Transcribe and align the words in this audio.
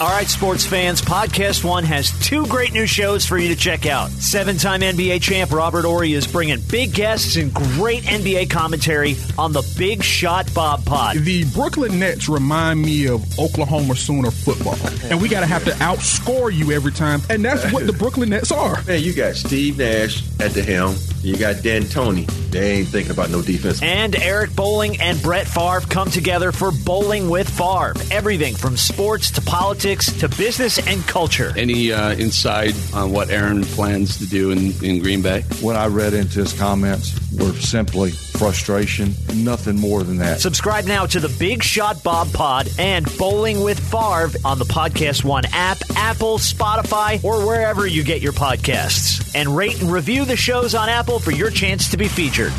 All 0.00 0.08
right, 0.08 0.26
sports 0.26 0.64
fans, 0.64 1.02
Podcast 1.02 1.62
One 1.64 1.84
has 1.84 2.10
two 2.20 2.46
great 2.46 2.72
new 2.72 2.86
shows 2.86 3.26
for 3.26 3.36
you 3.36 3.48
to 3.48 3.56
check 3.56 3.84
out. 3.84 4.08
Seven 4.10 4.56
time 4.56 4.80
NBA 4.80 5.20
champ 5.20 5.52
Robert 5.52 5.84
Horry 5.84 6.14
is 6.14 6.26
bringing 6.26 6.58
big 6.70 6.94
guests 6.94 7.36
and 7.36 7.52
great 7.52 8.04
NBA 8.04 8.48
commentary 8.48 9.16
on 9.36 9.52
the 9.52 9.62
Big 9.76 10.02
Shot 10.02 10.52
Bob 10.54 10.86
Pod. 10.86 11.18
The 11.18 11.44
Brooklyn 11.52 11.98
Nets 11.98 12.28
remind 12.28 12.80
me 12.80 13.08
of 13.08 13.22
Oklahoma 13.38 13.94
Sooner 13.94 14.30
football. 14.30 14.76
And 15.10 15.20
we 15.20 15.28
got 15.28 15.40
to 15.40 15.46
have 15.46 15.64
to 15.66 15.72
outscore 15.72 16.52
you 16.52 16.72
every 16.72 16.92
time. 16.92 17.20
And 17.28 17.44
that's 17.44 17.70
what 17.70 17.86
the 17.86 17.92
Brooklyn 17.92 18.30
Nets 18.30 18.50
are. 18.50 18.82
Man, 18.84 19.02
you 19.02 19.12
got 19.12 19.34
Steve 19.34 19.76
Nash 19.78 20.22
at 20.40 20.52
the 20.52 20.62
helm. 20.62 20.96
You 21.22 21.36
got 21.36 21.56
D'Antoni. 21.56 22.26
They 22.50 22.78
ain't 22.78 22.88
thinking 22.88 23.12
about 23.12 23.28
no 23.28 23.42
defense. 23.42 23.82
And 23.82 24.16
Eric 24.16 24.56
Bolling 24.56 24.98
and 25.00 25.20
Brett 25.22 25.46
Favre 25.46 25.80
come 25.80 26.10
together 26.10 26.50
for 26.50 26.70
Bolling 26.72 27.28
with 27.28 27.48
Favre. 27.48 27.92
Everything 28.10 28.54
from 28.54 28.78
sports 28.78 29.30
to 29.32 29.42
politics 29.50 30.12
to 30.12 30.28
business 30.28 30.78
and 30.86 31.04
culture. 31.08 31.52
Any 31.56 31.92
uh, 31.92 32.12
insight 32.12 32.72
on 32.94 33.10
what 33.10 33.30
Aaron 33.30 33.64
plans 33.64 34.16
to 34.18 34.26
do 34.26 34.52
in, 34.52 34.72
in 34.84 35.02
Green 35.02 35.22
Bay? 35.22 35.42
What 35.60 35.74
I 35.74 35.88
read 35.88 36.14
into 36.14 36.38
his 36.38 36.52
comments 36.52 37.18
were 37.36 37.52
simply 37.54 38.12
frustration, 38.12 39.12
nothing 39.34 39.74
more 39.74 40.04
than 40.04 40.18
that. 40.18 40.40
Subscribe 40.40 40.84
now 40.84 41.04
to 41.04 41.18
the 41.18 41.34
Big 41.40 41.64
Shot 41.64 42.00
Bob 42.04 42.32
Pod 42.32 42.68
and 42.78 43.04
Bolling 43.18 43.64
with 43.64 43.80
Favre 43.80 44.30
on 44.44 44.60
the 44.60 44.64
Podcast 44.64 45.24
One 45.24 45.44
app, 45.52 45.78
Apple, 45.96 46.38
Spotify, 46.38 47.22
or 47.24 47.44
wherever 47.44 47.88
you 47.88 48.04
get 48.04 48.22
your 48.22 48.32
podcasts. 48.32 49.34
And 49.34 49.48
rate 49.56 49.82
and 49.82 49.90
review 49.90 50.24
the 50.24 50.36
shows 50.36 50.76
on 50.76 50.88
Apple 50.88 51.18
for 51.18 51.32
your 51.32 51.50
chance 51.50 51.90
to 51.90 51.96
be 51.96 52.06
featured. 52.06 52.52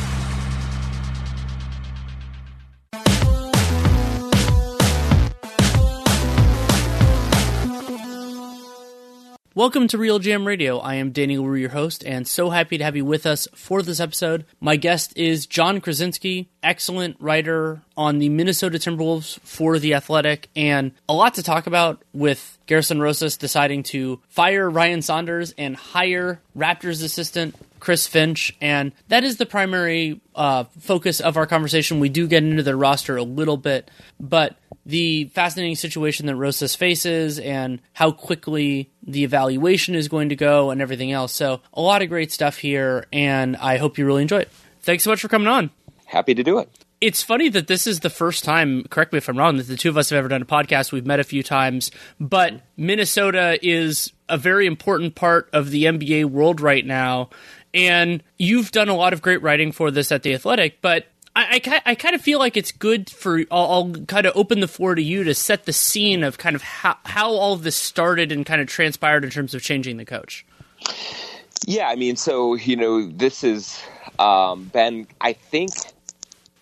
Welcome 9.54 9.89
to 9.89 9.98
RealGM 9.98 10.45
Radio. 10.45 10.78
I 10.78 10.95
am 10.95 11.12
Danny 11.12 11.38
Leroux, 11.38 11.60
your 11.60 11.72
host, 11.72 12.06
and 12.06 12.26
so 12.26 12.52
happy 12.52 12.78
to 12.78 12.86
have 12.86 12.95
you 12.95 13.04
with 13.04 13.26
us 13.26 13.50
for 13.54 13.82
this 13.82 14.00
episode. 14.00 14.45
My 14.62 14.78
guest 14.78 15.12
is 15.17 15.45
Jon 15.45 15.82
Krawczynski, 15.82 16.48
excellent 16.64 17.17
writer 17.20 17.82
on 17.98 18.20
the 18.20 18.30
Minnesota 18.30 18.78
Timberwolves 18.78 19.42
for 19.42 19.78
The 19.78 19.94
Athletic, 19.94 20.48
and 20.56 20.94
a 21.10 21.14
lot 21.14 21.34
to 21.34 21.44
talk 21.44 21.67
about 21.67 22.02
with 22.14 22.58
Gersson 22.66 23.02
Rosas 23.02 23.36
deciding 23.36 23.84
to 23.84 24.22
fire 24.30 24.70
Ryan 24.70 25.02
Saunders 25.02 25.54
and 25.58 25.76
hire 25.76 26.40
Raptors 26.58 27.04
assistant 27.04 27.54
Chris 27.82 28.08
Finch, 28.08 28.56
and 28.61 28.94
that 29.10 29.26
is 29.26 29.36
the 29.36 29.45
primary 29.45 30.22
uh, 30.34 30.64
focus 30.80 31.20
of 31.20 31.36
our 31.36 31.45
conversation. 31.45 32.00
We 32.00 32.08
do 32.08 32.26
get 32.26 32.45
into 32.45 32.64
their 32.64 32.78
roster 32.78 33.17
a 33.17 33.23
little 33.23 33.58
bit, 33.58 33.92
but 34.17 34.56
the 34.86 35.25
fascinating 35.33 35.75
situation 35.75 36.25
that 36.25 36.36
Rosas 36.36 36.75
faces 36.75 37.39
and 37.39 37.81
how 37.93 38.11
quickly 38.11 38.92
the 39.03 39.23
evaluation 39.23 39.95
is 39.95 40.08
going 40.08 40.30
to 40.30 40.36
go 40.36 40.71
and 40.71 40.81
everything 40.81 41.11
else. 41.11 41.33
So, 41.33 41.61
a 41.73 41.81
lot 41.81 42.02
of 42.02 42.09
great 42.09 42.31
stuff 42.31 42.58
here, 42.58 43.05
and 43.11 43.55
I 43.58 43.77
hope 43.77 43.97
you 43.97 44.05
really 44.05 44.23
enjoy 44.23 44.39
it. 44.39 44.49
Thanks 44.81 45.03
so 45.03 45.09
much 45.09 45.21
for 45.21 45.27
coming 45.27 45.47
on. 45.47 45.69
Happy 46.05 46.33
to 46.33 46.43
do 46.43 46.59
it. 46.59 46.69
It's 46.99 47.23
funny 47.23 47.49
that 47.49 47.65
this 47.65 47.87
is 47.87 48.02
the 48.02 48.11
first 48.11 48.43
time, 48.43 48.83
correct 48.83 49.11
me 49.11 49.17
if 49.17 49.27
I'm 49.27 49.37
wrong, 49.37 49.58
that 49.58 49.67
the 49.67 49.75
two 49.75 49.89
of 49.89 49.97
us 49.97 50.11
have 50.11 50.17
ever 50.17 50.27
done 50.27 50.43
a 50.43 50.45
podcast. 50.45 50.92
We've 50.92 51.05
met 51.05 51.19
a 51.19 51.23
few 51.23 51.42
times, 51.42 51.89
but 52.19 52.61
Minnesota 52.77 53.58
is 53.63 54.13
a 54.30 54.37
very 54.37 54.67
important 54.67 55.15
part 55.15 55.49
of 55.52 55.71
the 55.71 55.86
NBA 55.86 56.25
world 56.25 56.61
right 56.61 56.86
now. 56.86 57.30
And 57.73 58.21
you've 58.37 58.71
done 58.71 58.89
a 58.89 58.95
lot 58.95 59.13
of 59.13 59.21
great 59.21 59.42
writing 59.42 59.71
for 59.71 59.89
this 59.89 60.11
at 60.11 60.21
The 60.21 60.33
Athletic, 60.36 60.81
but 60.81 61.08
I, 61.36 61.61
I, 61.65 61.81
I, 61.86 61.95
kind 61.95 62.14
of 62.14 62.21
feel 62.21 62.39
like 62.39 62.58
it's 62.58 62.71
good 62.71 63.09
for 63.09 63.39
I'll, 63.49 63.71
I'll, 63.71 63.92
kind 64.05 64.25
of 64.25 64.36
open 64.36 64.59
the 64.59 64.67
floor 64.67 64.95
to 64.95 65.02
you 65.02 65.23
to 65.23 65.33
set 65.33 65.65
the 65.65 65.73
scene 65.73 66.23
of 66.23 66.37
kind 66.37 66.55
of 66.55 66.61
how, 66.61 66.97
how 67.05 67.31
all 67.31 67.53
of 67.53 67.64
this 67.64 67.75
started 67.75 68.31
and 68.31 68.45
kind 68.45 68.59
of 68.59 68.67
transpired 68.67 69.23
in 69.23 69.30
terms 69.30 69.53
of 69.53 69.61
changing 69.61 69.97
the 69.97 70.05
coach. 70.05 70.45
Yeah, 71.65 71.87
I 71.87 71.95
mean, 71.95 72.15
so 72.15 72.55
you 72.55 72.75
know, 72.75 73.08
this 73.08 73.42
has 73.42 73.80
um, 74.19 74.65
been. 74.65 75.08
I 75.21 75.33
think 75.33 75.71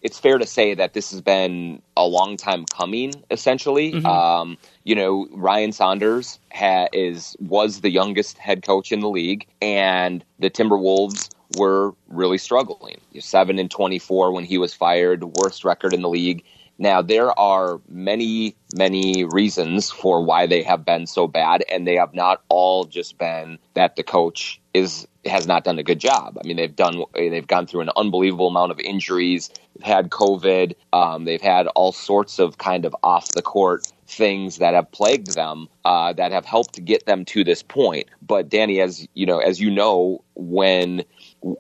it's 0.02 0.20
fair 0.20 0.38
to 0.38 0.46
say 0.46 0.74
that 0.76 0.94
this 0.94 1.12
has 1.12 1.22
been 1.22 1.82
a 1.98 2.06
long 2.06 2.38
time 2.38 2.66
coming. 2.66 3.14
Essentially, 3.32 3.94
mm-hmm. 3.94 4.06
um, 4.06 4.58
you 4.84 4.96
know, 4.96 5.28
Ryan 5.32 5.72
Saunders 5.72 6.40
ha- 6.52 6.88
is 6.94 7.36
was 7.40 7.82
the 7.82 7.90
youngest 7.90 8.38
head 8.38 8.64
coach 8.64 8.92
in 8.92 9.00
the 9.00 9.10
league, 9.10 9.48
and 9.62 10.24
the 10.38 10.50
Timberwolves 10.50 11.30
were 11.58 11.94
really 12.08 12.38
struggling. 12.38 13.00
Seven 13.20 13.60
and 13.60 13.72
twenty-four 13.72 14.32
when 14.32 14.46
he 14.46 14.58
was 14.58 14.74
fired, 14.74 15.24
worst 15.24 15.64
record 15.64 15.94
in 15.94 16.02
the 16.02 16.10
league. 16.10 16.44
Now 16.78 17.02
there 17.02 17.38
are 17.38 17.82
many, 17.90 18.56
many 18.74 19.26
reasons 19.26 19.92
for 19.92 20.24
why 20.24 20.48
they 20.48 20.64
have 20.64 20.86
been 20.86 21.08
so 21.08 21.28
bad, 21.28 21.66
and 21.70 21.86
they 21.86 21.96
have 21.96 22.14
not 22.14 22.42
all 22.48 22.86
just 22.86 23.18
been 23.18 23.60
that 23.74 23.96
the 23.96 24.04
coach 24.04 24.62
is 24.74 25.06
has 25.26 25.46
not 25.46 25.66
done 25.66 25.78
a 25.78 25.84
good 25.84 26.00
job. 26.00 26.38
I 26.42 26.48
mean, 26.48 26.56
they've 26.56 26.76
done 26.76 27.04
they've 27.14 27.46
gone 27.46 27.68
through 27.68 27.82
an 27.82 27.92
unbelievable 27.98 28.48
amount 28.48 28.72
of 28.72 28.80
injuries. 28.80 29.50
Had 29.82 30.10
COVID. 30.10 30.74
Um, 30.94 31.26
they've 31.26 31.42
had 31.42 31.68
all 31.68 31.92
sorts 31.92 32.40
of 32.40 32.58
kind 32.58 32.86
of 32.86 32.96
off 33.04 33.30
the 33.30 33.42
court 33.42 33.88
things 34.08 34.58
that 34.58 34.74
have 34.74 34.92
plagued 34.92 35.36
them 35.36 35.68
uh, 35.86 36.12
that 36.14 36.32
have 36.32 36.46
helped 36.46 36.84
get 36.84 37.06
them 37.06 37.24
to 37.26 37.44
this 37.44 37.62
point. 37.62 38.08
But 38.22 38.50
Danny, 38.50 38.82
as 38.82 39.08
you 39.14 39.26
know, 39.26 39.40
as 39.40 39.60
you 39.60 39.70
know, 39.70 40.24
when 40.36 41.04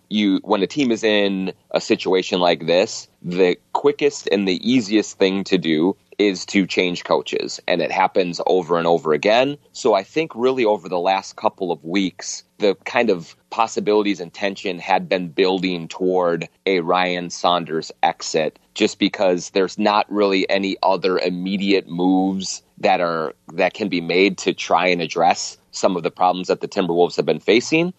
you 0.09 0.39
when 0.43 0.63
a 0.63 0.67
team 0.67 0.91
is 0.91 1.03
in 1.03 1.53
a 1.71 1.81
situation 1.81 2.39
like 2.39 2.65
this, 2.65 3.07
the 3.21 3.57
quickest 3.73 4.27
and 4.31 4.47
the 4.47 4.69
easiest 4.69 5.17
thing 5.17 5.43
to 5.45 5.57
do 5.57 5.95
is 6.17 6.45
to 6.45 6.67
change 6.67 7.05
coaches, 7.05 7.61
and 7.65 7.81
it 7.81 7.91
happens 7.91 8.41
over 8.45 8.77
and 8.77 8.85
over 8.85 9.13
again. 9.13 9.57
So 9.71 9.93
I 9.93 10.03
think 10.03 10.33
really 10.35 10.65
over 10.65 10.89
the 10.89 10.99
last 10.99 11.37
couple 11.37 11.71
of 11.71 11.81
weeks, 11.85 12.43
the 12.57 12.75
kind 12.83 13.09
of 13.09 13.37
possibilities 13.51 14.19
and 14.19 14.33
tension 14.33 14.79
had 14.79 15.07
been 15.07 15.29
building 15.29 15.87
toward 15.87 16.49
a 16.65 16.81
Ryan 16.81 17.29
Saunders 17.29 17.89
exit, 18.03 18.59
just 18.73 18.99
because 18.99 19.51
there's 19.51 19.79
not 19.79 20.11
really 20.11 20.47
any 20.49 20.75
other 20.83 21.17
immediate 21.17 21.87
moves 21.87 22.63
that 22.79 22.99
are 22.99 23.33
that 23.53 23.73
can 23.73 23.87
be 23.87 24.01
made 24.01 24.37
to 24.39 24.53
try 24.53 24.87
and 24.87 25.01
address 25.01 25.57
some 25.71 25.95
of 25.95 26.03
the 26.03 26.11
problems 26.11 26.49
that 26.49 26.59
the 26.59 26.67
Timberwolves 26.67 27.15
have 27.15 27.25
been 27.25 27.39
facing 27.39 27.93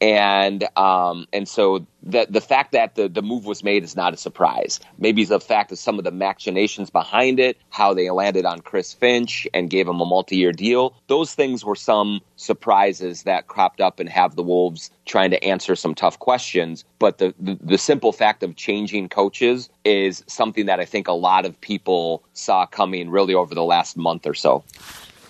and 0.00 0.66
um, 0.76 1.26
and 1.32 1.48
so 1.48 1.86
the 2.02 2.26
the 2.28 2.40
fact 2.40 2.72
that 2.72 2.94
the 2.94 3.08
the 3.08 3.22
move 3.22 3.46
was 3.46 3.64
made 3.64 3.82
is 3.82 3.96
not 3.96 4.12
a 4.12 4.16
surprise. 4.16 4.78
Maybe 4.98 5.24
the 5.24 5.40
fact 5.40 5.72
of 5.72 5.78
some 5.78 5.98
of 5.98 6.04
the 6.04 6.10
machinations 6.10 6.90
behind 6.90 7.40
it, 7.40 7.58
how 7.70 7.94
they 7.94 8.10
landed 8.10 8.44
on 8.44 8.60
Chris 8.60 8.92
Finch 8.92 9.48
and 9.54 9.70
gave 9.70 9.88
him 9.88 10.00
a 10.00 10.04
multi 10.04 10.36
year 10.36 10.52
deal. 10.52 10.94
Those 11.06 11.34
things 11.34 11.64
were 11.64 11.74
some 11.74 12.20
surprises 12.36 13.22
that 13.22 13.46
cropped 13.46 13.80
up 13.80 13.98
and 13.98 14.08
have 14.08 14.36
the 14.36 14.42
Wolves 14.42 14.90
trying 15.06 15.30
to 15.30 15.42
answer 15.42 15.74
some 15.74 15.94
tough 15.94 16.18
questions. 16.18 16.84
But 16.98 17.18
the, 17.18 17.34
the 17.38 17.58
the 17.60 17.78
simple 17.78 18.12
fact 18.12 18.42
of 18.42 18.56
changing 18.56 19.08
coaches 19.08 19.70
is 19.84 20.22
something 20.26 20.66
that 20.66 20.80
I 20.80 20.84
think 20.84 21.08
a 21.08 21.12
lot 21.12 21.46
of 21.46 21.58
people 21.60 22.22
saw 22.34 22.66
coming 22.66 23.08
really 23.10 23.34
over 23.34 23.54
the 23.54 23.64
last 23.64 23.96
month 23.96 24.26
or 24.26 24.34
so. 24.34 24.62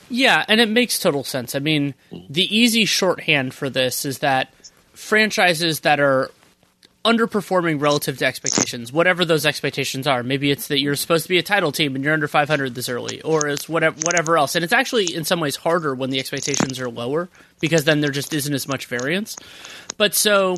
Yeah, 0.08 0.44
and 0.48 0.60
it 0.60 0.68
makes 0.68 0.98
total 0.98 1.24
sense. 1.24 1.54
I 1.54 1.58
mean, 1.58 1.94
the 2.28 2.56
easy 2.56 2.84
shorthand 2.84 3.54
for 3.54 3.68
this 3.68 4.04
is 4.04 4.20
that 4.20 4.52
franchises 4.96 5.80
that 5.80 6.00
are 6.00 6.30
underperforming 7.04 7.80
relative 7.80 8.18
to 8.18 8.26
expectations, 8.26 8.92
whatever 8.92 9.24
those 9.24 9.46
expectations 9.46 10.08
are. 10.08 10.24
Maybe 10.24 10.50
it's 10.50 10.66
that 10.68 10.80
you're 10.80 10.96
supposed 10.96 11.22
to 11.24 11.28
be 11.28 11.38
a 11.38 11.42
title 11.42 11.70
team 11.70 11.94
and 11.94 12.02
you're 12.02 12.12
under 12.12 12.26
500 12.26 12.74
this 12.74 12.88
early, 12.88 13.22
or 13.22 13.46
it's 13.46 13.68
whatever 13.68 13.96
whatever 14.02 14.36
else. 14.36 14.56
And 14.56 14.64
it's 14.64 14.72
actually 14.72 15.14
in 15.14 15.22
some 15.24 15.38
ways 15.38 15.54
harder 15.54 15.94
when 15.94 16.10
the 16.10 16.18
expectations 16.18 16.80
are 16.80 16.90
lower 16.90 17.28
because 17.60 17.84
then 17.84 18.00
there 18.00 18.10
just 18.10 18.34
isn't 18.34 18.52
as 18.52 18.66
much 18.66 18.86
variance. 18.86 19.36
But 19.96 20.14
so, 20.14 20.56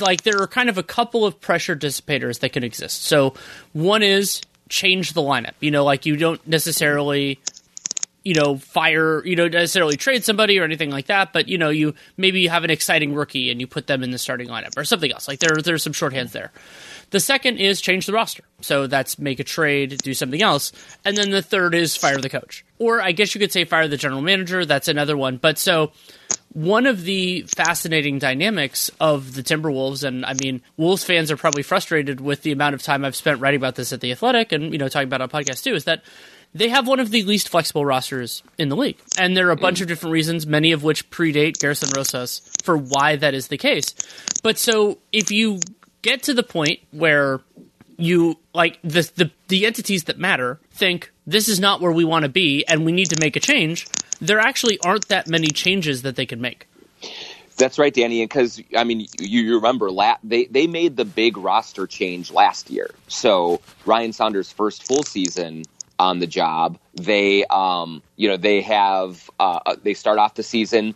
like, 0.00 0.22
there 0.22 0.42
are 0.42 0.48
kind 0.48 0.68
of 0.68 0.78
a 0.78 0.82
couple 0.82 1.24
of 1.24 1.40
pressure 1.40 1.76
dissipators 1.76 2.40
that 2.40 2.52
can 2.52 2.64
exist. 2.64 3.04
So, 3.04 3.34
one 3.72 4.02
is 4.02 4.42
change 4.68 5.12
the 5.12 5.22
lineup. 5.22 5.54
You 5.60 5.70
know, 5.70 5.84
like 5.84 6.06
you 6.06 6.16
don't 6.16 6.44
necessarily 6.46 7.38
you 8.28 8.34
know, 8.34 8.58
fire, 8.58 9.24
you 9.24 9.34
don't 9.34 9.54
necessarily 9.54 9.96
trade 9.96 10.22
somebody 10.22 10.58
or 10.58 10.62
anything 10.62 10.90
like 10.90 11.06
that, 11.06 11.32
but 11.32 11.48
you 11.48 11.56
know, 11.56 11.70
you 11.70 11.94
maybe 12.18 12.42
you 12.42 12.50
have 12.50 12.62
an 12.62 12.68
exciting 12.68 13.14
rookie 13.14 13.50
and 13.50 13.58
you 13.58 13.66
put 13.66 13.86
them 13.86 14.02
in 14.02 14.10
the 14.10 14.18
starting 14.18 14.48
lineup 14.48 14.76
or 14.76 14.84
something 14.84 15.10
else. 15.10 15.26
Like 15.26 15.38
there, 15.38 15.56
there's 15.64 15.82
some 15.82 15.94
shorthands 15.94 16.32
there. 16.32 16.52
The 17.08 17.20
second 17.20 17.56
is 17.56 17.80
change 17.80 18.04
the 18.04 18.12
roster. 18.12 18.44
So 18.60 18.86
that's 18.86 19.18
make 19.18 19.40
a 19.40 19.44
trade, 19.44 19.96
do 20.02 20.12
something 20.12 20.42
else. 20.42 20.72
And 21.06 21.16
then 21.16 21.30
the 21.30 21.40
third 21.40 21.74
is 21.74 21.96
fire 21.96 22.18
the 22.18 22.28
coach. 22.28 22.66
Or 22.78 23.00
I 23.00 23.12
guess 23.12 23.34
you 23.34 23.38
could 23.38 23.50
say 23.50 23.64
fire 23.64 23.88
the 23.88 23.96
general 23.96 24.20
manager. 24.20 24.66
That's 24.66 24.88
another 24.88 25.16
one. 25.16 25.38
But 25.38 25.56
so 25.56 25.92
one 26.52 26.84
of 26.84 27.04
the 27.04 27.46
fascinating 27.56 28.18
dynamics 28.18 28.90
of 29.00 29.32
the 29.32 29.42
Timberwolves, 29.42 30.04
and 30.04 30.26
I 30.26 30.34
mean, 30.34 30.60
Wolves 30.76 31.02
fans 31.02 31.30
are 31.30 31.38
probably 31.38 31.62
frustrated 31.62 32.20
with 32.20 32.42
the 32.42 32.52
amount 32.52 32.74
of 32.74 32.82
time 32.82 33.06
I've 33.06 33.16
spent 33.16 33.40
writing 33.40 33.58
about 33.58 33.76
this 33.76 33.94
at 33.94 34.02
the 34.02 34.12
Athletic, 34.12 34.52
and 34.52 34.70
you 34.70 34.78
know, 34.78 34.88
talking 34.88 35.08
about 35.08 35.22
on 35.22 35.30
podcast 35.30 35.62
too, 35.62 35.74
is 35.74 35.84
that 35.84 36.02
they 36.54 36.68
have 36.68 36.86
one 36.86 37.00
of 37.00 37.10
the 37.10 37.22
least 37.24 37.48
flexible 37.48 37.84
rosters 37.84 38.42
in 38.56 38.68
the 38.68 38.76
league, 38.76 38.98
and 39.18 39.36
there 39.36 39.48
are 39.48 39.52
a 39.52 39.56
bunch 39.56 39.80
of 39.80 39.88
different 39.88 40.12
reasons, 40.12 40.46
many 40.46 40.72
of 40.72 40.82
which 40.82 41.10
predate 41.10 41.58
Gersson 41.58 41.94
Rosas 41.96 42.40
for 42.62 42.76
why 42.76 43.16
that 43.16 43.34
is 43.34 43.48
the 43.48 43.58
case. 43.58 43.94
But 44.42 44.58
so 44.58 44.98
if 45.12 45.30
you 45.30 45.60
get 46.02 46.22
to 46.24 46.34
the 46.34 46.42
point 46.42 46.80
where 46.90 47.40
you 47.96 48.38
like 48.54 48.78
the 48.82 49.10
the, 49.16 49.30
the 49.48 49.66
entities 49.66 50.04
that 50.04 50.18
matter 50.18 50.60
think 50.70 51.12
this 51.26 51.48
is 51.48 51.58
not 51.58 51.80
where 51.80 51.92
we 51.92 52.04
want 52.04 52.22
to 52.22 52.28
be 52.28 52.64
and 52.66 52.84
we 52.84 52.92
need 52.92 53.10
to 53.10 53.16
make 53.20 53.34
a 53.34 53.40
change 53.40 53.86
there 54.20 54.38
actually 54.38 54.78
aren't 54.80 55.08
that 55.08 55.28
many 55.28 55.48
changes 55.48 56.02
that 56.02 56.16
they 56.16 56.26
can 56.26 56.40
make. 56.40 56.66
That's 57.56 57.78
right, 57.78 57.92
Danny. 57.92 58.24
Because 58.24 58.62
I 58.76 58.84
mean, 58.84 59.00
you, 59.18 59.40
you 59.42 59.54
remember 59.56 59.90
la- 59.90 60.18
they 60.22 60.44
they 60.46 60.66
made 60.66 60.96
the 60.96 61.04
big 61.04 61.36
roster 61.36 61.86
change 61.86 62.30
last 62.30 62.70
year. 62.70 62.90
So 63.08 63.60
Ryan 63.84 64.12
Saunders' 64.12 64.52
first 64.52 64.86
full 64.86 65.02
season 65.02 65.64
on 65.98 66.18
the 66.18 66.26
job, 66.26 66.78
they 66.94 67.44
um, 67.46 68.02
you 68.16 68.28
know 68.28 68.36
they 68.36 68.60
have 68.62 69.30
uh, 69.38 69.60
uh, 69.66 69.76
they 69.82 69.94
start 69.94 70.18
off 70.18 70.34
the 70.34 70.42
season 70.42 70.94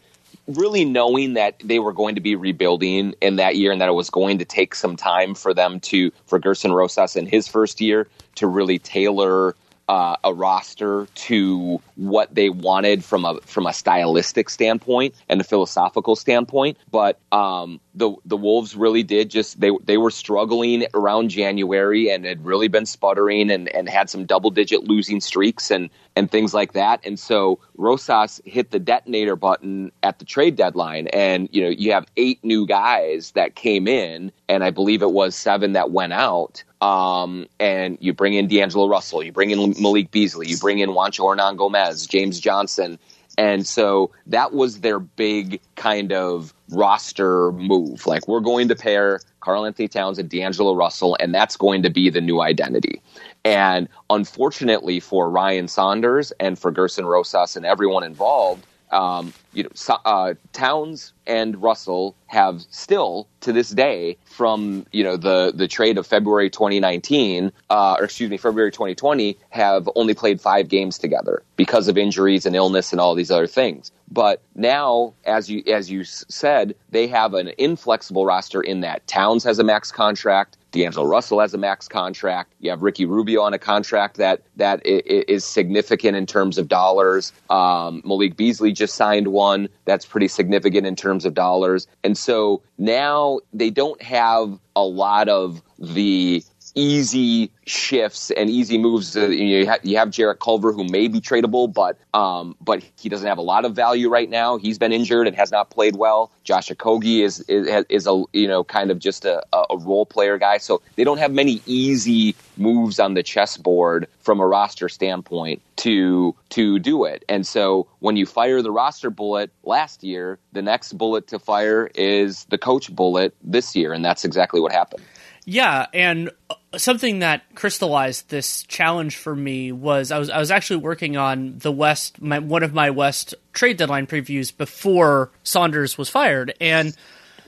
really 0.49 0.85
knowing 0.85 1.35
that 1.35 1.55
they 1.65 1.79
were 1.79 1.93
going 1.93 2.15
to 2.15 2.21
be 2.21 2.35
rebuilding 2.35 3.15
in 3.21 3.37
that 3.37 3.57
year 3.57 3.71
and 3.71 3.81
that 3.81 3.89
it 3.89 3.93
was 3.93 4.11
going 4.11 4.39
to 4.39 4.45
take 4.45 4.75
some 4.75 4.97
time 4.97 5.35
for 5.35 5.55
them 5.55 5.81
to 5.81 6.11
for 6.27 6.41
Gersson 6.41 6.75
Rosas 6.75 7.17
in 7.17 7.27
his 7.27 7.47
first 7.47 7.81
year 7.81 8.09
to 8.37 8.47
really 8.47 8.79
tailor 8.79 9.55
uh, 9.89 10.17
a 10.25 10.33
roster 10.33 11.07
to 11.15 11.81
what 11.97 12.35
they 12.35 12.49
wanted 12.49 13.05
from 13.05 13.25
a 13.25 13.41
from 13.43 13.67
a 13.67 13.73
stylistic 13.73 14.49
standpoint 14.49 15.15
and 15.29 15.41
a 15.41 15.45
philosophical 15.45 16.17
standpoint. 16.17 16.79
But 16.91 17.19
um, 17.31 17.81
the 17.95 18.15
the 18.25 18.37
Wolves 18.37 18.75
really 18.75 19.03
did 19.03 19.31
just 19.31 19.61
they 19.61 19.71
they 19.85 19.99
were 19.99 20.11
struggling 20.11 20.87
around 20.95 21.29
January 21.29 22.11
and 22.11 22.25
had 22.25 22.45
really 22.45 22.69
been 22.69 22.87
sputtering 22.87 23.51
and, 23.51 23.69
and 23.69 23.89
had 23.89 24.09
some 24.09 24.25
double 24.25 24.51
digit 24.51 24.85
losing 24.85 25.21
streaks 25.21 25.71
and 25.71 25.91
and 26.17 26.31
things 26.31 26.53
like 26.55 26.73
that. 26.73 27.01
And 27.05 27.19
so 27.19 27.59
Rosas 27.77 28.41
hit 28.45 28.71
the 28.71 28.79
detonator 28.79 29.37
button 29.37 29.93
at 30.03 30.19
the 30.19 30.25
trade 30.25 30.57
deadline. 30.57 31.09
And, 31.09 31.49
you 31.53 31.63
know, 31.63 31.71
you 31.71 31.93
have 31.93 32.07
eight 32.17 32.43
new 32.45 32.67
guys 32.67 33.33
that 33.33 33.55
came 33.55 33.89
in, 33.89 34.33
and 34.49 34.63
I 34.63 34.71
believe 34.71 35.03
it 35.03 35.13
was 35.13 35.35
seven 35.35 35.73
that 35.73 35.91
went 35.91 36.13
out. 36.13 36.65
Um, 36.81 37.47
and 37.61 37.97
you 38.01 38.13
bring 38.13 38.35
in 38.35 38.49
D'Angelo 38.49 38.89
Russell, 38.89 39.23
you 39.23 39.33
bring 39.33 39.51
in 39.51 39.75
Malik 39.81 40.11
Beasley, 40.11 40.49
you 40.49 40.59
bring 40.59 40.81
in 40.81 40.91
Juancho 40.91 41.25
Hernangomez, 41.25 42.09
James 42.09 42.41
Johnson. 42.41 42.99
And 43.39 43.67
so 43.67 44.11
that 44.27 44.53
was 44.53 44.81
their 44.81 44.99
big 44.99 45.61
kind 45.77 46.13
of 46.13 46.53
roster 46.71 47.53
move. 47.53 48.07
Like, 48.07 48.29
we're 48.29 48.41
going 48.41 48.69
to 48.69 48.77
pair 48.77 49.21
Karl-Anthony 49.41 49.89
Towns 49.89 50.19
and 50.19 50.29
D'Angelo 50.29 50.75
Russell, 50.75 51.17
and 51.19 51.35
that's 51.35 51.57
going 51.57 51.83
to 51.83 51.91
be 51.91 52.11
the 52.11 52.21
new 52.21 52.43
identity. 52.43 53.01
And 53.45 53.89
unfortunately 54.11 55.01
for 55.01 55.31
Ryan 55.31 55.67
Saunders 55.67 56.33
and 56.39 56.59
for 56.59 56.73
Gersson 56.73 57.07
Rosas 57.07 57.57
and 57.57 57.67
everyone 57.67 58.05
involved, 58.05 58.67
um, 58.93 59.33
you 59.53 59.65
know, 59.65 59.71
uh, 60.05 60.35
Towns 60.53 61.13
and 61.27 61.61
Russell 61.61 62.15
have 62.27 62.63
still 62.71 63.29
to 63.41 63.53
this 63.53 63.71
day, 63.71 64.17
from 64.25 64.87
you 64.93 65.05
know 65.05 65.17
the 65.17 65.53
the 65.55 65.69
trade 65.69 65.99
of 65.99 66.07
February 66.07 66.51
2019, 66.51 67.53
uh, 67.71 67.97
or 67.99 68.05
excuse 68.05 68.31
me, 68.31 68.37
February 68.37 68.71
2020, 68.71 69.37
have 69.51 69.89
only 69.97 70.15
played 70.15 70.41
five 70.41 70.69
games 70.69 70.99
together 70.99 71.43
because 71.57 71.89
of 71.89 71.97
injuries 71.99 72.47
and 72.47 72.55
illness 72.55 72.93
and 72.93 73.01
all 73.01 73.15
these 73.15 73.31
other 73.31 73.47
things. 73.47 73.93
But 74.11 74.43
now, 74.55 75.15
as 75.25 75.51
you 75.51 75.63
as 75.67 75.91
you 75.91 76.05
said, 76.05 76.75
they 76.91 77.07
have 77.07 77.35
an 77.35 77.53
inflexible 77.59 78.27
roster 78.27 78.61
in 78.61 78.81
that 78.81 79.07
Towns 79.07 79.45
has 79.45 79.59
a 79.59 79.65
max 79.65 79.91
contract. 79.91 80.59
D'Angelo 80.73 81.07
Russell 81.07 81.41
has 81.41 81.55
a 81.55 81.59
max 81.59 81.87
contract. 81.87 82.53
You 82.61 82.71
have 82.71 82.83
Ricky 82.83 83.05
Rubio 83.05 83.43
on 83.43 83.55
a 83.55 83.59
contract 83.59 84.17
that 84.17 84.43
that 84.57 84.81
is 84.85 85.45
significant 85.45 86.17
in 86.17 86.27
terms 86.27 86.59
of 86.59 86.67
dollars. 86.67 87.33
Um, 87.51 88.03
Malik 88.05 88.37
Beasley 88.37 88.73
just 88.73 88.95
signed 88.95 89.29
one 89.29 89.69
that's 89.85 90.05
pretty 90.05 90.29
significant 90.29 90.87
in 90.87 90.97
terms 90.97 91.25
of 91.25 91.35
dollars. 91.35 91.87
And 92.03 92.17
so 92.17 92.63
now 92.79 93.41
they 93.53 93.71
don't 93.71 94.01
have 94.03 94.59
a 94.75 94.83
lot 94.83 95.29
of 95.29 95.63
the 95.79 96.43
easy 96.75 97.51
shifts 97.67 98.31
and 98.33 98.51
easy 98.51 98.79
moves. 98.79 99.15
You, 99.17 99.67
you 99.83 99.97
have 99.97 100.11
Jarrett 100.11 100.41
Culver, 100.41 100.73
who 100.73 100.85
may 100.85 101.09
be 101.09 101.21
tradable, 101.21 101.73
but 101.73 101.99
um, 102.15 102.57
but 102.61 102.83
he 102.99 103.09
doesn't 103.09 103.27
have 103.27 103.39
a 103.39 103.43
lot 103.43 103.65
of 103.65 103.75
value 103.75 104.09
right 104.09 104.29
now. 104.29 104.57
He's 104.57 104.79
been 104.79 104.93
injured 104.93 105.27
and 105.27 105.37
has 105.37 105.51
not 105.51 105.71
played 105.71 105.97
well. 105.97 106.31
Josh 106.45 106.69
Okogie 106.69 107.21
is 107.21 107.41
is, 107.49 107.85
is 107.89 108.07
a 108.07 108.25
you 108.33 108.49
know 108.49 108.65
kind 108.65 108.91
of 108.91 108.99
just 108.99 109.25
a, 109.25 109.43
a 109.53 109.77
role 109.77 110.07
player 110.07 110.39
guy, 110.39 110.59
so 110.59 110.83
they 110.97 111.05
don't 111.05 111.19
have 111.19 111.33
many 111.33 111.63
easy 111.67 112.35
moves 112.57 112.99
on 112.99 113.15
the 113.15 113.23
chessboard 113.23 114.07
from 114.21 114.41
a 114.41 114.47
roster 114.47 114.89
standpoint 114.89 115.63
to 115.77 116.35
to 116.51 116.79
do 116.79 117.05
it. 117.05 117.25
And 117.29 117.47
so 117.47 117.87
when 118.01 118.17
you 118.17 118.27
fire 118.27 118.63
the 118.63 118.71
roster 118.71 119.11
bullet 119.11 119.51
last 119.65 120.03
year, 120.03 120.39
the 120.53 120.63
next 120.63 120.95
bullet 120.95 121.27
to 121.29 121.39
fire 121.39 121.91
is 121.95 122.45
the 122.47 122.59
coach 122.59 122.95
bullet 122.95 123.35
this 123.43 123.75
year, 123.75 123.93
and 123.93 124.05
that's 124.05 124.25
exactly 124.25 124.61
what 124.61 124.73
happened. 124.73 125.03
Yeah, 125.45 125.87
and 125.93 126.31
something 126.77 127.21
that 127.21 127.43
crystallized 127.55 128.29
this 128.31 128.63
challenge 128.65 129.17
for 129.17 129.35
me 129.35 129.73
was 129.73 130.11
I 130.11 130.19
was 130.19 130.31
I 130.31 130.39
was 130.39 130.51
actually 130.51 130.77
working 130.77 131.17
on 131.17 131.59
the 131.59 131.73
West 131.73 132.21
my, 132.21 132.39
one 132.39 132.63
of 132.63 132.75
my 132.75 132.91
West 132.91 133.35
trade 133.53 133.77
deadline 133.77 134.07
previews 134.07 134.57
before 134.57 135.31
Saunders 135.43 135.97
was 135.97 136.09
fired. 136.09 136.55
And 136.61 136.97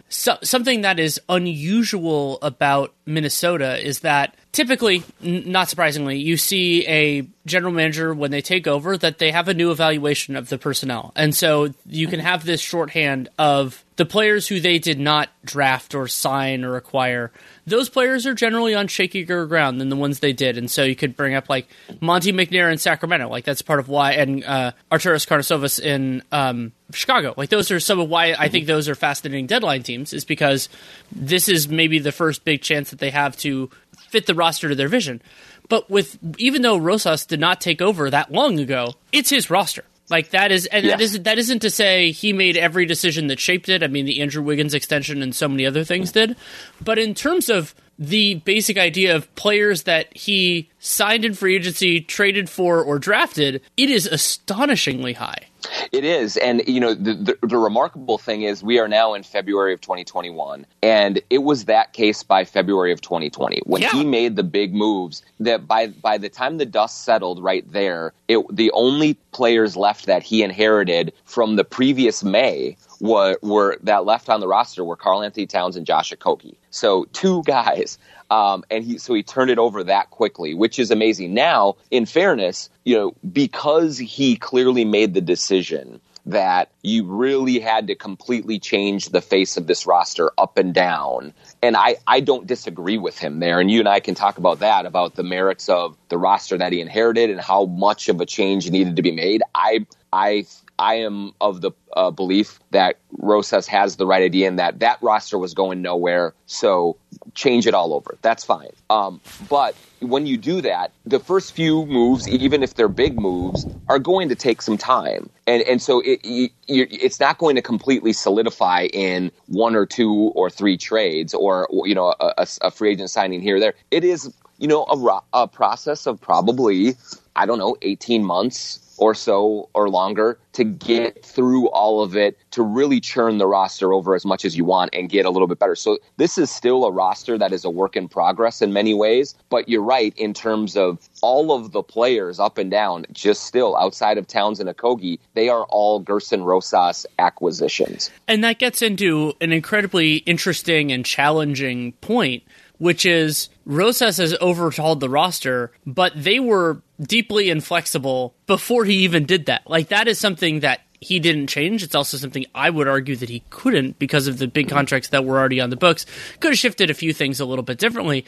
so, 0.09 0.37
something 0.43 0.83
that 0.83 1.01
is 1.01 1.21
unusual 1.29 2.39
about 2.43 2.94
Minnesota 3.07 3.85
is 3.85 4.01
that 4.01 4.35
typically, 4.53 5.03
n- 5.23 5.45
not 5.47 5.69
surprisingly, 5.69 6.19
you 6.19 6.37
see 6.37 6.87
a 6.87 7.27
general 7.45 7.73
manager 7.73 8.15
when 8.15 8.31
they 8.31 8.41
take 8.41 8.67
over 8.67 8.97
that 8.97 9.19
they 9.19 9.31
have 9.31 9.49
a 9.49 9.55
new 9.55 9.71
evaluation 9.71 10.37
of 10.37 10.49
the 10.49 10.57
personnel. 10.57 11.13
And 11.15 11.35
so 11.35 11.75
you 11.85 12.07
can 12.07 12.21
have 12.21 12.45
this 12.45 12.61
shorthand 12.61 13.29
of 13.39 13.85
the 13.97 14.07
players 14.07 14.49
who 14.49 14.59
they 14.61 14.79
did 14.79 14.99
not 14.99 15.29
draft 15.45 15.95
or 15.95 16.09
sign 16.09 16.65
or 16.65 16.77
acquire. 16.77 17.31
Those 17.67 17.89
players 17.89 18.27
are 18.27 18.35
generally 18.35 18.75
on 18.75 18.89
shakier 18.89 19.47
ground 19.49 19.81
than 19.81 19.89
the 19.89 19.97
ones 19.97 20.21
they 20.21 20.33
did. 20.33 20.59
And 20.59 20.71
so 20.71 20.83
you 20.83 20.97
could 20.97 21.17
bring 21.17 21.35
up 21.35 21.49
like 21.49 21.69
Monte 22.01 22.33
McNair 22.33 22.73
in 22.73 22.79
Sacramento. 22.79 23.29
Like 23.29 23.45
that's 23.45 23.63
part 23.63 23.79
of 23.81 23.89
why, 23.89 24.13
and 24.13 24.43
uh, 24.45 24.73
Arturas 24.91 25.27
Karnisovas 25.27 25.79
in 25.79 26.23
um, 26.33 26.73
Chicago. 26.93 27.35
Like 27.37 27.51
those 27.51 27.71
are 27.71 27.79
some 27.81 28.01
of 28.01 28.09
why 28.09 28.35
I 28.35 28.49
think 28.49 28.67
those 28.67 28.89
are 28.89 28.95
fascinating 28.95 29.47
deadline 29.47 29.83
teams 29.83 30.13
is 30.13 30.25
because 30.25 30.69
this 31.13 31.49
is 31.49 31.69
maybe 31.69 31.99
the 31.99 32.13
first 32.13 32.45
big 32.45 32.63
chance 32.63 32.93
that 32.95 33.01
they 33.01 33.11
have 33.11 33.37
to 33.39 33.69
fit 34.09 34.27
the 34.27 34.35
roster 34.35 34.69
to 34.69 34.75
their 34.75 34.89
vision. 34.89 35.21
But 35.69 35.91
with 35.91 36.19
even 36.39 36.63
though 36.63 36.77
Rosas 36.77 37.27
did 37.27 37.41
not 37.41 37.61
take 37.61 37.83
over 37.83 38.11
that 38.11 38.31
long 38.31 38.59
ago, 38.61 38.95
it's 39.13 39.31
his 39.31 39.51
roster. 39.51 39.85
Like 40.11 40.31
that 40.31 40.53
is, 40.53 40.67
and 40.67 40.85
yes. 40.85 40.93
that 40.93 41.03
isn't 41.03 41.25
that 41.25 41.39
isn't 41.39 41.61
to 41.61 41.71
say 41.71 42.11
he 42.11 42.33
made 42.33 42.57
every 42.57 42.85
decision 42.85 43.29
that 43.29 43.41
shaped 43.41 43.69
it. 43.71 43.83
I 43.83 43.87
mean, 43.87 44.05
the 44.05 44.21
Andrew 44.21 44.43
Wiggins 44.43 44.75
extension 44.75 45.23
and 45.23 45.35
so 45.35 45.49
many 45.49 45.65
other 45.65 45.83
things 45.83 46.13
did. 46.13 46.37
But 46.83 46.99
in 46.99 47.15
terms 47.15 47.49
of 47.49 47.75
the 47.99 48.35
basic 48.35 48.77
idea 48.77 49.17
of 49.17 49.35
players 49.35 49.85
that 49.85 50.15
he 50.15 50.69
signed 50.79 51.25
in 51.25 51.33
free 51.33 51.57
agency, 51.57 52.01
traded 52.01 52.51
for, 52.51 52.83
or 52.83 52.99
drafted, 52.99 53.63
it 53.77 53.89
is 53.89 54.07
astonishingly 54.07 55.15
high. 55.15 55.47
It 55.93 56.05
is. 56.05 56.37
And, 56.37 56.63
you 56.67 56.81
know, 56.81 56.95
the, 56.95 57.15
the, 57.15 57.39
the, 57.47 57.57
remarkable 57.57 58.19
thing 58.19 58.43
is 58.43 58.63
we 58.63 58.79
are 58.79 58.89
now 58.89 59.15
in 59.15 59.23
February 59.23 59.73
of 59.73 59.81
2021. 59.81 60.67
And 60.83 61.21
it 61.31 61.39
was 61.39 61.65
that 61.67 61.93
case 61.93 62.23
by 62.23 62.45
February 62.45 62.93
of 62.93 63.01
2020 63.01 63.63
when 63.65 63.83
yeah. 63.83 63.93
he 63.93 64.05
made 64.05 64.37
the 64.37 64.43
big 64.43 64.75
moves 64.75 65.23
that 65.41 65.67
by, 65.67 65.89
by 65.89 66.19
the 66.19 66.29
time 66.29 66.59
the 66.59 66.67
dust 66.67 67.05
settled 67.05 67.43
right 67.43 67.71
there, 67.73 68.13
it, 68.29 68.45
the 68.51 68.71
only 68.73 69.15
players 69.33 69.77
left 69.77 70.07
that 70.07 70.23
he 70.23 70.43
inherited 70.43 71.13
from 71.25 71.57
the 71.57 71.65
previous 71.65 72.23
May 72.23 72.77
were, 73.01 73.37
were 73.43 73.79
that 73.83 74.05
left 74.05 74.29
on 74.29 74.41
the 74.41 74.49
roster 74.49 74.85
were 74.85 74.97
Karl-Anthony 74.97 75.47
Towns 75.47 75.77
and 75.77 75.87
Josh 75.87 76.13
Okogie. 76.13 76.57
So 76.71 77.05
two 77.13 77.43
guys 77.45 77.99
um, 78.31 78.65
and 78.71 78.85
he 78.85 78.99
so 78.99 79.15
he 79.15 79.23
turned 79.23 79.51
it 79.51 79.59
over 79.59 79.85
that 79.85 80.11
quickly, 80.11 80.55
which 80.55 80.79
is 80.79 80.91
amazing. 80.91 81.35
Now, 81.35 81.77
in 81.91 82.07
fairness, 82.07 82.71
you 82.85 82.97
know, 82.97 83.15
because 83.33 83.99
he 83.99 84.37
clearly 84.37 84.85
made 84.85 85.15
the 85.15 85.21
decision 85.21 86.01
that 86.27 86.71
you 86.83 87.05
really 87.05 87.59
had 87.59 87.89
to 87.89 87.95
completely 87.95 88.59
change 88.59 89.11
the 89.11 89.21
face 89.21 89.57
of 89.57 89.67
this 89.67 89.87
roster 89.87 90.31
up 90.39 90.57
and 90.57 90.73
down. 90.73 91.35
And 91.63 91.77
I, 91.77 91.97
I 92.07 92.21
don't 92.21 92.47
disagree 92.47 92.97
with 92.97 93.19
him 93.19 93.41
there. 93.41 93.61
And 93.61 93.71
you 93.71 93.81
and 93.81 93.89
I 93.89 94.01
can 94.01 94.15
talk 94.15 94.39
about 94.39 94.61
that, 94.61 94.87
about 94.87 95.17
the 95.17 95.23
merits 95.23 95.69
of 95.69 95.97
the 96.09 96.17
roster 96.17 96.57
that 96.57 96.73
he 96.73 96.81
inherited 96.81 97.31
and 97.31 97.41
how 97.41 97.67
much 97.67 98.09
of 98.09 98.21
a 98.21 98.27
change 98.27 98.71
needed 98.71 98.97
to 98.97 99.03
be 99.03 99.13
made. 99.13 99.43
I 99.55 99.87
I 100.13 100.47
I 100.79 100.97
am 100.97 101.33
of 101.41 101.63
the 101.63 101.73
uh, 101.97 102.11
belief 102.13 102.61
that 102.73 103.01
Rosas 103.13 103.69
has 103.69 103.97
the 103.97 104.07
right 104.07 104.23
idea 104.23 104.49
and 104.49 104.59
that 104.59 104.81
that 104.81 104.99
roster 105.03 105.39
was 105.39 105.55
going 105.55 105.83
nowhere. 105.83 106.35
So 106.47 106.99
change 107.35 107.67
it 107.67 107.75
all 107.75 107.95
over. 107.95 108.19
That's 108.23 108.45
fine. 108.45 108.71
Um, 108.91 109.23
but 109.41 109.79
when 110.01 110.27
you 110.27 110.39
do 110.39 110.61
that, 110.63 110.95
the 111.07 111.21
first 111.21 111.55
few 111.55 111.87
moves, 111.87 112.29
even 112.29 112.63
if 112.63 112.75
they're 112.75 112.89
big 112.89 113.19
moves, 113.19 113.67
are 113.89 114.01
going 114.01 114.29
to 114.31 114.37
take 114.37 114.63
some 114.63 114.79
time, 114.79 115.31
and 115.47 115.63
and 115.65 115.83
so 115.83 116.01
it, 116.01 116.21
it, 116.25 116.53
it's 116.69 117.21
not 117.21 117.39
going 117.39 117.57
to 117.57 117.63
completely 117.63 118.13
solidify 118.13 118.89
in 118.93 119.33
one 119.47 119.77
or 119.77 119.87
two 119.87 120.33
or 120.37 120.51
three 120.51 120.77
trades 120.77 121.35
or 121.35 121.69
you 121.87 121.95
know 121.95 122.15
a, 122.21 122.35
a 122.39 122.71
free 122.71 122.93
agent 122.93 123.11
signing 123.11 123.43
here 123.43 123.57
or 123.57 123.61
there. 123.61 123.75
It 123.91 124.05
is 124.05 124.33
you 124.59 124.69
know 124.69 124.85
a, 124.87 124.97
a 125.35 125.49
process 125.49 126.07
of 126.07 126.21
probably 126.21 126.95
I 127.37 127.47
don't 127.47 127.59
know 127.59 127.77
eighteen 127.83 128.25
months 128.25 128.81
or 128.99 129.15
so 129.15 129.69
or 129.75 129.89
longer 129.89 130.39
to 130.53 130.65
get 130.65 131.25
through 131.25 131.69
all 131.71 132.03
of 132.03 132.17
it 132.17 132.39
to 132.53 132.63
really 132.63 133.01
churn 133.01 133.39
the 133.39 133.47
roster 133.47 133.93
over 133.93 134.15
as 134.15 134.25
much 134.25 134.45
as 134.45 134.57
you 134.57 134.65
want 134.65 134.91
and 134.93 135.09
get 135.09 135.27
a 135.27 135.31
little 135.31 135.49
bit 135.49 135.59
better. 135.59 135.75
So 135.75 135.99
this 136.17 136.39
is 136.39 136.51
still 136.51 136.85
a 136.85 136.93
roster 136.93 137.37
that 137.39 137.53
is 137.53 137.65
a 137.65 137.71
work 137.71 137.97
in 137.97 138.09
progress 138.09 138.63
in 138.63 138.73
many 138.73 138.95
ways, 138.95 139.35
but 139.51 139.69
you're 139.69 139.83
right 139.83 140.15
in 140.17 140.33
terms 140.33 140.77
of 140.77 141.09
all 141.23 141.53
of 141.53 141.73
the 141.73 141.83
players 141.83 142.39
up 142.39 142.59
and 142.59 142.71
down, 142.71 143.07
just 143.13 143.45
still 143.45 143.77
outside 143.77 144.19
of 144.19 144.27
Towns 144.27 144.61
and 144.61 144.69
Okogie, 144.69 145.19
they 145.35 145.49
are 145.49 145.65
all 145.65 146.03
Gersson 146.03 146.45
Rosas 146.45 147.07
acquisitions. 147.19 148.11
And 148.29 148.45
that 148.45 148.59
gets 148.59 148.83
into 148.83 149.35
an 149.41 149.53
incredibly 149.53 150.17
interesting 150.19 150.93
and 150.93 151.05
challenging 151.05 151.93
point 151.95 152.45
which 152.79 153.07
is 153.07 153.49
Rosas 153.65 154.17
has 154.19 154.35
overhauled 154.41 155.01
the 155.01 155.09
roster, 155.09 155.73
but 155.87 156.13
they 156.17 156.41
were 156.41 156.83
deeply 157.01 157.51
inflexible 157.51 158.35
before 158.47 158.85
he 158.85 158.95
even 158.99 159.25
did 159.25 159.47
that. 159.47 159.69
Like 159.69 159.89
that 159.89 160.09
is 160.09 160.19
something 160.19 160.61
that 160.61 160.81
he 161.01 161.21
didn't 161.21 161.49
change. 161.49 161.83
It's 161.83 161.95
also 161.95 162.17
something 162.17 162.47
I 162.55 162.71
would 162.71 162.89
argue 162.89 163.17
that 163.17 163.29
he 163.29 163.43
couldn't 163.51 163.99
because 163.99 164.27
of 164.27 164.39
the 164.39 164.49
big 164.49 164.69
contracts 164.69 165.09
that 165.09 165.25
were 165.25 165.39
already 165.39 165.61
on 165.61 165.71
the 165.71 165.77
books. 165.77 166.07
Could 166.41 166.53
have 166.53 166.59
shifted 166.59 166.91
a 166.91 166.95
few 166.95 167.13
things 167.13 167.41
a 167.41 167.45
little 167.45 167.63
bit 167.63 167.79
differently. 167.79 168.25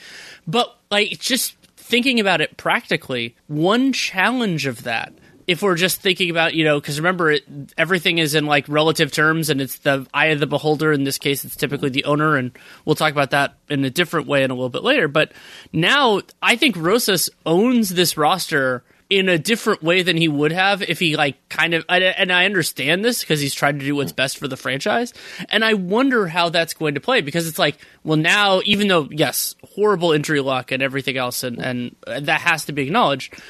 But 0.46 0.76
like 0.90 1.18
just 1.18 1.56
thinking 1.76 2.20
about 2.20 2.40
it 2.40 2.56
practically, 2.56 3.34
one 3.46 3.92
challenge 3.92 4.66
of 4.66 4.82
that 4.82 5.12
if 5.46 5.62
we're 5.62 5.76
just 5.76 6.00
thinking 6.00 6.30
about, 6.30 6.54
you 6.54 6.64
know, 6.64 6.80
because 6.80 6.98
remember, 6.98 7.30
it, 7.30 7.44
everything 7.78 8.18
is 8.18 8.34
in 8.34 8.46
like 8.46 8.68
relative 8.68 9.12
terms 9.12 9.48
and 9.48 9.60
it's 9.60 9.78
the 9.78 10.06
eye 10.12 10.26
of 10.26 10.40
the 10.40 10.46
beholder. 10.46 10.92
In 10.92 11.04
this 11.04 11.18
case, 11.18 11.44
it's 11.44 11.56
typically 11.56 11.90
the 11.90 12.04
owner. 12.04 12.36
And 12.36 12.56
we'll 12.84 12.96
talk 12.96 13.12
about 13.12 13.30
that 13.30 13.54
in 13.68 13.84
a 13.84 13.90
different 13.90 14.26
way 14.26 14.42
in 14.42 14.50
a 14.50 14.54
little 14.54 14.68
bit 14.68 14.82
later. 14.82 15.06
But 15.06 15.32
now 15.72 16.22
I 16.42 16.56
think 16.56 16.76
Rosas 16.76 17.30
owns 17.44 17.90
this 17.90 18.16
roster 18.16 18.82
in 19.08 19.28
a 19.28 19.38
different 19.38 19.84
way 19.84 20.02
than 20.02 20.16
he 20.16 20.26
would 20.26 20.50
have 20.50 20.82
if 20.82 20.98
he 20.98 21.16
like 21.16 21.48
kind 21.48 21.74
of 21.74 21.84
and 21.88 22.32
I 22.32 22.44
understand 22.44 23.04
this 23.04 23.20
because 23.20 23.40
he's 23.40 23.54
trying 23.54 23.78
to 23.78 23.84
do 23.84 23.94
what's 23.94 24.10
best 24.10 24.36
for 24.36 24.48
the 24.48 24.56
franchise 24.56 25.14
and 25.48 25.64
I 25.64 25.74
wonder 25.74 26.26
how 26.26 26.48
that's 26.48 26.74
going 26.74 26.94
to 26.94 27.00
play 27.00 27.20
because 27.20 27.46
it's 27.46 27.58
like 27.58 27.78
well 28.02 28.16
now 28.16 28.62
even 28.64 28.88
though 28.88 29.06
yes 29.12 29.54
horrible 29.62 30.10
injury 30.10 30.40
luck 30.40 30.72
and 30.72 30.82
everything 30.82 31.16
else 31.16 31.44
and 31.44 31.60
and 31.60 31.94
that 32.04 32.40
has 32.40 32.64
to 32.64 32.72
be 32.72 32.82
acknowledged 32.82 33.40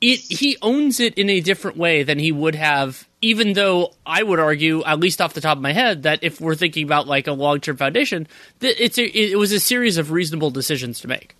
it, 0.00 0.20
he 0.20 0.56
owns 0.62 1.00
it 1.00 1.14
in 1.14 1.30
a 1.30 1.40
different 1.40 1.76
way 1.76 2.02
than 2.02 2.18
he 2.18 2.32
would 2.32 2.54
have 2.54 3.06
even 3.26 3.54
though 3.54 3.92
I 4.04 4.22
would 4.22 4.38
argue, 4.38 4.84
at 4.84 5.00
least 5.00 5.20
off 5.20 5.34
the 5.34 5.40
top 5.40 5.56
of 5.56 5.62
my 5.62 5.72
head, 5.72 6.04
that 6.04 6.20
if 6.22 6.40
we're 6.40 6.54
thinking 6.54 6.84
about 6.84 7.08
like 7.08 7.26
a 7.26 7.32
long 7.32 7.60
term 7.60 7.76
foundation, 7.76 8.28
that 8.60 8.82
it's 8.82 8.98
a, 8.98 9.04
it 9.04 9.36
was 9.36 9.50
a 9.50 9.58
series 9.58 9.98
of 9.98 10.12
reasonable 10.12 10.50
decisions 10.50 11.00
to 11.00 11.08
make. 11.08 11.34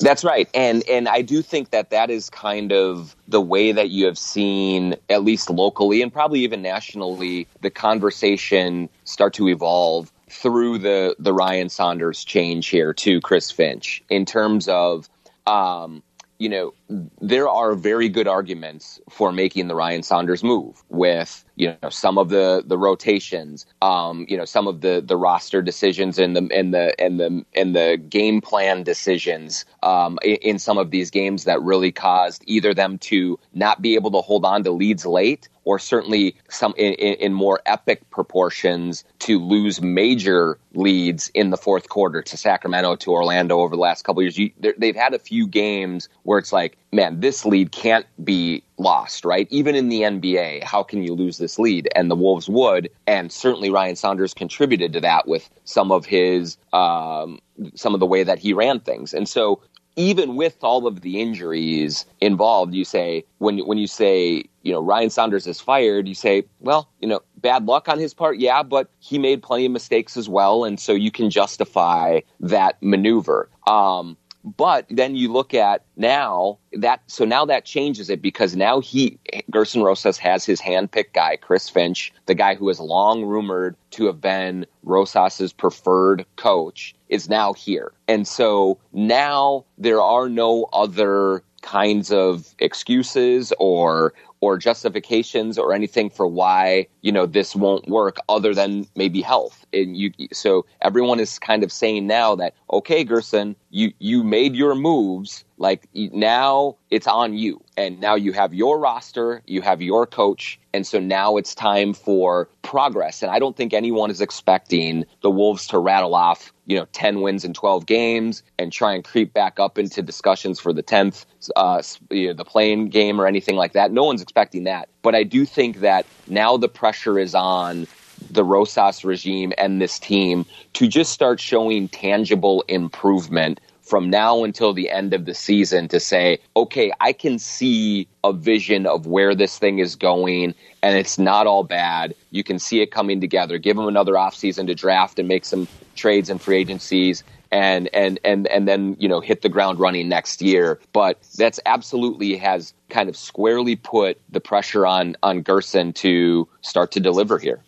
That's 0.00 0.24
right, 0.24 0.48
and 0.54 0.82
and 0.88 1.08
I 1.08 1.20
do 1.20 1.42
think 1.42 1.70
that 1.70 1.90
that 1.90 2.10
is 2.10 2.30
kind 2.30 2.72
of 2.72 3.14
the 3.28 3.40
way 3.40 3.72
that 3.72 3.90
you 3.90 4.06
have 4.06 4.16
seen, 4.16 4.94
at 5.10 5.24
least 5.24 5.50
locally 5.50 6.00
and 6.00 6.12
probably 6.12 6.40
even 6.40 6.62
nationally, 6.62 7.48
the 7.60 7.70
conversation 7.70 8.88
start 9.04 9.34
to 9.34 9.48
evolve 9.48 10.10
through 10.30 10.78
the 10.78 11.16
the 11.18 11.34
Ryan 11.34 11.68
Saunders 11.68 12.24
change 12.24 12.68
here 12.68 12.94
to 12.94 13.20
Chris 13.20 13.50
Finch 13.50 14.02
in 14.08 14.24
terms 14.24 14.68
of. 14.68 15.08
Um, 15.46 16.02
you 16.38 16.48
know, 16.48 16.72
there 17.20 17.48
are 17.48 17.74
very 17.74 18.08
good 18.08 18.26
arguments 18.26 19.00
for 19.08 19.32
making 19.32 19.68
the 19.68 19.74
Ryan 19.74 20.02
Saunders 20.02 20.42
move 20.42 20.82
with, 20.88 21.44
you 21.56 21.74
know, 21.82 21.88
some 21.88 22.18
of 22.18 22.30
the 22.30 22.64
the 22.66 22.76
rotations, 22.76 23.66
um, 23.80 24.26
you 24.28 24.36
know, 24.36 24.44
some 24.44 24.66
of 24.66 24.80
the 24.80 25.02
the 25.04 25.16
roster 25.16 25.62
decisions 25.62 26.18
and 26.18 26.36
the 26.36 26.48
and 26.52 26.74
the 26.74 27.00
and 27.00 27.20
the 27.20 27.44
and 27.54 27.76
the 27.76 27.96
game 28.08 28.40
plan 28.40 28.82
decisions 28.82 29.64
um, 29.82 30.18
in, 30.22 30.58
some 30.58 30.78
of 30.78 30.90
these 30.90 31.10
games 31.10 31.44
that 31.44 31.62
really 31.62 31.92
caused 31.92 32.42
either 32.46 32.74
them 32.74 32.98
to 32.98 33.38
not 33.54 33.80
be 33.80 33.94
able 33.94 34.10
to 34.10 34.20
hold 34.20 34.44
on 34.44 34.62
to 34.64 34.70
leads 34.70 35.06
late 35.06 35.48
or 35.64 35.78
certainly 35.78 36.34
some 36.48 36.74
in, 36.76 36.94
in, 36.94 37.32
more 37.32 37.60
epic 37.66 38.08
proportions 38.10 39.04
to 39.18 39.38
lose 39.38 39.80
major 39.80 40.58
leads 40.74 41.30
in 41.34 41.50
the 41.50 41.56
fourth 41.56 41.88
quarter 41.88 42.22
to 42.22 42.36
Sacramento 42.36 42.96
to 42.96 43.12
Orlando 43.12 43.60
over 43.60 43.76
the 43.76 43.80
last 43.80 44.02
couple 44.02 44.22
years. 44.22 44.38
You, 44.38 44.50
they've 44.58 44.96
had 44.96 45.14
a 45.14 45.18
few 45.18 45.46
games 45.46 46.08
where 46.24 46.38
it's 46.38 46.52
like, 46.52 46.76
man, 46.92 47.20
this 47.20 47.44
lead 47.44 47.72
can't 47.72 48.06
be 48.24 48.62
lost, 48.78 49.24
right? 49.24 49.46
Even 49.50 49.74
in 49.74 49.88
the 49.88 50.02
NBA, 50.02 50.64
how 50.64 50.82
can 50.82 51.02
you 51.02 51.14
lose 51.14 51.38
this 51.38 51.58
lead? 51.58 51.88
And 51.94 52.10
the 52.10 52.16
Wolves 52.16 52.48
would, 52.48 52.90
and 53.06 53.30
certainly 53.30 53.70
Ryan 53.70 53.96
Saunders 53.96 54.34
contributed 54.34 54.92
to 54.94 55.00
that 55.00 55.28
with 55.28 55.48
some 55.64 55.92
of 55.92 56.04
his 56.04 56.56
um, 56.72 57.38
some 57.74 57.94
of 57.94 58.00
the 58.00 58.06
way 58.06 58.22
that 58.22 58.38
he 58.38 58.52
ran 58.52 58.80
things. 58.80 59.12
And 59.12 59.28
so 59.28 59.60
even 59.96 60.36
with 60.36 60.56
all 60.62 60.86
of 60.86 61.00
the 61.02 61.20
injuries 61.20 62.06
involved, 62.20 62.74
you 62.74 62.84
say 62.84 63.24
when 63.38 63.58
when 63.66 63.78
you 63.78 63.86
say 63.86 64.44
you 64.62 64.72
know 64.72 64.80
Ryan 64.80 65.10
Saunders 65.10 65.46
is 65.46 65.60
fired, 65.60 66.08
you 66.08 66.14
say, 66.14 66.44
well, 66.60 66.88
you 67.00 67.08
know, 67.08 67.20
bad 67.36 67.66
luck 67.66 67.88
on 67.88 67.98
his 67.98 68.14
part, 68.14 68.38
yeah, 68.38 68.62
but 68.62 68.90
he 68.98 69.18
made 69.18 69.42
plenty 69.42 69.66
of 69.66 69.72
mistakes 69.72 70.16
as 70.16 70.28
well, 70.28 70.64
and 70.64 70.78
so 70.80 70.92
you 70.92 71.10
can 71.10 71.30
justify 71.30 72.20
that 72.40 72.82
maneuver. 72.82 73.48
Um, 73.66 74.16
but 74.44 74.86
then 74.90 75.16
you 75.16 75.32
look 75.32 75.54
at 75.54 75.84
now 75.96 76.58
that 76.72 77.02
so 77.06 77.24
now 77.24 77.44
that 77.44 77.64
changes 77.64 78.10
it 78.10 78.22
because 78.22 78.56
now 78.56 78.80
he 78.80 79.18
Gersson 79.52 79.82
Rosas 79.82 80.18
has 80.18 80.44
his 80.44 80.60
handpicked 80.60 81.12
guy, 81.12 81.36
Chris 81.36 81.68
Finch, 81.68 82.12
the 82.26 82.34
guy 82.34 82.54
who 82.54 82.68
is 82.68 82.80
long 82.80 83.24
rumored 83.24 83.76
to 83.92 84.06
have 84.06 84.20
been 84.20 84.66
Rosas's 84.82 85.52
preferred 85.52 86.24
coach, 86.36 86.94
is 87.08 87.28
now 87.28 87.52
here. 87.52 87.92
And 88.08 88.26
so 88.26 88.78
now 88.92 89.64
there 89.78 90.00
are 90.00 90.28
no 90.28 90.68
other 90.72 91.42
kinds 91.62 92.10
of 92.10 92.54
excuses 92.58 93.52
or 93.58 94.14
or 94.40 94.56
justifications 94.56 95.58
or 95.58 95.74
anything 95.74 96.08
for 96.08 96.26
why 96.26 96.86
you 97.02 97.12
know 97.12 97.26
this 97.26 97.54
won't 97.54 97.88
work 97.88 98.16
other 98.28 98.54
than 98.54 98.86
maybe 98.96 99.20
health 99.20 99.66
and 99.72 99.96
you 99.96 100.12
so 100.32 100.64
everyone 100.82 101.20
is 101.20 101.38
kind 101.38 101.62
of 101.62 101.72
saying 101.72 102.06
now 102.06 102.34
that 102.34 102.54
okay 102.72 103.04
gerson 103.04 103.54
you 103.70 103.92
you 103.98 104.22
made 104.22 104.54
your 104.54 104.74
moves 104.74 105.44
like 105.60 105.86
now 105.94 106.76
it's 106.90 107.06
on 107.06 107.34
you. 107.34 107.62
And 107.76 108.00
now 108.00 108.14
you 108.14 108.32
have 108.32 108.52
your 108.52 108.78
roster 108.78 109.42
you 109.46 109.60
have 109.62 109.80
your 109.80 110.06
coach 110.06 110.58
and 110.72 110.86
so 110.86 110.98
now 110.98 111.36
it's 111.36 111.54
time 111.54 111.92
for 111.92 112.48
progress. 112.62 113.22
And 113.22 113.30
i 113.30 113.38
don't 113.38 113.56
think 113.56 113.72
anyone 113.72 114.10
is 114.10 114.20
expecting 114.20 115.04
the 115.22 115.30
wolves 115.30 115.66
to 115.68 115.78
rattle 115.78 116.14
off 116.14 116.52
you 116.66 116.76
know 116.76 116.86
10 116.92 117.20
wins 117.20 117.44
in 117.44 117.52
12 117.52 117.86
games 117.86 118.42
and 118.58 118.72
try 118.72 118.94
and 118.94 119.04
creep 119.04 119.32
back 119.32 119.60
up 119.60 119.78
into 119.78 120.02
discussions 120.02 120.58
for 120.58 120.72
the 120.72 120.82
10th 120.82 121.26
uh, 121.56 121.82
you 122.10 122.28
know, 122.28 122.34
the 122.34 122.44
playing 122.44 122.88
game 122.88 123.20
or 123.20 123.26
anything 123.26 123.56
like 123.56 123.72
that. 123.72 123.92
No 123.92 124.04
one's 124.04 124.22
expecting 124.22 124.64
that. 124.64 124.88
But 125.02 125.14
i 125.14 125.22
do 125.22 125.44
think 125.44 125.80
that 125.80 126.06
now 126.26 126.56
the 126.56 126.68
pressure 126.68 127.18
is 127.18 127.34
on 127.34 127.86
the 128.30 128.44
Rosas 128.44 129.04
regime 129.04 129.52
and 129.58 129.80
this 129.80 129.98
team 129.98 130.46
to 130.74 130.88
just 130.88 131.12
start 131.12 131.40
showing 131.40 131.88
tangible 131.88 132.64
improvement 132.68 133.60
from 133.82 134.08
now 134.08 134.44
until 134.44 134.72
the 134.72 134.88
end 134.88 135.12
of 135.12 135.24
the 135.24 135.34
season 135.34 135.88
to 135.88 135.98
say, 135.98 136.38
okay, 136.56 136.92
I 137.00 137.12
can 137.12 137.40
see 137.40 138.06
a 138.22 138.32
vision 138.32 138.86
of 138.86 139.06
where 139.06 139.34
this 139.34 139.58
thing 139.58 139.80
is 139.80 139.96
going 139.96 140.54
and 140.80 140.96
it's 140.96 141.18
not 141.18 141.48
all 141.48 141.64
bad. 141.64 142.14
You 142.30 142.44
can 142.44 142.60
see 142.60 142.80
it 142.80 142.92
coming 142.92 143.20
together. 143.20 143.58
Give 143.58 143.76
them 143.76 143.88
another 143.88 144.12
offseason 144.12 144.68
to 144.68 144.76
draft 144.76 145.18
and 145.18 145.26
make 145.26 145.44
some 145.44 145.66
trades 145.96 146.30
and 146.30 146.40
free 146.40 146.58
agencies 146.58 147.24
and 147.50 147.88
and 147.92 148.20
and 148.24 148.46
and 148.46 148.68
then 148.68 148.96
you 149.00 149.08
know 149.08 149.20
hit 149.20 149.42
the 149.42 149.48
ground 149.48 149.80
running 149.80 150.08
next 150.08 150.40
year. 150.40 150.78
But 150.92 151.20
that's 151.36 151.58
absolutely 151.66 152.36
has 152.36 152.72
kind 152.88 153.08
of 153.08 153.16
squarely 153.16 153.76
put 153.76 154.20
the 154.30 154.40
pressure 154.40 154.86
on 154.86 155.16
on 155.22 155.42
Gersson 155.42 155.94
to 155.96 156.48
start 156.60 156.92
to 156.92 157.00
deliver 157.00 157.38
here. 157.38 157.60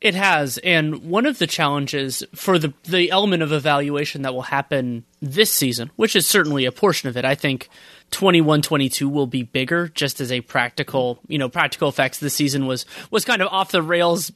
It 0.00 0.14
has, 0.14 0.58
and 0.58 1.10
one 1.10 1.26
of 1.26 1.38
the 1.38 1.48
challenges 1.48 2.22
for 2.32 2.56
the 2.56 2.72
the 2.84 3.10
element 3.10 3.42
of 3.42 3.50
evaluation 3.52 4.22
that 4.22 4.32
will 4.32 4.42
happen 4.42 5.04
this 5.20 5.50
season, 5.50 5.90
which 5.96 6.14
is 6.14 6.24
certainly 6.24 6.66
a 6.66 6.72
portion 6.72 7.08
of 7.08 7.16
it, 7.16 7.24
I 7.24 7.34
think 7.34 7.68
21-22 8.12 9.10
will 9.10 9.26
be 9.26 9.42
bigger 9.42 9.88
just 9.88 10.20
as 10.20 10.32
a 10.32 10.40
practical, 10.40 11.18
you 11.26 11.36
know, 11.36 11.48
practical 11.48 11.88
effects. 11.88 12.18
This 12.18 12.32
season 12.32 12.66
was 12.66 12.86
was 13.10 13.24
kind 13.24 13.42
of 13.42 13.48
off 13.48 13.72
the 13.72 13.82
rails 13.82 14.30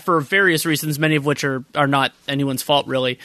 for 0.00 0.20
various 0.20 0.64
reasons, 0.64 1.00
many 1.00 1.16
of 1.16 1.26
which 1.26 1.42
are 1.42 1.64
are 1.74 1.88
not 1.88 2.12
anyone's 2.28 2.62
fault 2.62 2.86
really. 2.86 3.18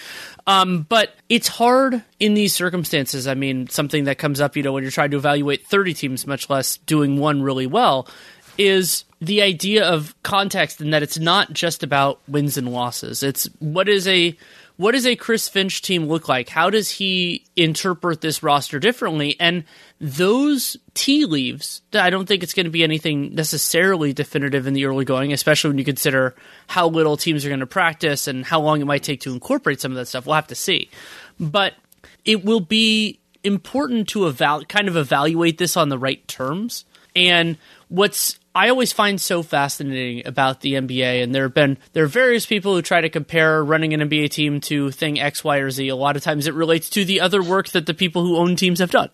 Um, 0.45 0.85
but 0.89 1.15
it's 1.29 1.47
hard 1.47 2.03
in 2.19 2.33
these 2.33 2.53
circumstances. 2.53 3.27
I 3.27 3.35
mean, 3.35 3.69
something 3.69 4.05
that 4.05 4.17
comes 4.17 4.41
up, 4.41 4.57
you 4.57 4.63
know, 4.63 4.73
when 4.73 4.83
you're 4.83 4.91
trying 4.91 5.11
to 5.11 5.17
evaluate 5.17 5.65
30 5.67 5.93
teams, 5.93 6.27
much 6.27 6.49
less 6.49 6.77
doing 6.77 7.17
one 7.17 7.41
really 7.41 7.67
well, 7.67 8.09
is 8.57 9.05
the 9.21 9.41
idea 9.41 9.85
of 9.85 10.15
context 10.23 10.81
and 10.81 10.93
that 10.93 11.03
it's 11.03 11.17
not 11.17 11.53
just 11.53 11.83
about 11.83 12.19
wins 12.27 12.57
and 12.57 12.71
losses. 12.71 13.23
It's 13.23 13.45
what 13.59 13.87
is 13.87 14.07
a 14.07 14.37
what 14.75 14.93
does 14.93 15.05
a 15.05 15.15
Chris 15.15 15.47
Finch 15.47 15.81
team 15.81 16.07
look 16.07 16.27
like? 16.27 16.49
How 16.49 16.69
does 16.69 16.89
he 16.89 17.45
interpret 17.55 18.21
this 18.21 18.41
roster 18.41 18.79
differently? 18.79 19.35
And 19.39 19.65
those 20.01 20.77
tea 20.95 21.25
leaves, 21.25 21.83
I 21.93 22.09
don't 22.09 22.25
think 22.25 22.41
it's 22.41 22.55
going 22.55 22.65
to 22.65 22.71
be 22.71 22.83
anything 22.83 23.35
necessarily 23.35 24.13
definitive 24.13 24.65
in 24.65 24.73
the 24.73 24.85
early 24.85 25.05
going, 25.05 25.31
especially 25.31 25.69
when 25.69 25.77
you 25.77 25.85
consider 25.85 26.35
how 26.67 26.87
little 26.87 27.17
teams 27.17 27.45
are 27.45 27.49
going 27.49 27.59
to 27.59 27.67
practice 27.67 28.27
and 28.27 28.43
how 28.43 28.61
long 28.61 28.81
it 28.81 28.85
might 28.85 29.03
take 29.03 29.21
to 29.21 29.33
incorporate 29.33 29.79
some 29.79 29.91
of 29.91 29.95
that 29.97 30.07
stuff. 30.07 30.25
We'll 30.25 30.35
have 30.35 30.47
to 30.47 30.55
see. 30.55 30.89
But 31.39 31.75
it 32.25 32.43
will 32.43 32.59
be 32.59 33.19
important 33.43 34.09
to 34.09 34.27
eval- 34.27 34.65
kind 34.65 34.87
of 34.87 34.97
evaluate 34.97 35.59
this 35.59 35.77
on 35.77 35.89
the 35.89 35.99
right 35.99 36.27
terms. 36.27 36.85
And 37.15 37.57
what's 37.89 38.39
I 38.55 38.69
always 38.69 38.93
find 38.93 39.19
so 39.19 39.41
fascinating 39.41 40.27
about 40.27 40.61
the 40.61 40.73
NBA, 40.73 41.23
and 41.23 41.33
there 41.33 41.43
have 41.43 41.53
been 41.53 41.77
there 41.93 42.03
are 42.03 42.07
various 42.07 42.45
people 42.45 42.75
who 42.75 42.81
try 42.81 43.01
to 43.01 43.09
compare 43.09 43.63
running 43.63 43.93
an 43.93 44.01
NBA 44.01 44.29
team 44.29 44.59
to 44.61 44.91
thing 44.91 45.19
X, 45.19 45.43
Y, 45.43 45.57
or 45.57 45.71
Z. 45.71 45.87
A 45.87 45.95
lot 45.95 46.15
of 46.15 46.23
times, 46.23 46.45
it 46.45 46.53
relates 46.53 46.89
to 46.91 47.03
the 47.03 47.19
other 47.19 47.41
work 47.41 47.69
that 47.69 47.87
the 47.87 47.93
people 47.93 48.23
who 48.23 48.37
own 48.37 48.55
teams 48.55 48.79
have 48.79 48.91
done. 48.91 49.09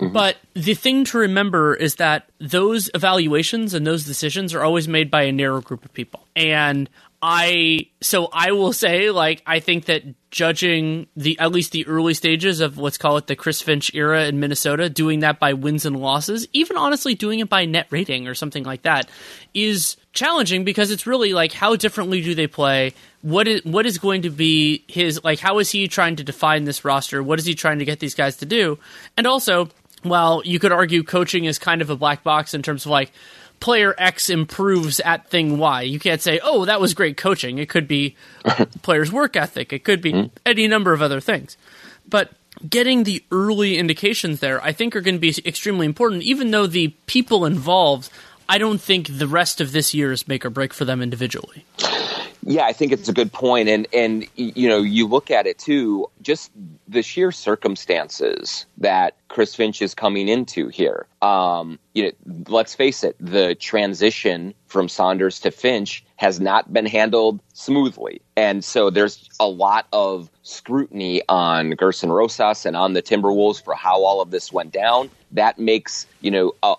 Mm-hmm. 0.00 0.12
But 0.14 0.36
the 0.54 0.74
thing 0.74 1.04
to 1.06 1.18
remember 1.18 1.74
is 1.74 1.96
that 1.96 2.30
those 2.38 2.90
evaluations 2.94 3.74
and 3.74 3.86
those 3.86 4.04
decisions 4.04 4.54
are 4.54 4.62
always 4.62 4.88
made 4.88 5.10
by 5.10 5.24
a 5.24 5.32
narrow 5.32 5.60
group 5.60 5.84
of 5.84 5.92
people. 5.92 6.26
And 6.34 6.88
I 7.20 7.88
so 8.00 8.28
I 8.32 8.52
will 8.52 8.72
say 8.72 9.10
like 9.10 9.42
I 9.46 9.60
think 9.60 9.84
that 9.86 10.02
judging 10.32 11.06
the 11.14 11.38
at 11.38 11.52
least 11.52 11.70
the 11.70 11.86
early 11.86 12.14
stages 12.14 12.60
of 12.60 12.78
let's 12.78 12.98
call 12.98 13.18
it 13.18 13.28
the 13.28 13.36
Chris 13.36 13.60
Finch 13.60 13.94
era 13.94 14.24
in 14.24 14.40
Minnesota, 14.40 14.90
doing 14.90 15.20
that 15.20 15.38
by 15.38 15.52
wins 15.52 15.86
and 15.86 15.94
losses, 15.94 16.48
even 16.52 16.76
honestly 16.76 17.14
doing 17.14 17.38
it 17.38 17.48
by 17.48 17.66
net 17.66 17.86
rating 17.90 18.26
or 18.26 18.34
something 18.34 18.64
like 18.64 18.82
that, 18.82 19.08
is 19.54 19.96
challenging 20.12 20.64
because 20.64 20.90
it's 20.90 21.06
really 21.06 21.34
like 21.34 21.52
how 21.52 21.76
differently 21.76 22.22
do 22.22 22.34
they 22.34 22.48
play? 22.48 22.94
What 23.20 23.46
is 23.46 23.64
what 23.64 23.86
is 23.86 23.98
going 23.98 24.22
to 24.22 24.30
be 24.30 24.84
his 24.88 25.22
like? 25.22 25.38
How 25.38 25.58
is 25.58 25.70
he 25.70 25.86
trying 25.86 26.16
to 26.16 26.24
define 26.24 26.64
this 26.64 26.84
roster? 26.84 27.22
What 27.22 27.38
is 27.38 27.44
he 27.44 27.54
trying 27.54 27.78
to 27.78 27.84
get 27.84 28.00
these 28.00 28.14
guys 28.14 28.38
to 28.38 28.46
do? 28.46 28.78
And 29.16 29.26
also, 29.26 29.68
well, 30.02 30.42
you 30.44 30.58
could 30.58 30.72
argue 30.72 31.04
coaching 31.04 31.44
is 31.44 31.58
kind 31.58 31.82
of 31.82 31.90
a 31.90 31.96
black 31.96 32.24
box 32.24 32.54
in 32.54 32.62
terms 32.62 32.86
of 32.86 32.90
like 32.90 33.12
player 33.62 33.94
X 33.96 34.28
improves 34.28 34.98
at 35.00 35.30
thing 35.30 35.56
Y. 35.56 35.82
You 35.82 36.00
can't 36.00 36.20
say, 36.20 36.40
"Oh, 36.42 36.64
that 36.66 36.80
was 36.80 36.92
great 36.92 37.16
coaching." 37.16 37.58
It 37.58 37.68
could 37.68 37.86
be 37.86 38.16
player's 38.82 39.12
work 39.12 39.36
ethic. 39.36 39.72
It 39.72 39.84
could 39.84 40.02
be 40.02 40.12
mm-hmm. 40.12 40.36
any 40.44 40.66
number 40.66 40.92
of 40.92 41.00
other 41.00 41.20
things. 41.20 41.56
But 42.06 42.32
getting 42.68 43.04
the 43.04 43.24
early 43.30 43.78
indications 43.78 44.40
there, 44.40 44.62
I 44.62 44.72
think, 44.72 44.96
are 44.96 45.00
going 45.00 45.14
to 45.14 45.20
be 45.20 45.34
extremely 45.46 45.86
important. 45.86 46.24
Even 46.24 46.50
though 46.50 46.66
the 46.66 46.88
people 47.06 47.46
involved, 47.46 48.10
I 48.48 48.58
don't 48.58 48.80
think 48.80 49.06
the 49.06 49.28
rest 49.28 49.60
of 49.60 49.70
this 49.70 49.94
year 49.94 50.10
is 50.10 50.26
make 50.26 50.44
or 50.44 50.50
break 50.50 50.74
for 50.74 50.84
them 50.84 51.00
individually. 51.00 51.64
Yeah, 52.44 52.64
I 52.64 52.72
think 52.72 52.90
it's 52.90 53.08
a 53.08 53.12
good 53.12 53.32
point, 53.32 53.68
and 53.68 53.86
and 53.92 54.26
you 54.34 54.68
know 54.68 54.78
you 54.78 55.06
look 55.06 55.30
at 55.30 55.46
it 55.46 55.58
too, 55.58 56.10
just 56.22 56.50
the 56.88 57.02
sheer 57.02 57.30
circumstances 57.30 58.66
that 58.78 59.16
Chris 59.28 59.54
Finch 59.54 59.80
is 59.80 59.94
coming 59.94 60.28
into 60.28 60.66
here. 60.66 61.06
Um, 61.22 61.78
you 61.94 62.04
know, 62.04 62.10
let's 62.48 62.74
face 62.74 63.04
it, 63.04 63.14
the 63.20 63.54
transition 63.54 64.54
from 64.66 64.88
Saunders 64.88 65.38
to 65.40 65.52
Finch 65.52 66.04
has 66.16 66.40
not 66.40 66.72
been 66.72 66.86
handled 66.86 67.38
smoothly, 67.52 68.20
and 68.36 68.64
so 68.64 68.90
there's 68.90 69.28
a 69.38 69.46
lot 69.46 69.86
of 69.92 70.28
scrutiny 70.42 71.22
on 71.28 71.72
Gersson 71.74 72.10
Rosas 72.10 72.66
and 72.66 72.76
on 72.76 72.94
the 72.94 73.02
Timberwolves 73.02 73.62
for 73.62 73.74
how 73.74 74.02
all 74.02 74.20
of 74.20 74.32
this 74.32 74.52
went 74.52 74.72
down. 74.72 75.10
That 75.32 75.58
makes 75.58 76.06
you 76.20 76.30
know 76.30 76.54
uh, 76.62 76.76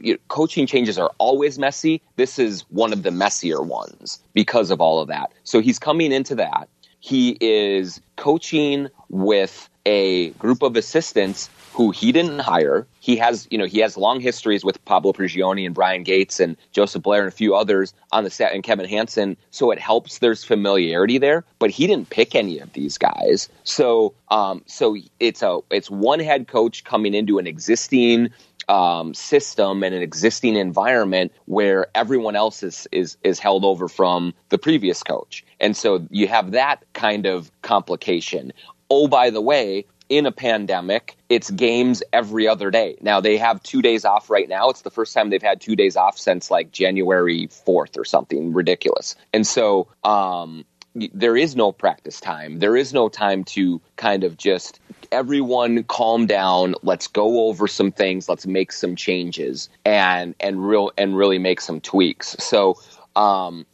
you 0.00 0.14
know, 0.14 0.18
coaching 0.28 0.66
changes 0.66 0.98
are 0.98 1.12
always 1.18 1.58
messy. 1.58 2.00
This 2.16 2.38
is 2.38 2.62
one 2.70 2.92
of 2.92 3.02
the 3.02 3.10
messier 3.10 3.62
ones 3.62 4.20
because 4.32 4.70
of 4.70 4.80
all 4.80 5.00
of 5.00 5.08
that. 5.08 5.32
So 5.44 5.60
he's 5.60 5.78
coming 5.78 6.12
into 6.12 6.34
that. 6.36 6.68
He 7.00 7.36
is 7.40 8.00
coaching 8.16 8.88
with 9.08 9.68
a 9.84 10.30
group 10.30 10.62
of 10.62 10.76
assistants 10.76 11.50
who 11.72 11.90
he 11.90 12.12
didn't 12.12 12.40
hire. 12.40 12.86
He 13.00 13.16
has, 13.16 13.48
you 13.50 13.58
know, 13.58 13.64
he 13.64 13.78
has 13.78 13.96
long 13.96 14.20
histories 14.20 14.64
with 14.64 14.84
Pablo 14.84 15.12
Prigioni 15.12 15.64
and 15.64 15.74
Bryan 15.74 16.02
Gates 16.02 16.38
and 16.38 16.56
Joseph 16.72 17.02
Blair 17.02 17.22
and 17.22 17.28
a 17.28 17.34
few 17.34 17.54
others 17.54 17.94
on 18.12 18.24
the 18.24 18.30
set 18.30 18.52
and 18.52 18.62
Kevin 18.62 18.88
Hanson. 18.88 19.36
So 19.50 19.70
it 19.70 19.78
helps 19.78 20.18
there's 20.18 20.44
familiarity 20.44 21.18
there, 21.18 21.44
but 21.58 21.70
he 21.70 21.86
didn't 21.86 22.10
pick 22.10 22.34
any 22.34 22.58
of 22.58 22.72
these 22.74 22.98
guys. 22.98 23.48
So, 23.64 24.14
um, 24.30 24.62
so 24.66 24.96
it's 25.18 25.42
a, 25.42 25.60
it's 25.70 25.90
one 25.90 26.20
head 26.20 26.46
coach 26.46 26.84
coming 26.84 27.14
into 27.14 27.38
an 27.38 27.46
existing 27.46 28.30
um, 28.68 29.14
system 29.14 29.82
and 29.82 29.94
an 29.94 30.02
existing 30.02 30.56
environment 30.56 31.32
where 31.46 31.86
everyone 31.94 32.36
else 32.36 32.62
is, 32.62 32.86
is 32.92 33.16
is 33.24 33.38
held 33.38 33.64
over 33.64 33.88
from 33.88 34.34
the 34.50 34.58
previous 34.58 35.02
coach, 35.02 35.44
and 35.58 35.76
so 35.76 36.06
you 36.10 36.28
have 36.28 36.52
that 36.52 36.84
kind 36.92 37.26
of 37.26 37.50
complication. 37.62 38.52
Oh, 38.88 39.08
by 39.08 39.30
the 39.30 39.40
way, 39.40 39.84
in 40.12 40.26
a 40.26 40.30
pandemic, 40.30 41.16
it's 41.30 41.50
games 41.50 42.02
every 42.12 42.46
other 42.46 42.70
day. 42.70 42.98
Now 43.00 43.20
they 43.20 43.38
have 43.38 43.62
two 43.62 43.80
days 43.80 44.04
off 44.04 44.28
right 44.28 44.46
now. 44.46 44.68
It's 44.68 44.82
the 44.82 44.90
first 44.90 45.14
time 45.14 45.30
they've 45.30 45.40
had 45.40 45.58
two 45.58 45.74
days 45.74 45.96
off 45.96 46.18
since 46.18 46.50
like 46.50 46.70
January 46.70 47.48
4th 47.48 47.96
or 47.96 48.04
something 48.04 48.52
ridiculous. 48.52 49.16
And 49.32 49.46
so, 49.46 49.88
um, 50.04 50.66
there 50.94 51.34
is 51.34 51.56
no 51.56 51.72
practice 51.72 52.20
time. 52.20 52.58
There 52.58 52.76
is 52.76 52.92
no 52.92 53.08
time 53.08 53.44
to 53.44 53.80
kind 53.96 54.22
of 54.22 54.36
just 54.36 54.78
everyone 55.10 55.84
calm 55.84 56.26
down. 56.26 56.74
Let's 56.82 57.06
go 57.06 57.46
over 57.46 57.66
some 57.66 57.90
things. 57.90 58.28
Let's 58.28 58.46
make 58.46 58.70
some 58.72 58.94
changes 58.94 59.70
and 59.86 60.34
and 60.38 60.68
real 60.68 60.92
and 60.98 61.16
really 61.16 61.38
make 61.38 61.62
some 61.62 61.80
tweaks. 61.80 62.36
So 62.40 62.76
um, 63.16 63.64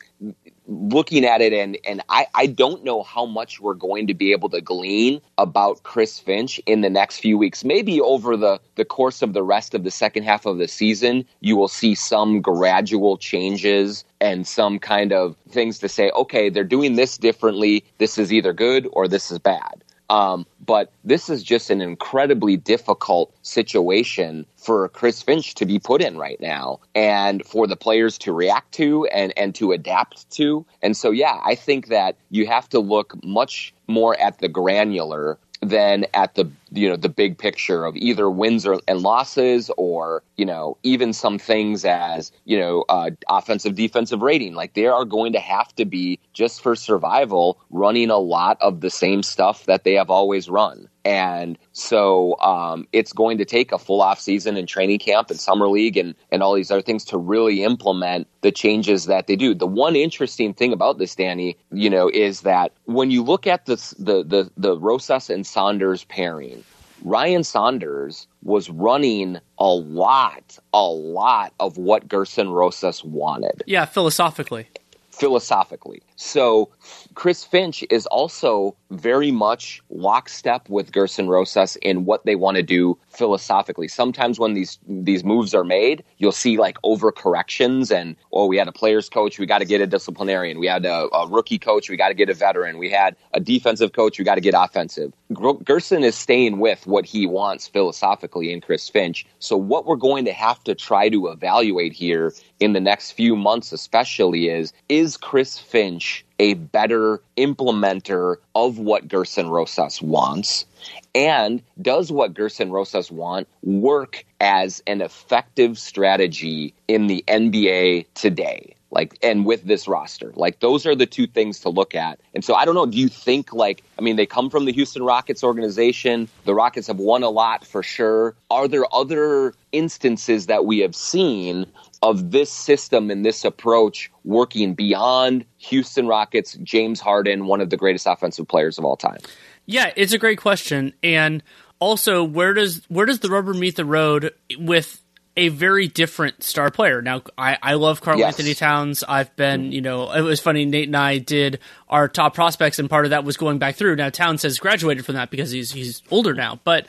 looking 0.68 1.24
at 1.24 1.40
it 1.40 1.52
and 1.52 1.78
and 1.86 2.02
I, 2.10 2.26
I 2.34 2.46
don't 2.46 2.84
know 2.84 3.02
how 3.02 3.24
much 3.24 3.58
we're 3.60 3.74
going 3.74 4.06
to 4.06 4.14
be 4.14 4.32
able 4.32 4.50
to 4.50 4.60
glean 4.60 5.20
about 5.38 5.82
Chris 5.82 6.18
Finch 6.18 6.60
in 6.66 6.82
the 6.82 6.90
next 6.90 7.18
few 7.18 7.38
weeks. 7.38 7.64
Maybe 7.64 8.00
over 8.00 8.36
the, 8.36 8.60
the 8.76 8.84
course 8.84 9.22
of 9.22 9.32
the 9.32 9.42
rest 9.42 9.74
of 9.74 9.82
the 9.84 9.90
second 9.90 10.24
half 10.24 10.44
of 10.44 10.58
the 10.58 10.68
season, 10.68 11.24
you 11.40 11.56
will 11.56 11.68
see 11.68 11.94
some 11.94 12.42
gradual 12.42 13.16
changes 13.16 14.04
and 14.20 14.46
some 14.46 14.78
kind 14.78 15.12
of 15.12 15.36
things 15.48 15.78
to 15.78 15.88
say, 15.88 16.10
okay, 16.10 16.50
they're 16.50 16.64
doing 16.64 16.96
this 16.96 17.16
differently. 17.16 17.84
This 17.96 18.18
is 18.18 18.32
either 18.32 18.52
good 18.52 18.86
or 18.92 19.08
this 19.08 19.30
is 19.30 19.38
bad. 19.38 19.82
Um, 20.10 20.46
but 20.64 20.92
this 21.04 21.28
is 21.28 21.42
just 21.42 21.70
an 21.70 21.80
incredibly 21.80 22.56
difficult 22.56 23.34
situation 23.42 24.46
for 24.56 24.88
Chris 24.88 25.22
Finch 25.22 25.54
to 25.54 25.66
be 25.66 25.78
put 25.78 26.02
in 26.02 26.16
right 26.16 26.40
now 26.40 26.80
and 26.94 27.44
for 27.44 27.66
the 27.66 27.76
players 27.76 28.16
to 28.18 28.32
react 28.32 28.72
to 28.72 29.06
and, 29.06 29.32
and 29.36 29.54
to 29.56 29.72
adapt 29.72 30.28
to. 30.30 30.64
And 30.82 30.96
so, 30.96 31.10
yeah, 31.10 31.40
I 31.44 31.54
think 31.54 31.88
that 31.88 32.16
you 32.30 32.46
have 32.46 32.68
to 32.70 32.80
look 32.80 33.22
much 33.24 33.74
more 33.86 34.18
at 34.20 34.38
the 34.38 34.48
granular 34.48 35.38
than 35.60 36.06
at 36.14 36.34
the 36.34 36.50
you 36.70 36.88
know 36.88 36.96
the 36.96 37.08
big 37.08 37.38
picture 37.38 37.84
of 37.84 37.96
either 37.96 38.30
wins 38.30 38.66
or, 38.66 38.80
and 38.86 39.00
losses 39.00 39.70
or 39.76 40.22
you 40.36 40.44
know 40.44 40.76
even 40.82 41.12
some 41.12 41.38
things 41.38 41.84
as 41.84 42.32
you 42.44 42.58
know 42.58 42.84
uh, 42.88 43.10
offensive 43.28 43.74
defensive 43.74 44.22
rating 44.22 44.54
like 44.54 44.74
they 44.74 44.86
are 44.86 45.04
going 45.04 45.32
to 45.32 45.40
have 45.40 45.74
to 45.76 45.84
be 45.84 46.18
just 46.32 46.62
for 46.62 46.74
survival 46.74 47.60
running 47.70 48.10
a 48.10 48.18
lot 48.18 48.58
of 48.60 48.80
the 48.80 48.90
same 48.90 49.22
stuff 49.22 49.64
that 49.66 49.84
they 49.84 49.94
have 49.94 50.10
always 50.10 50.48
run 50.48 50.88
and 51.08 51.56
so 51.72 52.38
um, 52.40 52.86
it's 52.92 53.14
going 53.14 53.38
to 53.38 53.46
take 53.46 53.72
a 53.72 53.78
full 53.78 54.02
off 54.02 54.20
season 54.20 54.58
and 54.58 54.68
training 54.68 54.98
camp 54.98 55.30
and 55.30 55.40
summer 55.40 55.66
league 55.66 55.96
and, 55.96 56.14
and 56.30 56.42
all 56.42 56.54
these 56.54 56.70
other 56.70 56.82
things 56.82 57.02
to 57.06 57.16
really 57.16 57.64
implement 57.64 58.28
the 58.42 58.52
changes 58.52 59.06
that 59.06 59.26
they 59.26 59.34
do. 59.34 59.54
The 59.54 59.66
one 59.66 59.96
interesting 59.96 60.52
thing 60.52 60.70
about 60.70 60.98
this, 60.98 61.14
Danny, 61.14 61.56
you 61.72 61.88
know, 61.88 62.10
is 62.12 62.42
that 62.42 62.72
when 62.84 63.10
you 63.10 63.22
look 63.22 63.46
at 63.46 63.64
this, 63.64 63.92
the 63.92 64.22
the 64.22 64.50
the 64.58 64.78
Rosas 64.78 65.30
and 65.30 65.46
Saunders 65.46 66.04
pairing, 66.04 66.57
Ryan 67.04 67.44
Saunders 67.44 68.26
was 68.42 68.70
running 68.70 69.38
a 69.58 69.68
lot, 69.68 70.58
a 70.72 70.84
lot 70.84 71.52
of 71.60 71.76
what 71.78 72.08
Gersson 72.08 72.52
Rosas 72.52 73.04
wanted. 73.04 73.62
Yeah, 73.66 73.84
philosophically. 73.84 74.68
Philosophically. 75.10 76.02
So 76.20 76.68
Chris 77.14 77.44
Finch 77.44 77.84
is 77.90 78.06
also 78.06 78.74
very 78.90 79.30
much 79.30 79.80
lockstep 79.88 80.68
with 80.68 80.90
Gersson 80.90 81.28
Rosas 81.28 81.76
in 81.76 82.06
what 82.06 82.26
they 82.26 82.34
want 82.34 82.56
to 82.56 82.62
do 82.62 82.98
philosophically. 83.08 83.86
Sometimes 83.86 84.40
when 84.40 84.54
these 84.54 84.80
these 84.88 85.22
moves 85.22 85.54
are 85.54 85.62
made, 85.62 86.02
you'll 86.18 86.32
see 86.32 86.58
like 86.58 86.76
overcorrections 86.82 87.94
and 87.94 88.16
oh, 88.32 88.46
we 88.46 88.56
had 88.56 88.66
a 88.66 88.72
players 88.72 89.08
coach, 89.08 89.38
we 89.38 89.46
got 89.46 89.58
to 89.58 89.64
get 89.64 89.80
a 89.80 89.86
disciplinarian. 89.86 90.58
We 90.58 90.66
had 90.66 90.84
a, 90.84 91.08
a 91.14 91.28
rookie 91.28 91.58
coach, 91.58 91.88
we 91.88 91.96
got 91.96 92.08
to 92.08 92.14
get 92.14 92.28
a 92.28 92.34
veteran. 92.34 92.78
We 92.78 92.90
had 92.90 93.14
a 93.32 93.38
defensive 93.38 93.92
coach, 93.92 94.18
we 94.18 94.24
got 94.24 94.34
to 94.34 94.40
get 94.40 94.54
offensive. 94.56 95.12
Gersson 95.30 96.02
is 96.02 96.16
staying 96.16 96.58
with 96.58 96.84
what 96.86 97.04
he 97.04 97.26
wants 97.26 97.68
philosophically 97.68 98.52
in 98.52 98.60
Chris 98.60 98.88
Finch. 98.88 99.24
So 99.38 99.56
what 99.56 99.86
we're 99.86 99.96
going 99.96 100.24
to 100.24 100.32
have 100.32 100.64
to 100.64 100.74
try 100.74 101.10
to 101.10 101.28
evaluate 101.28 101.92
here 101.92 102.32
in 102.58 102.72
the 102.72 102.80
next 102.80 103.12
few 103.12 103.36
months, 103.36 103.72
especially, 103.72 104.48
is 104.48 104.72
is 104.88 105.16
Chris 105.16 105.58
Finch 105.58 106.07
a 106.38 106.54
better 106.54 107.20
implementer 107.36 108.36
of 108.54 108.78
what 108.78 109.08
Gersson 109.08 109.50
Rosas 109.50 110.00
wants? 110.00 110.66
And 111.14 111.62
does 111.80 112.12
what 112.12 112.34
Gersson 112.34 112.70
Rosas 112.70 113.10
want 113.10 113.48
work 113.62 114.24
as 114.40 114.82
an 114.86 115.00
effective 115.00 115.78
strategy 115.78 116.74
in 116.86 117.06
the 117.06 117.24
NBA 117.26 118.06
today? 118.14 118.74
Like 118.90 119.18
and 119.22 119.44
with 119.44 119.64
this 119.64 119.86
roster 119.86 120.32
like 120.34 120.60
those 120.60 120.86
are 120.86 120.94
the 120.94 121.06
two 121.06 121.26
things 121.26 121.60
to 121.60 121.68
look 121.68 121.94
at 121.94 122.18
and 122.34 122.44
so 122.44 122.54
i 122.54 122.64
don't 122.64 122.74
know 122.74 122.86
do 122.86 122.98
you 122.98 123.08
think 123.08 123.52
like 123.52 123.82
i 123.98 124.02
mean 124.02 124.16
they 124.16 124.26
come 124.26 124.48
from 124.50 124.64
the 124.64 124.72
houston 124.72 125.02
rockets 125.02 125.44
organization 125.44 126.28
the 126.44 126.54
rockets 126.54 126.86
have 126.86 126.98
won 126.98 127.22
a 127.22 127.30
lot 127.30 127.66
for 127.66 127.82
sure 127.82 128.34
are 128.50 128.68
there 128.68 128.84
other 128.94 129.54
instances 129.72 130.46
that 130.46 130.64
we 130.64 130.78
have 130.78 130.94
seen 130.94 131.66
of 132.02 132.30
this 132.30 132.50
system 132.50 133.10
and 133.10 133.24
this 133.24 133.44
approach 133.44 134.10
working 134.24 134.74
beyond 134.74 135.44
Houston 135.58 136.06
Rockets, 136.06 136.56
James 136.62 137.00
Harden, 137.00 137.46
one 137.46 137.60
of 137.60 137.70
the 137.70 137.76
greatest 137.76 138.06
offensive 138.06 138.46
players 138.46 138.78
of 138.78 138.84
all 138.84 138.96
time? 138.96 139.18
Yeah, 139.66 139.92
it's 139.96 140.12
a 140.12 140.18
great 140.18 140.38
question. 140.38 140.92
And 141.02 141.42
also, 141.80 142.24
where 142.24 142.54
does 142.54 142.82
where 142.88 143.06
does 143.06 143.20
the 143.20 143.28
rubber 143.28 143.54
meet 143.54 143.76
the 143.76 143.84
road 143.84 144.32
with 144.58 145.02
a 145.38 145.48
very 145.48 145.86
different 145.86 146.42
star 146.42 146.68
player. 146.70 147.00
Now, 147.00 147.22
I, 147.38 147.56
I 147.62 147.74
love 147.74 148.00
Karl 148.00 148.18
yes. 148.18 148.34
Anthony 148.34 148.54
Towns. 148.54 149.04
I've 149.04 149.34
been, 149.36 149.70
you 149.70 149.80
know, 149.80 150.10
it 150.10 150.20
was 150.22 150.40
funny. 150.40 150.64
Nate 150.64 150.88
and 150.88 150.96
I 150.96 151.18
did 151.18 151.60
our 151.88 152.08
top 152.08 152.34
prospects, 152.34 152.80
and 152.80 152.90
part 152.90 153.06
of 153.06 153.10
that 153.10 153.22
was 153.22 153.36
going 153.36 153.58
back 153.58 153.76
through. 153.76 153.94
Now, 153.94 154.10
Towns 154.10 154.42
has 154.42 154.58
graduated 154.58 155.06
from 155.06 155.14
that 155.14 155.30
because 155.30 155.52
he's 155.52 155.70
he's 155.70 156.02
older 156.10 156.34
now, 156.34 156.58
but 156.64 156.86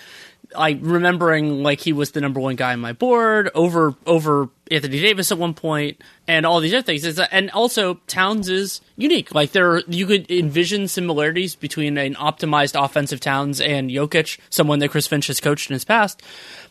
like 0.56 0.80
remembering 0.82 1.64
like 1.64 1.80
he 1.80 1.94
was 1.94 2.12
the 2.12 2.22
number 2.22 2.40
one 2.40 2.56
guy 2.56 2.74
on 2.74 2.80
my 2.80 2.94
board 2.94 3.50
over 3.54 3.94
over 4.06 4.50
Anthony 4.72 5.00
Davis 5.00 5.32
at 5.32 5.38
one 5.38 5.54
point 5.54 6.02
and 6.28 6.46
all 6.46 6.60
these 6.60 6.74
other 6.74 6.84
things. 6.84 7.20
and 7.20 7.52
also 7.52 7.96
Towns 8.08 8.50
is 8.50 8.82
unique. 8.96 9.34
Like 9.34 9.52
there, 9.52 9.80
you 9.88 10.06
could 10.06 10.30
envision 10.32 10.88
similarities 10.88 11.56
between 11.56 11.98
an 11.98 12.16
optimized 12.16 12.82
offensive 12.82 13.20
Towns 13.20 13.62
and 13.62 13.90
Jokic, 13.90 14.40
someone 14.50 14.80
that 14.80 14.90
Chris 14.90 15.08
Finch 15.08 15.28
has 15.28 15.40
coached 15.40 15.70
in 15.70 15.74
his 15.74 15.86
past. 15.86 16.22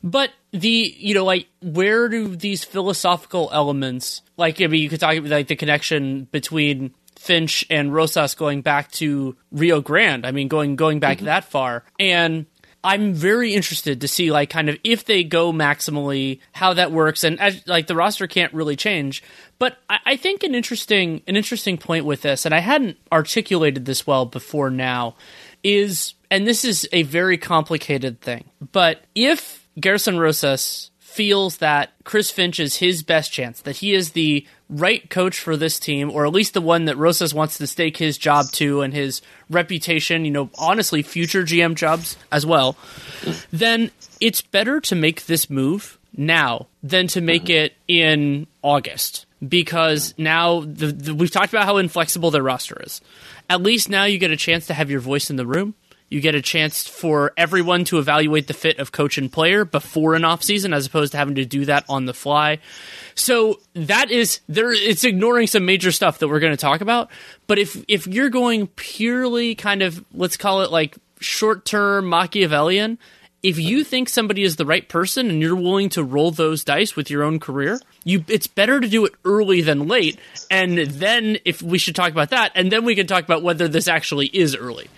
But 0.02 0.30
the 0.52 0.94
you 0.96 1.14
know 1.14 1.24
like 1.24 1.46
where 1.62 2.08
do 2.08 2.34
these 2.34 2.64
philosophical 2.64 3.50
elements 3.52 4.22
like 4.36 4.62
I 4.62 4.66
mean 4.66 4.82
you 4.82 4.88
could 4.88 5.00
talk 5.00 5.16
about 5.16 5.30
like 5.30 5.48
the 5.48 5.56
connection 5.56 6.24
between 6.32 6.94
Finch 7.18 7.66
and 7.68 7.92
Rosas 7.92 8.34
going 8.34 8.62
back 8.62 8.90
to 8.92 9.36
Rio 9.50 9.80
Grande. 9.80 10.24
I 10.24 10.30
mean, 10.30 10.48
going 10.48 10.76
going 10.76 11.00
back 11.00 11.18
mm-hmm. 11.18 11.26
that 11.26 11.44
far, 11.44 11.84
and 11.98 12.46
I'm 12.84 13.12
very 13.12 13.54
interested 13.54 14.00
to 14.00 14.08
see 14.08 14.30
like 14.30 14.50
kind 14.50 14.68
of 14.68 14.78
if 14.84 15.04
they 15.04 15.24
go 15.24 15.52
maximally 15.52 16.40
how 16.52 16.74
that 16.74 16.92
works 16.92 17.24
and 17.24 17.38
like 17.66 17.86
the 17.86 17.96
roster 17.96 18.26
can't 18.26 18.52
really 18.54 18.76
change. 18.76 19.22
But 19.58 19.78
I, 19.90 19.98
I 20.06 20.16
think 20.16 20.42
an 20.44 20.54
interesting 20.54 21.22
an 21.26 21.36
interesting 21.36 21.76
point 21.76 22.04
with 22.04 22.22
this, 22.22 22.46
and 22.46 22.54
I 22.54 22.60
hadn't 22.60 22.96
articulated 23.10 23.84
this 23.84 24.06
well 24.06 24.26
before 24.26 24.70
now, 24.70 25.16
is 25.64 26.14
and 26.30 26.46
this 26.46 26.64
is 26.64 26.88
a 26.92 27.02
very 27.02 27.38
complicated 27.38 28.20
thing. 28.20 28.44
But 28.72 29.02
if 29.14 29.66
Gersson 29.80 30.18
Rosas 30.18 30.90
feels 31.08 31.56
that 31.56 31.90
Chris 32.04 32.30
Finch 32.30 32.60
is 32.60 32.76
his 32.76 33.02
best 33.02 33.32
chance, 33.32 33.62
that 33.62 33.76
he 33.76 33.94
is 33.94 34.12
the 34.12 34.46
right 34.68 35.08
coach 35.08 35.40
for 35.40 35.56
this 35.56 35.80
team, 35.80 36.10
or 36.10 36.26
at 36.26 36.32
least 36.32 36.52
the 36.52 36.60
one 36.60 36.84
that 36.84 36.96
Rosas 36.96 37.32
wants 37.32 37.56
to 37.58 37.66
stake 37.66 37.96
his 37.96 38.18
job 38.18 38.46
to 38.52 38.82
and 38.82 38.92
his 38.92 39.22
reputation, 39.48 40.24
you 40.26 40.30
know, 40.30 40.50
honestly, 40.58 41.02
future 41.02 41.42
GM 41.42 41.74
jobs 41.74 42.18
as 42.30 42.44
well, 42.44 42.76
then 43.50 43.90
it's 44.20 44.42
better 44.42 44.80
to 44.82 44.94
make 44.94 45.24
this 45.26 45.48
move 45.48 45.98
now 46.14 46.66
than 46.82 47.06
to 47.08 47.20
make 47.22 47.44
mm-hmm. 47.44 47.64
it 47.64 47.74
in 47.88 48.46
August. 48.62 49.24
Because 49.46 50.14
now 50.18 50.60
the, 50.60 50.88
the, 50.88 51.14
we've 51.14 51.30
talked 51.30 51.52
about 51.52 51.64
how 51.64 51.78
inflexible 51.78 52.30
their 52.30 52.42
roster 52.42 52.80
is. 52.82 53.00
At 53.48 53.62
least 53.62 53.88
now 53.88 54.04
you 54.04 54.18
get 54.18 54.30
a 54.30 54.36
chance 54.36 54.66
to 54.66 54.74
have 54.74 54.90
your 54.90 55.00
voice 55.00 55.30
in 55.30 55.36
the 55.36 55.46
room. 55.46 55.74
You 56.10 56.20
get 56.20 56.34
a 56.34 56.40
chance 56.40 56.86
for 56.86 57.32
everyone 57.36 57.84
to 57.84 57.98
evaluate 57.98 58.46
the 58.46 58.54
fit 58.54 58.78
of 58.78 58.92
coach 58.92 59.18
and 59.18 59.30
player 59.30 59.64
before 59.64 60.14
an 60.14 60.22
offseason 60.22 60.74
as 60.74 60.86
opposed 60.86 61.12
to 61.12 61.18
having 61.18 61.34
to 61.34 61.44
do 61.44 61.66
that 61.66 61.84
on 61.88 62.06
the 62.06 62.14
fly. 62.14 62.58
So 63.14 63.60
that 63.74 64.10
is 64.10 64.40
there 64.48 64.72
it's 64.72 65.04
ignoring 65.04 65.46
some 65.48 65.66
major 65.66 65.92
stuff 65.92 66.18
that 66.18 66.28
we're 66.28 66.40
going 66.40 66.52
to 66.52 66.56
talk 66.56 66.80
about, 66.80 67.10
but 67.46 67.58
if 67.58 67.84
if 67.88 68.06
you're 68.06 68.30
going 68.30 68.68
purely 68.68 69.54
kind 69.54 69.82
of 69.82 70.02
let's 70.14 70.36
call 70.36 70.62
it 70.62 70.70
like 70.70 70.96
short-term 71.20 72.08
Machiavellian, 72.08 72.98
if 73.42 73.58
you 73.58 73.84
think 73.84 74.08
somebody 74.08 74.42
is 74.42 74.56
the 74.56 74.66
right 74.66 74.88
person 74.88 75.28
and 75.28 75.40
you're 75.40 75.56
willing 75.56 75.88
to 75.90 76.02
roll 76.02 76.30
those 76.30 76.64
dice 76.64 76.96
with 76.96 77.10
your 77.10 77.22
own 77.22 77.38
career, 77.38 77.78
you 78.04 78.24
it's 78.28 78.46
better 78.46 78.80
to 78.80 78.88
do 78.88 79.04
it 79.04 79.12
early 79.24 79.60
than 79.60 79.88
late. 79.88 80.18
And 80.50 80.78
then 80.78 81.38
if 81.44 81.60
we 81.60 81.78
should 81.78 81.94
talk 81.94 82.12
about 82.12 82.30
that, 82.30 82.52
and 82.54 82.72
then 82.72 82.84
we 82.84 82.94
can 82.94 83.06
talk 83.06 83.24
about 83.24 83.42
whether 83.42 83.68
this 83.68 83.88
actually 83.88 84.26
is 84.28 84.56
early. 84.56 84.88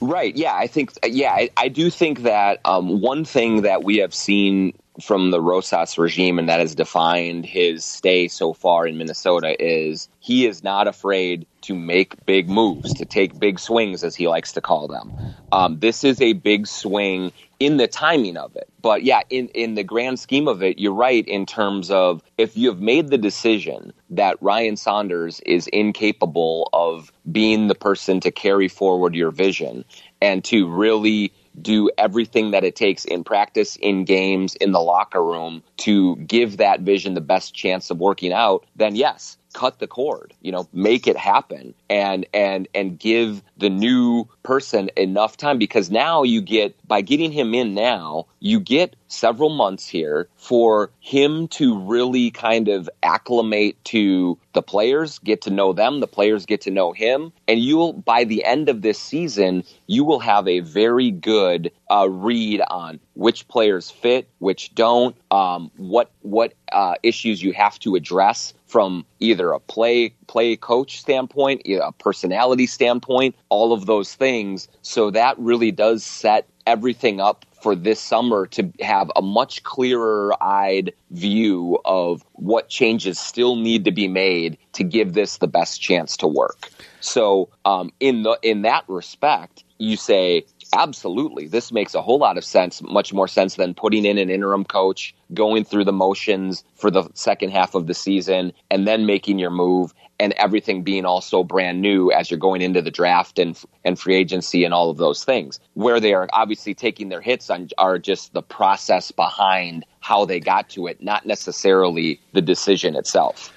Right. 0.00 0.36
Yeah. 0.36 0.54
I 0.54 0.66
think. 0.66 0.92
Yeah. 1.04 1.32
I, 1.32 1.50
I 1.56 1.68
do 1.68 1.90
think 1.90 2.22
that 2.22 2.60
um, 2.64 3.00
one 3.00 3.24
thing 3.24 3.62
that 3.62 3.84
we 3.84 3.98
have 3.98 4.14
seen 4.14 4.74
from 5.02 5.30
the 5.30 5.40
Rosas 5.40 5.98
regime 5.98 6.38
and 6.38 6.48
that 6.48 6.60
has 6.60 6.74
defined 6.74 7.44
his 7.44 7.84
stay 7.84 8.28
so 8.28 8.52
far 8.52 8.86
in 8.86 8.96
Minnesota 8.96 9.60
is 9.62 10.08
he 10.20 10.46
is 10.46 10.62
not 10.62 10.86
afraid 10.86 11.46
to 11.62 11.74
make 11.74 12.24
big 12.26 12.48
moves, 12.48 12.94
to 12.94 13.04
take 13.04 13.38
big 13.38 13.58
swings, 13.58 14.04
as 14.04 14.14
he 14.14 14.28
likes 14.28 14.52
to 14.52 14.60
call 14.60 14.86
them. 14.86 15.12
Um, 15.50 15.80
this 15.80 16.04
is 16.04 16.20
a 16.20 16.34
big 16.34 16.66
swing 16.66 17.32
in 17.60 17.76
the 17.76 17.86
timing 17.86 18.36
of 18.36 18.54
it. 18.56 18.68
But 18.82 19.04
yeah, 19.04 19.22
in, 19.30 19.48
in 19.48 19.74
the 19.74 19.84
grand 19.84 20.20
scheme 20.20 20.48
of 20.48 20.62
it, 20.62 20.78
you're 20.78 20.94
right 20.94 21.26
in 21.26 21.46
terms 21.46 21.90
of 21.90 22.22
if 22.38 22.56
you 22.56 22.68
have 22.68 22.80
made 22.80 23.08
the 23.08 23.18
decision 23.18 23.92
that 24.10 24.36
Ryan 24.42 24.76
Saunders 24.76 25.40
is 25.40 25.66
incapable 25.68 26.68
of 26.72 27.12
being 27.30 27.68
the 27.68 27.74
person 27.74 28.20
to 28.20 28.30
carry 28.30 28.68
forward 28.68 29.14
your 29.14 29.30
vision 29.30 29.84
and 30.20 30.44
to 30.44 30.68
really 30.68 31.32
do 31.62 31.90
everything 31.98 32.50
that 32.50 32.64
it 32.64 32.74
takes 32.74 33.04
in 33.04 33.22
practice, 33.22 33.76
in 33.76 34.04
games, 34.04 34.54
in 34.56 34.72
the 34.72 34.80
locker 34.80 35.22
room 35.22 35.62
to 35.78 36.16
give 36.16 36.56
that 36.56 36.80
vision 36.80 37.14
the 37.14 37.20
best 37.20 37.54
chance 37.54 37.90
of 37.90 37.98
working 37.98 38.32
out, 38.32 38.66
then 38.76 38.96
yes, 38.96 39.36
cut 39.54 39.78
the 39.78 39.86
cord 39.86 40.34
you 40.42 40.52
know 40.52 40.68
make 40.72 41.06
it 41.06 41.16
happen 41.16 41.74
and 41.88 42.26
and 42.34 42.68
and 42.74 42.98
give 42.98 43.42
the 43.56 43.70
new 43.70 44.28
person 44.42 44.90
enough 44.96 45.36
time 45.36 45.58
because 45.58 45.90
now 45.90 46.22
you 46.22 46.42
get 46.42 46.76
by 46.86 47.00
getting 47.00 47.32
him 47.32 47.54
in 47.54 47.72
now 47.72 48.26
you 48.40 48.60
get 48.60 48.94
several 49.08 49.48
months 49.48 49.86
here 49.86 50.28
for 50.36 50.90
him 51.00 51.48
to 51.48 51.78
really 51.78 52.30
kind 52.30 52.68
of 52.68 52.90
acclimate 53.02 53.82
to 53.84 54.38
the 54.52 54.60
players 54.60 55.18
get 55.20 55.40
to 55.40 55.50
know 55.50 55.72
them 55.72 56.00
the 56.00 56.06
players 56.06 56.44
get 56.44 56.60
to 56.62 56.70
know 56.70 56.92
him. 56.92 57.32
And 57.48 57.60
you'll 57.60 57.92
by 57.94 58.24
the 58.24 58.44
end 58.44 58.68
of 58.68 58.82
this 58.82 58.98
season 58.98 59.64
you 59.86 60.04
will 60.04 60.20
have 60.20 60.46
a 60.46 60.60
very 60.60 61.10
good 61.10 61.72
uh, 61.90 62.08
read 62.10 62.60
on 62.68 63.00
which 63.14 63.48
players 63.48 63.90
fit 63.90 64.28
which 64.38 64.74
don't 64.74 65.16
um, 65.30 65.70
what 65.76 66.10
what 66.22 66.54
uh, 66.72 66.94
issues 67.02 67.42
you 67.42 67.52
have 67.52 67.78
to 67.78 67.94
address 67.94 68.52
from 68.66 69.06
either 69.20 69.52
a 69.52 69.60
play 69.60 70.08
play 70.26 70.56
coach 70.56 70.98
standpoint, 70.98 71.62
a 71.66 71.92
personality 71.92 72.66
standpoint, 72.66 73.36
all 73.48 73.72
of 73.72 73.86
those 73.86 74.14
things. 74.14 74.66
So 74.82 75.12
that 75.12 75.38
really 75.38 75.70
does 75.70 76.02
set 76.02 76.48
everything 76.66 77.20
up 77.20 77.44
for 77.62 77.76
this 77.76 78.00
summer 78.00 78.46
to 78.48 78.72
have 78.80 79.10
a 79.16 79.22
much 79.22 79.62
clearer 79.62 80.34
eyed 80.42 80.92
view 81.12 81.78
of 81.84 82.24
what 82.32 82.68
changes 82.68 83.18
still 83.18 83.56
need 83.56 83.84
to 83.84 83.92
be 83.92 84.08
made 84.08 84.58
to 84.72 84.84
give 84.84 85.14
this 85.14 85.38
the 85.38 85.46
best 85.46 85.80
chance 85.80 86.16
to 86.16 86.26
work. 86.26 86.70
So 87.00 87.50
um, 87.64 87.90
in 88.00 88.22
the 88.22 88.38
in 88.42 88.62
that 88.62 88.84
respect, 88.88 89.62
you 89.78 89.96
say 89.96 90.46
Absolutely. 90.74 91.46
This 91.46 91.70
makes 91.70 91.94
a 91.94 92.02
whole 92.02 92.18
lot 92.18 92.36
of 92.36 92.44
sense, 92.44 92.82
much 92.82 93.12
more 93.12 93.28
sense 93.28 93.54
than 93.54 93.74
putting 93.74 94.04
in 94.04 94.18
an 94.18 94.28
interim 94.28 94.64
coach, 94.64 95.14
going 95.32 95.64
through 95.64 95.84
the 95.84 95.92
motions 95.92 96.64
for 96.74 96.90
the 96.90 97.08
second 97.14 97.50
half 97.50 97.74
of 97.74 97.86
the 97.86 97.94
season, 97.94 98.52
and 98.70 98.86
then 98.86 99.06
making 99.06 99.38
your 99.38 99.50
move 99.50 99.94
and 100.20 100.32
everything 100.34 100.82
being 100.82 101.04
also 101.04 101.42
brand 101.42 101.80
new 101.80 102.10
as 102.10 102.30
you're 102.30 102.38
going 102.38 102.62
into 102.62 102.80
the 102.80 102.90
draft 102.90 103.38
and 103.38 103.60
and 103.84 103.98
free 103.98 104.14
agency 104.16 104.64
and 104.64 104.74
all 104.74 104.90
of 104.90 104.96
those 104.96 105.24
things. 105.24 105.60
Where 105.74 106.00
they 106.00 106.12
are 106.12 106.28
obviously 106.32 106.74
taking 106.74 107.08
their 107.08 107.20
hits 107.20 107.50
on 107.50 107.68
are 107.78 107.98
just 107.98 108.32
the 108.32 108.42
process 108.42 109.10
behind 109.12 109.84
how 110.00 110.24
they 110.24 110.40
got 110.40 110.68
to 110.70 110.86
it, 110.86 111.02
not 111.02 111.24
necessarily 111.24 112.20
the 112.32 112.42
decision 112.42 112.96
itself. 112.96 113.52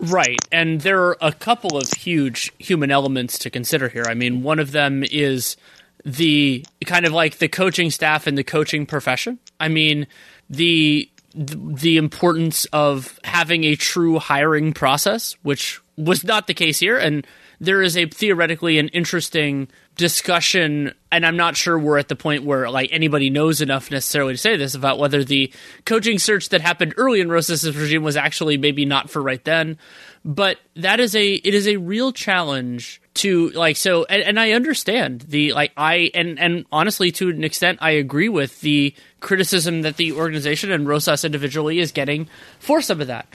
Right. 0.00 0.38
And 0.50 0.80
there 0.80 1.02
are 1.02 1.16
a 1.20 1.32
couple 1.32 1.76
of 1.76 1.88
huge 1.92 2.52
human 2.58 2.90
elements 2.90 3.38
to 3.38 3.50
consider 3.50 3.88
here. 3.88 4.04
I 4.08 4.14
mean, 4.14 4.42
one 4.42 4.58
of 4.58 4.72
them 4.72 5.04
is 5.10 5.56
the 6.04 6.64
kind 6.84 7.06
of 7.06 7.12
like 7.12 7.38
the 7.38 7.48
coaching 7.48 7.90
staff 7.90 8.26
and 8.26 8.36
the 8.36 8.44
coaching 8.44 8.86
profession. 8.86 9.38
I 9.60 9.68
mean, 9.68 10.06
the 10.50 11.08
the 11.34 11.96
importance 11.96 12.66
of 12.66 13.18
having 13.24 13.64
a 13.64 13.74
true 13.74 14.18
hiring 14.18 14.72
process, 14.72 15.34
which 15.42 15.80
was 15.96 16.24
not 16.24 16.46
the 16.46 16.54
case 16.54 16.78
here, 16.78 16.98
and 16.98 17.26
there 17.62 17.80
is 17.80 17.96
a 17.96 18.06
theoretically 18.06 18.80
an 18.80 18.88
interesting 18.88 19.68
discussion 19.96 20.92
and 21.12 21.24
I'm 21.24 21.36
not 21.36 21.56
sure 21.56 21.78
we're 21.78 21.98
at 21.98 22.08
the 22.08 22.16
point 22.16 22.44
where 22.44 22.68
like 22.68 22.90
anybody 22.92 23.30
knows 23.30 23.60
enough 23.60 23.88
necessarily 23.88 24.34
to 24.34 24.38
say 24.38 24.56
this 24.56 24.74
about 24.74 24.98
whether 24.98 25.22
the 25.22 25.52
coaching 25.84 26.18
search 26.18 26.48
that 26.48 26.60
happened 26.60 26.94
early 26.96 27.20
in 27.20 27.28
Rosas' 27.28 27.76
regime 27.76 28.02
was 28.02 28.16
actually 28.16 28.56
maybe 28.56 28.84
not 28.84 29.10
for 29.10 29.22
right 29.22 29.42
then. 29.44 29.78
But 30.24 30.58
that 30.74 30.98
is 30.98 31.14
a 31.14 31.34
it 31.34 31.54
is 31.54 31.68
a 31.68 31.76
real 31.76 32.10
challenge 32.10 33.00
to 33.14 33.50
like 33.50 33.76
so 33.76 34.04
and, 34.06 34.22
and 34.22 34.40
I 34.40 34.52
understand 34.52 35.20
the 35.28 35.52
like 35.52 35.70
I 35.76 36.10
and 36.14 36.40
and 36.40 36.66
honestly 36.72 37.12
to 37.12 37.28
an 37.28 37.44
extent 37.44 37.78
I 37.80 37.92
agree 37.92 38.28
with 38.28 38.60
the 38.60 38.92
criticism 39.20 39.82
that 39.82 39.98
the 39.98 40.12
organization 40.12 40.72
and 40.72 40.88
Rosas 40.88 41.24
individually 41.24 41.78
is 41.78 41.92
getting 41.92 42.28
for 42.58 42.82
some 42.82 43.00
of 43.00 43.06
that 43.06 43.28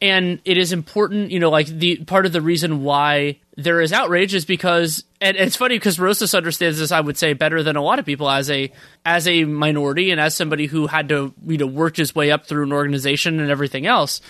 and 0.00 0.40
it 0.44 0.58
is 0.58 0.72
important 0.72 1.30
you 1.30 1.38
know 1.38 1.50
like 1.50 1.66
the 1.66 1.96
part 2.04 2.26
of 2.26 2.32
the 2.32 2.40
reason 2.40 2.82
why 2.82 3.38
there 3.56 3.80
is 3.80 3.92
outrage 3.92 4.34
is 4.34 4.44
because 4.44 5.04
and 5.20 5.36
it's 5.36 5.56
funny 5.56 5.76
because 5.76 5.98
Rosas 5.98 6.34
understands 6.34 6.78
this 6.78 6.92
I 6.92 7.00
would 7.00 7.16
say 7.16 7.32
better 7.32 7.62
than 7.62 7.76
a 7.76 7.82
lot 7.82 7.98
of 7.98 8.04
people 8.04 8.28
as 8.28 8.50
a 8.50 8.72
as 9.04 9.26
a 9.28 9.44
minority 9.44 10.10
and 10.10 10.20
as 10.20 10.34
somebody 10.34 10.66
who 10.66 10.86
had 10.86 11.08
to 11.10 11.32
you 11.46 11.58
know 11.58 11.66
work 11.66 11.96
his 11.96 12.14
way 12.14 12.30
up 12.30 12.46
through 12.46 12.64
an 12.64 12.72
organization 12.72 13.40
and 13.40 13.50
everything 13.50 13.86
else 13.86 14.20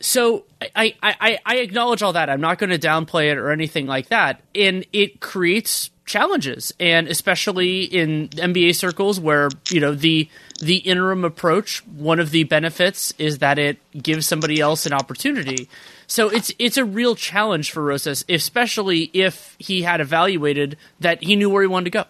so 0.00 0.44
I, 0.76 0.94
I, 1.02 1.38
I 1.44 1.56
acknowledge 1.56 2.02
all 2.02 2.12
that. 2.12 2.30
I'm 2.30 2.40
not 2.40 2.58
going 2.58 2.70
to 2.70 2.78
downplay 2.78 3.32
it 3.32 3.38
or 3.38 3.50
anything 3.50 3.86
like 3.86 4.08
that. 4.08 4.40
And 4.54 4.86
it 4.92 5.20
creates 5.20 5.90
challenges, 6.08 6.74
and 6.80 7.06
especially 7.06 7.82
in 7.84 8.28
NBA 8.30 8.74
circles 8.74 9.20
where 9.20 9.50
you 9.70 9.80
know 9.80 9.94
the 9.94 10.28
the 10.60 10.78
interim 10.78 11.24
approach. 11.24 11.86
One 11.86 12.18
of 12.18 12.30
the 12.30 12.44
benefits 12.44 13.14
is 13.18 13.38
that 13.38 13.58
it 13.58 13.78
gives 14.02 14.26
somebody 14.26 14.60
else 14.60 14.86
an 14.86 14.92
opportunity. 14.92 15.68
So 16.08 16.28
it's 16.28 16.52
it's 16.58 16.76
a 16.76 16.84
real 16.84 17.14
challenge 17.14 17.70
for 17.70 17.84
Rosas, 17.84 18.24
especially 18.28 19.10
if 19.12 19.54
he 19.58 19.82
had 19.82 20.00
evaluated 20.00 20.76
that 20.98 21.22
he 21.22 21.36
knew 21.36 21.50
where 21.50 21.62
he 21.62 21.68
wanted 21.68 21.84
to 21.84 21.90
go. 21.90 22.04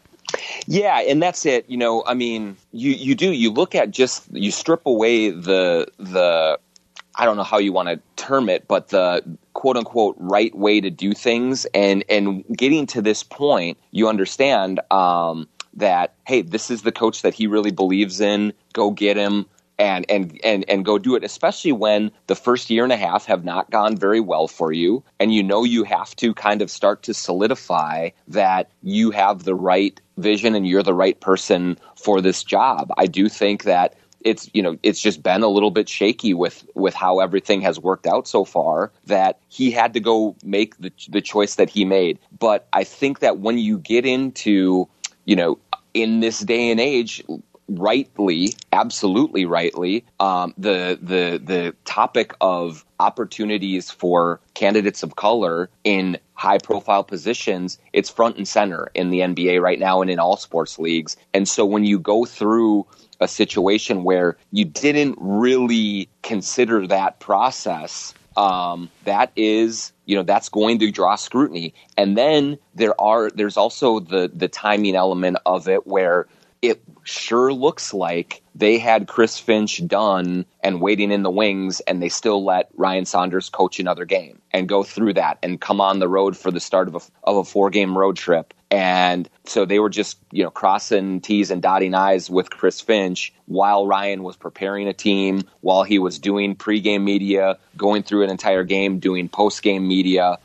Yeah, 0.67 1.01
and 1.01 1.23
that's 1.23 1.47
it. 1.47 1.69
You 1.69 1.79
know, 1.79 2.05
I 2.07 2.15
mean, 2.15 2.57
you 2.73 2.93
you 2.93 3.15
do 3.15 3.33
you 3.33 3.51
look 3.51 3.75
at 3.75 3.91
just 3.91 4.25
you 4.31 4.51
strip 4.51 4.87
away 4.87 5.31
the 5.31 5.89
the 5.99 6.59
I 7.19 7.25
don't 7.25 7.37
know 7.37 7.43
how 7.43 7.59
you 7.59 7.73
want 7.73 7.89
to 7.89 8.01
term 8.17 8.49
it, 8.49 8.69
but 8.69 8.89
the 8.89 9.23
quote 9.53 9.77
unquote 9.77 10.15
right 10.19 10.55
way 10.55 10.81
to 10.81 10.89
do 10.89 11.13
things, 11.13 11.67
and 11.75 12.05
and 12.09 12.45
getting 12.57 12.87
to 12.87 13.03
this 13.03 13.25
point, 13.25 13.77
you 13.91 14.09
understand 14.09 14.81
um, 14.93 15.49
that 15.75 16.15
hey, 16.27 16.43
this 16.43 16.71
is 16.71 16.83
the 16.83 16.93
coach 16.93 17.23
that 17.23 17.35
he 17.35 17.49
really 17.49 17.73
believes 17.73 18.21
in. 18.21 18.53
Go 18.73 18.91
get 18.93 19.17
him. 19.17 19.47
And, 19.81 20.07
and 20.09 20.41
and 20.43 20.65
and 20.69 20.85
go 20.85 20.99
do 20.99 21.15
it, 21.15 21.23
especially 21.23 21.71
when 21.71 22.11
the 22.27 22.35
first 22.35 22.69
year 22.69 22.83
and 22.83 22.93
a 22.93 22.97
half 22.97 23.27
have 23.27 23.45
not 23.45 23.71
gone 23.71 23.97
very 23.97 24.19
well 24.19 24.49
for 24.49 24.73
you, 24.73 25.05
and 25.21 25.33
you 25.33 25.45
know 25.45 25.63
you 25.63 25.85
have 25.85 26.17
to 26.17 26.35
kind 26.35 26.63
of 26.63 26.69
start 26.69 27.05
to 27.05 27.15
solidify 27.15 28.11
that 28.27 28.73
you 28.83 29.13
have 29.13 29.45
the 29.45 29.55
right 29.55 30.01
vision 30.17 30.57
and 30.57 30.67
you're 30.67 30.83
the 30.83 30.93
right 30.93 31.21
person 31.21 31.79
for 31.95 32.21
this 32.21 32.43
job. 32.43 32.91
I 32.99 33.07
do 33.07 33.29
think 33.29 33.63
that 33.63 33.95
it's 34.23 34.51
you 34.53 34.63
know 34.63 34.77
it's 34.83 35.01
just 35.01 35.23
been 35.23 35.43
a 35.43 35.49
little 35.49 35.71
bit 35.71 35.89
shaky 35.89 36.35
with 36.35 36.67
with 36.75 36.95
how 36.95 37.21
everything 37.21 37.61
has 37.61 37.79
worked 37.79 38.07
out 38.07 38.27
so 38.27 38.45
far 38.45 38.93
that 39.07 39.39
he 39.49 39.71
had 39.71 39.95
to 39.95 40.01
go 40.01 40.37
make 40.45 40.77
the 40.79 40.93
the 41.09 41.21
choice 41.21 41.57
that 41.57 41.71
he 41.71 41.85
made. 41.85 42.19
But 42.39 42.67
i 42.73 42.85
think 42.85 43.21
that 43.21 43.39
when 43.39 43.59
you 43.59 43.79
get 43.79 44.05
into 44.07 44.89
you 45.25 45.37
know 45.37 45.59
in 45.95 46.21
this 46.21 46.41
day 46.41 46.71
and 46.71 46.81
age 46.81 47.23
rightly 47.69 48.55
absolutely 48.73 49.45
rightly 49.45 50.05
um, 50.21 50.55
the 50.57 50.99
the 51.03 51.41
the 51.43 51.75
topic 51.85 52.35
of 52.41 52.85
opportunities 52.99 53.91
for 53.91 54.41
candidates 54.55 55.03
of 55.03 55.17
color 55.17 55.69
in 55.85 56.19
high 56.33 56.59
profile 56.59 57.05
positions 57.05 57.79
it's 57.93 58.09
front 58.09 58.37
and 58.37 58.49
center 58.49 58.91
in 58.95 59.11
the 59.11 59.21
NBA 59.21 59.61
right 59.61 59.79
now 59.79 60.01
and 60.01 60.11
in 60.11 60.19
all 60.19 60.37
sports 60.37 60.79
leagues. 60.79 61.17
And 61.35 61.49
so 61.49 61.65
when 61.67 61.85
you 61.85 61.99
go 61.99 62.25
through 62.25 62.87
a 63.21 63.29
situation 63.29 64.05
where 64.05 64.37
you 64.53 64.65
didn't 64.65 65.17
really 65.21 66.09
consider 66.23 66.87
that 66.87 67.21
process, 67.21 68.15
um, 68.37 68.91
that 69.05 69.33
is 69.37 69.93
you 70.07 70.17
know 70.17 70.23
that's 70.23 70.49
going 70.49 70.79
to 70.79 70.91
draw 70.91 71.17
scrutiny 71.17 71.75
and 71.97 72.17
then 72.17 72.57
there 72.75 72.99
are 73.01 73.31
there's 73.31 73.57
also 73.57 74.01
the 74.01 74.31
the 74.33 74.49
timing 74.49 74.95
element 74.95 75.37
of 75.45 75.69
it 75.69 75.87
where 75.87 76.27
it 76.63 76.83
sure 77.05 77.53
looks 77.53 77.95
like 77.95 78.43
they 78.55 78.79
had 78.79 79.07
Chris 79.07 79.39
Finch 79.39 79.87
done 79.87 80.45
and 80.63 80.81
waiting 80.81 81.13
in 81.13 81.23
the 81.23 81.31
wings, 81.31 81.81
and 81.81 82.03
they 82.03 82.09
still 82.09 82.45
let 82.45 82.69
Ryan 82.77 83.05
Saunders 83.05 83.49
coach 83.49 83.79
another 83.79 84.05
game 84.05 84.41
and 84.53 84.69
go 84.69 84.83
through 84.83 85.15
that 85.15 85.39
and 85.43 85.61
come 85.61 85.81
on 85.81 86.01
the 86.01 86.09
road 86.09 86.37
for 86.37 86.51
the 86.51 86.61
start 86.61 86.89
of 86.89 86.97
a, 86.97 87.01
of 87.25 87.37
a 87.37 87.45
four 87.45 87.71
game 87.71 87.97
road 87.97 88.17
trip. 88.17 88.53
And 88.71 89.29
so 89.45 89.65
they 89.65 89.79
were 89.79 89.89
just, 89.89 90.19
you 90.31 90.45
know, 90.45 90.51
crossing 90.51 91.21
T's 91.21 91.51
and 91.51 91.63
dotting 91.63 91.95
I's 91.95 92.29
with 92.29 92.51
Chris 92.51 92.81
Finch 92.81 93.33
while 93.47 93.87
Ryan 93.87 94.23
was 94.23 94.37
preparing 94.37 94.89
a 94.89 94.93
team, 94.93 95.43
while 95.63 95.85
he 95.85 95.99
was 95.99 96.19
doing 96.19 96.55
pregame 96.55 97.03
media, 97.03 97.59
going 97.77 98.03
through 98.03 98.25
an 98.25 98.31
entire 98.31 98.65
game, 98.65 98.99
doing 98.99 99.29
postgame 99.29 99.87
media. 99.87 100.39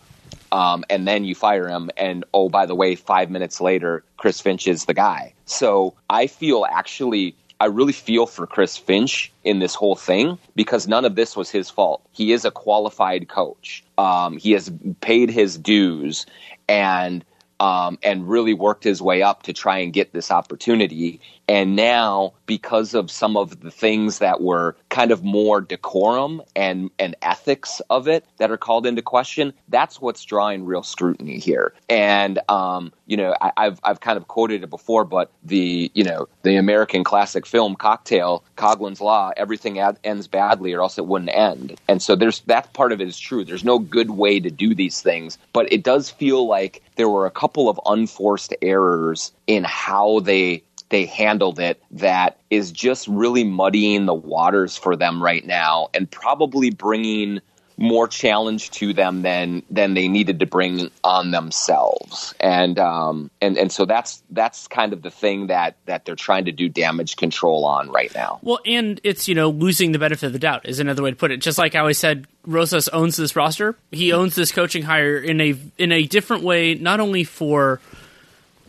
Um, 0.53 0.85
and 0.89 1.07
then 1.07 1.25
you 1.25 1.33
fire 1.33 1.67
him, 1.67 1.89
and 1.97 2.25
oh, 2.31 2.47
by 2.47 2.67
the 2.67 2.75
way, 2.75 2.95
five 2.95 3.31
minutes 3.31 3.59
later, 3.59 4.03
Chris 4.17 4.39
Finch 4.39 4.67
is 4.67 4.85
the 4.85 4.93
guy. 4.93 5.33
So 5.45 5.95
I 6.09 6.27
feel 6.27 6.63
actually 6.63 7.35
I 7.59 7.67
really 7.67 7.93
feel 7.93 8.25
for 8.25 8.45
Chris 8.45 8.75
Finch 8.77 9.31
in 9.43 9.59
this 9.59 9.73
whole 9.73 9.95
thing 9.95 10.37
because 10.53 10.87
none 10.87 11.05
of 11.05 11.15
this 11.15 11.35
was 11.35 11.49
his 11.49 11.69
fault. 11.69 12.01
He 12.11 12.33
is 12.33 12.45
a 12.45 12.51
qualified 12.51 13.29
coach. 13.29 13.83
Um, 13.97 14.37
he 14.37 14.51
has 14.51 14.69
paid 14.99 15.29
his 15.29 15.57
dues, 15.57 16.25
and 16.67 17.23
um, 17.63 17.97
and 18.03 18.27
really 18.27 18.53
worked 18.53 18.83
his 18.83 19.01
way 19.01 19.21
up 19.21 19.43
to 19.43 19.53
try 19.53 19.77
and 19.77 19.93
get 19.93 20.11
this 20.11 20.31
opportunity. 20.31 21.21
And 21.47 21.77
now, 21.77 22.33
because 22.45 22.93
of 22.93 23.09
some 23.09 23.37
of 23.37 23.61
the 23.61 23.71
things 23.71 24.19
that 24.19 24.41
were 24.41 24.75
kind 24.89 25.11
of 25.11 25.23
more 25.23 25.61
decorum 25.61 26.41
and, 26.57 26.91
and 26.99 27.15
ethics 27.21 27.81
of 27.89 28.09
it 28.09 28.25
that 28.37 28.51
are 28.51 28.57
called 28.57 28.85
into 28.85 29.01
question, 29.01 29.53
that's 29.69 30.01
what's 30.01 30.25
drawing 30.25 30.65
real 30.65 30.83
scrutiny 30.83 31.39
here. 31.39 31.73
And, 31.87 32.39
um, 32.49 32.91
you 33.05 33.17
know, 33.17 33.35
I, 33.41 33.51
have 33.57 33.79
I've 33.83 33.99
kind 33.99 34.17
of 34.17 34.27
quoted 34.27 34.63
it 34.63 34.69
before, 34.69 35.03
but 35.03 35.31
the, 35.43 35.91
you 35.93 36.03
know, 36.03 36.27
the 36.43 36.55
American 36.55 37.03
classic 37.03 37.45
film 37.45 37.75
Cocktail, 37.75 38.43
Coughlin's 38.55 39.01
Law, 39.01 39.31
everything 39.35 39.79
ad- 39.79 39.99
ends 40.03 40.27
badly 40.27 40.73
or 40.73 40.81
else 40.81 40.97
it 40.97 41.05
wouldn't 41.05 41.31
end. 41.33 41.79
And 41.87 42.01
so 42.01 42.15
there's 42.15 42.41
that 42.41 42.73
part 42.73 42.91
of 42.91 43.01
it 43.01 43.07
is 43.07 43.19
true. 43.19 43.43
There's 43.43 43.63
no 43.63 43.79
good 43.79 44.11
way 44.11 44.39
to 44.39 44.49
do 44.49 44.73
these 44.73 45.01
things, 45.01 45.37
but 45.51 45.71
it 45.71 45.83
does 45.83 46.09
feel 46.09 46.47
like 46.47 46.81
there 46.95 47.09
were 47.09 47.25
a 47.25 47.31
couple 47.31 47.69
of 47.69 47.79
unforced 47.85 48.53
errors 48.61 49.31
in 49.47 49.63
how 49.63 50.19
they 50.21 50.63
they 50.89 51.05
handled 51.05 51.59
it 51.59 51.81
that 51.89 52.37
is 52.51 52.71
just 52.71 53.07
really 53.07 53.43
muddying 53.43 54.05
the 54.05 54.13
waters 54.13 54.77
for 54.77 54.95
them 54.95 55.23
right 55.23 55.43
now 55.43 55.89
and 55.95 56.09
probably 56.11 56.69
bringing 56.69 57.41
more 57.77 58.07
challenge 58.07 58.71
to 58.71 58.93
them 58.93 59.21
than 59.21 59.63
than 59.69 59.93
they 59.93 60.07
needed 60.07 60.39
to 60.39 60.45
bring 60.45 60.91
on 61.03 61.31
themselves. 61.31 62.33
And 62.39 62.79
um 62.79 63.31
and 63.41 63.57
and 63.57 63.71
so 63.71 63.85
that's 63.85 64.23
that's 64.29 64.67
kind 64.67 64.93
of 64.93 65.01
the 65.01 65.11
thing 65.11 65.47
that 65.47 65.75
that 65.85 66.05
they're 66.05 66.15
trying 66.15 66.45
to 66.45 66.51
do 66.51 66.69
damage 66.69 67.15
control 67.15 67.65
on 67.65 67.89
right 67.89 68.13
now. 68.13 68.39
Well 68.41 68.59
and 68.65 68.99
it's 69.03 69.27
you 69.27 69.35
know 69.35 69.49
losing 69.49 69.91
the 69.91 69.99
benefit 69.99 70.27
of 70.27 70.33
the 70.33 70.39
doubt 70.39 70.67
is 70.67 70.79
another 70.79 71.03
way 71.03 71.11
to 71.11 71.15
put 71.15 71.31
it. 71.31 71.37
Just 71.37 71.57
like 71.57 71.75
i 71.75 71.79
always 71.79 71.97
said 71.97 72.27
rosas 72.45 72.89
owns 72.89 73.15
this 73.15 73.35
roster. 73.35 73.75
He 73.91 74.13
owns 74.13 74.35
this 74.35 74.51
coaching 74.51 74.83
hire 74.83 75.17
in 75.17 75.41
a 75.41 75.55
in 75.77 75.91
a 75.91 76.03
different 76.03 76.43
way 76.43 76.75
not 76.75 76.99
only 76.99 77.23
for 77.23 77.79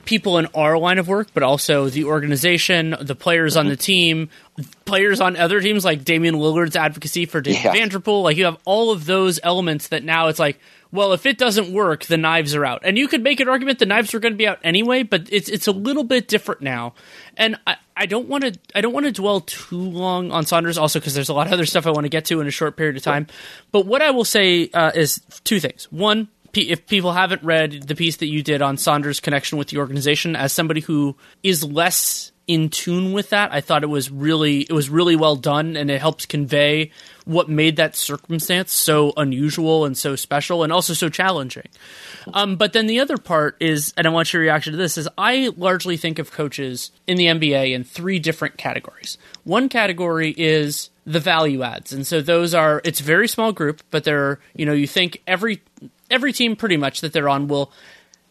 people 0.05 0.39
in 0.39 0.47
our 0.55 0.79
line 0.79 0.99
of 0.99 1.09
work, 1.09 1.29
but 1.35 1.43
also 1.43 1.89
the 1.89 2.05
organization, 2.05 2.95
the 3.01 3.15
players 3.15 3.57
on 3.57 3.69
the 3.69 3.77
team, 3.77 4.29
players 4.85 5.21
on 5.21 5.37
other 5.37 5.61
teams 5.61 5.85
like 5.85 6.05
Damian 6.05 6.37
Lillard's 6.37 6.77
advocacy 6.77 7.27
for 7.27 7.41
David 7.41 7.65
yeah. 7.65 7.75
Vanterpool. 7.75 8.23
Like 8.23 8.37
you 8.37 8.45
have 8.45 8.59
all 8.65 8.91
of 8.91 9.07
those 9.07 9.41
elements 9.43 9.89
that 9.89 10.05
now 10.05 10.29
it's 10.29 10.39
like, 10.39 10.61
well, 10.93 11.13
if 11.13 11.27
it 11.27 11.39
doesn't 11.39 11.73
work, 11.73 12.05
the 12.05 12.17
knives 12.17 12.55
are 12.55 12.65
out. 12.65 12.83
And 12.85 12.97
you 12.97 13.09
could 13.09 13.23
make 13.23 13.41
an 13.41 13.49
argument 13.49 13.81
the 13.81 13.87
knives 13.87 14.13
were 14.13 14.21
going 14.21 14.33
to 14.33 14.39
be 14.39 14.47
out 14.47 14.61
anyway, 14.63 15.03
but 15.03 15.29
it's 15.33 15.49
it's 15.49 15.67
a 15.67 15.73
little 15.73 16.05
bit 16.05 16.29
different 16.29 16.61
now. 16.61 16.95
And 17.37 17.57
I, 17.67 17.77
I 17.97 18.07
don't 18.07 18.29
want 18.29 18.45
to 18.45 18.57
I 18.77 18.81
don't 18.81 18.93
want 18.93 19.07
to 19.07 19.11
dwell 19.13 19.41
too 19.41 19.77
long 19.77 20.31
on 20.31 20.47
Saunders, 20.47 20.79
also 20.79 21.01
because 21.01 21.15
there's 21.15 21.31
a 21.31 21.35
lot 21.35 21.49
of 21.49 21.53
other 21.53 21.67
stuff 21.67 21.89
I 21.89 21.91
want 21.91 22.05
to 22.05 22.11
get 22.11 22.27
to 22.27 22.41
in 22.41 22.47
a 22.47 22.53
short 22.53 22.77
period 22.77 22.97
of 22.97 23.03
time. 23.03 23.27
But 23.73 23.87
what 23.87 24.03
I 24.03 24.13
will 24.13 24.25
say 24.25 24.71
uh, 24.73 24.93
is 24.95 25.21
two 25.43 25.59
things. 25.59 25.91
One, 25.91 26.29
if 26.63 26.87
people 26.87 27.13
haven't 27.13 27.43
read 27.43 27.85
the 27.85 27.95
piece 27.95 28.17
that 28.17 28.27
you 28.27 28.43
did 28.43 28.63
on 28.63 28.77
Saunders' 28.77 29.21
connection 29.21 29.59
with 29.59 29.69
the 29.69 29.79
organization, 29.79 30.37
as 30.37 30.53
somebody 30.53 30.81
who 30.81 31.17
is 31.43 31.65
less 31.65 32.33
in 32.47 32.69
tune 32.69 33.13
with 33.13 33.31
that. 33.31 33.53
I 33.53 33.61
thought 33.61 33.83
it 33.83 33.89
was 33.89 34.11
really 34.11 34.61
it 34.61 34.73
was 34.73 34.91
really 34.91 35.17
well 35.17 35.37
done 35.37 35.77
and 35.77 35.91
it 35.91 36.01
helps 36.01 36.27
convey 36.27 36.91
what 37.25 37.49
made 37.49 37.77
that 37.77 37.97
circumstance 37.97 38.71
so 38.73 39.15
unusual 39.17 39.87
and 39.87 39.97
so 39.97 40.15
special 40.15 40.63
and 40.63 40.73
also 40.73 40.93
so 40.93 41.09
challenging. 41.09 41.67
Um, 42.35 42.57
but 42.57 42.75
then 42.75 42.87
the 42.87 43.01
other 43.01 43.17
part 43.17 43.57
is, 43.61 43.95
and 43.97 44.07
I 44.07 44.11
want 44.11 44.33
your 44.33 44.43
reaction 44.43 44.73
to 44.73 44.77
this, 44.77 44.99
is 44.99 45.09
I 45.17 45.53
largely 45.57 45.97
think 45.97 46.19
of 46.19 46.33
coaches 46.33 46.91
in 47.07 47.17
the 47.17 47.27
NBA 47.27 47.75
in 47.75 47.83
three 47.83 48.19
different 48.19 48.59
categories. 48.59 49.17
One 49.45 49.71
category 49.71 50.35
is 50.37 50.91
the 51.07 51.21
value 51.21 51.63
adds. 51.63 51.93
And 51.93 52.07
so 52.07 52.21
those 52.21 52.55
are 52.55 52.83
it's 52.85 53.01
a 53.01 53.05
very 53.05 53.29
small 53.29 53.53
group, 53.53 53.83
but 53.91 54.05
they're 54.05 54.39
you 54.55 54.67
know, 54.67 54.73
you 54.75 54.87
think 54.87 55.23
every 55.27 55.63
every 56.11 56.33
team 56.33 56.57
pretty 56.57 56.77
much 56.77 57.01
that 57.01 57.13
they're 57.13 57.29
on 57.29 57.49
will 57.49 57.73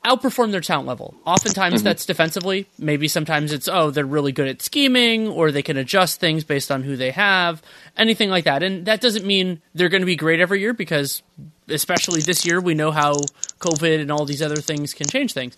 outperform 0.05 0.51
their 0.51 0.61
talent 0.61 0.87
level. 0.87 1.15
Oftentimes 1.25 1.75
mm-hmm. 1.75 1.85
that's 1.85 2.05
defensively. 2.05 2.67
Maybe 2.77 3.07
sometimes 3.07 3.53
it's 3.53 3.67
oh 3.67 3.89
they're 3.89 4.05
really 4.05 4.31
good 4.31 4.47
at 4.47 4.61
scheming 4.61 5.27
or 5.27 5.51
they 5.51 5.61
can 5.61 5.77
adjust 5.77 6.19
things 6.19 6.43
based 6.43 6.71
on 6.71 6.83
who 6.83 6.95
they 6.95 7.11
have, 7.11 7.61
anything 7.97 8.29
like 8.29 8.43
that. 8.45 8.63
And 8.63 8.85
that 8.85 9.01
doesn't 9.01 9.25
mean 9.25 9.61
they're 9.73 9.89
going 9.89 10.01
to 10.01 10.07
be 10.07 10.15
great 10.15 10.39
every 10.39 10.59
year 10.59 10.73
because 10.73 11.23
especially 11.69 12.21
this 12.21 12.45
year 12.45 12.59
we 12.59 12.73
know 12.73 12.91
how 12.91 13.13
COVID 13.59 14.01
and 14.01 14.11
all 14.11 14.25
these 14.25 14.41
other 14.41 14.57
things 14.57 14.93
can 14.93 15.07
change 15.07 15.33
things. 15.33 15.55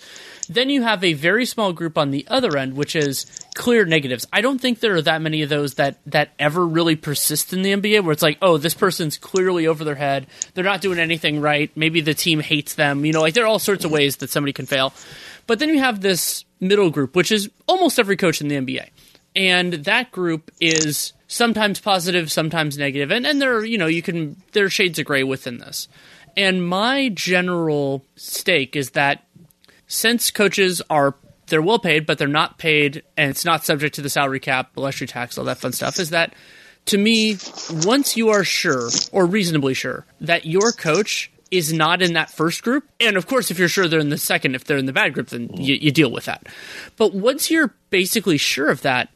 Then 0.48 0.70
you 0.70 0.84
have 0.84 1.04
a 1.04 1.14
very 1.14 1.46
small 1.46 1.74
group 1.74 1.98
on 1.98 2.12
the 2.12 2.26
other 2.30 2.58
end 2.58 2.76
which 2.76 2.96
is 2.96 3.26
clear 3.56 3.86
negatives. 3.86 4.28
I 4.32 4.42
don't 4.42 4.60
think 4.60 4.80
there 4.80 4.96
are 4.96 5.02
that 5.02 5.22
many 5.22 5.42
of 5.42 5.50
those 5.50 5.76
that 5.76 5.98
that 6.06 6.32
ever 6.38 6.66
really 6.66 6.96
persist 6.96 7.54
in 7.54 7.64
the 7.64 7.72
NBA 7.72 8.04
where 8.04 8.14
it's 8.14 8.22
like, 8.22 8.38
"Oh, 8.42 8.58
this 8.58 8.74
person's 8.74 9.18
clearly 9.18 9.68
over 9.68 9.84
their 9.84 9.96
head. 9.96 10.28
They're 10.54 10.64
not 10.64 10.82
doing 10.82 11.00
anything 11.00 11.42
right. 11.42 11.72
Maybe 11.76 12.02
the 12.02 12.14
team 12.14 12.40
hates 12.40 12.76
them." 12.76 13.06
You 13.06 13.14
know, 13.14 13.22
like 13.22 13.34
there 13.34 13.44
are 13.44 13.48
all 13.48 13.60
sorts 13.60 13.86
of 13.86 13.92
ways 13.92 14.18
that 14.18 14.30
somebody 14.30 14.54
can 14.54 14.66
fail. 14.66 14.94
But 15.48 15.60
then 15.60 15.70
you 15.70 15.80
have 15.80 16.02
this 16.02 16.46
middle 16.60 16.90
group, 16.90 17.16
which 17.16 17.32
is 17.32 17.50
almost 17.68 18.00
every 18.00 18.18
coach 18.18 18.42
in 18.42 18.48
the 18.48 18.56
NBA. 18.56 18.90
And 19.36 19.74
that 19.74 20.12
group 20.12 20.52
is 20.62 21.14
sometimes 21.28 21.80
positive, 21.80 22.32
sometimes. 22.32 22.78
And 22.78 23.26
and 23.26 23.42
there 23.42 23.58
are, 23.58 23.66
you 23.66 23.78
know, 23.78 23.88
you 23.88 24.02
can 24.02 24.42
there 24.52 24.66
are 24.66 24.70
shades 24.70 25.00
of 25.00 25.06
gray 25.06 25.24
within 25.24 25.58
this. 25.58 25.88
And 26.38 26.68
my 26.68 27.10
general 27.10 28.06
stake 28.16 28.76
is 28.76 28.92
that 28.92 29.26
since 29.88 30.32
coaches 30.32 30.82
are 30.90 31.16
they're 31.48 31.62
well 31.62 31.80
paid, 31.80 32.06
but 32.06 32.18
they're 32.18 32.28
not 32.28 32.58
paid, 32.58 33.04
and 33.16 33.30
it's 33.30 33.46
not 33.46 33.64
subject 33.64 33.96
to 33.96 34.02
the 34.02 34.10
salary 34.10 34.40
cap, 34.40 34.72
luxury 34.76 35.08
tax, 35.08 35.38
all 35.38 35.46
that 35.46 35.60
fun 35.60 35.72
stuff. 35.72 36.00
Is 36.00 36.10
that 36.10 36.34
to 36.86 36.98
me, 36.98 37.38
once 37.84 38.18
you 38.18 38.30
are 38.30 38.44
sure 38.44 38.90
or 39.12 39.26
reasonably 39.26 39.74
sure 39.74 40.06
that 40.22 40.46
your 40.46 40.72
coach 40.72 41.32
is 41.52 41.72
not 41.72 42.02
in 42.02 42.14
that 42.14 42.30
first 42.30 42.64
group, 42.64 42.88
and 43.00 43.16
of 43.16 43.28
course, 43.28 43.52
if 43.52 43.60
you're 43.60 43.70
sure 43.70 43.88
they're 43.88 44.00
in 44.00 44.10
the 44.10 44.18
second, 44.18 44.56
if 44.56 44.66
they're 44.66 44.78
in 44.78 44.88
the 44.88 44.94
bad 44.94 45.14
group, 45.14 45.30
then 45.30 45.50
you, 45.54 45.76
you 45.76 45.92
deal 45.92 46.12
with 46.12 46.26
that. 46.26 46.48
But 46.98 47.14
once 47.14 47.52
you're 47.52 47.74
basically 47.90 48.38
sure 48.38 48.70
of 48.70 48.82
that, 48.82 49.10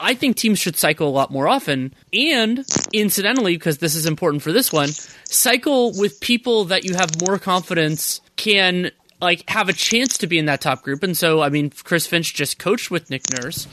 I 0.00 0.14
think 0.14 0.36
teams 0.36 0.58
should 0.58 0.76
cycle 0.76 1.08
a 1.08 1.10
lot 1.10 1.30
more 1.30 1.48
often. 1.48 1.94
And 2.12 2.64
incidentally, 2.92 3.56
because 3.56 3.78
this 3.78 3.94
is 3.94 4.06
important 4.06 4.42
for 4.42 4.52
this 4.52 4.72
one, 4.72 4.90
cycle 5.24 5.92
with 5.98 6.20
people 6.20 6.66
that 6.66 6.84
you 6.84 6.94
have 6.94 7.20
more 7.20 7.38
confidence 7.38 8.20
can 8.36 8.90
like 9.20 9.48
have 9.50 9.68
a 9.68 9.72
chance 9.72 10.18
to 10.18 10.26
be 10.26 10.38
in 10.38 10.46
that 10.46 10.60
top 10.60 10.82
group. 10.82 11.02
And 11.02 11.16
so, 11.16 11.42
I 11.42 11.48
mean, 11.48 11.70
Chris 11.70 12.06
Finch 12.06 12.34
just 12.34 12.58
coached 12.58 12.90
with 12.90 13.10
Nick 13.10 13.22
Nurse, 13.32 13.66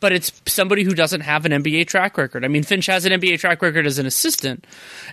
but 0.00 0.12
it's 0.12 0.32
somebody 0.46 0.84
who 0.84 0.94
doesn't 0.94 1.22
have 1.22 1.44
an 1.46 1.52
NBA 1.52 1.86
track 1.86 2.16
record. 2.16 2.44
I 2.44 2.48
mean, 2.48 2.62
Finch 2.62 2.86
has 2.86 3.04
an 3.04 3.12
NBA 3.12 3.38
track 3.38 3.62
record 3.62 3.86
as 3.86 3.98
an 3.98 4.06
assistant. 4.06 4.66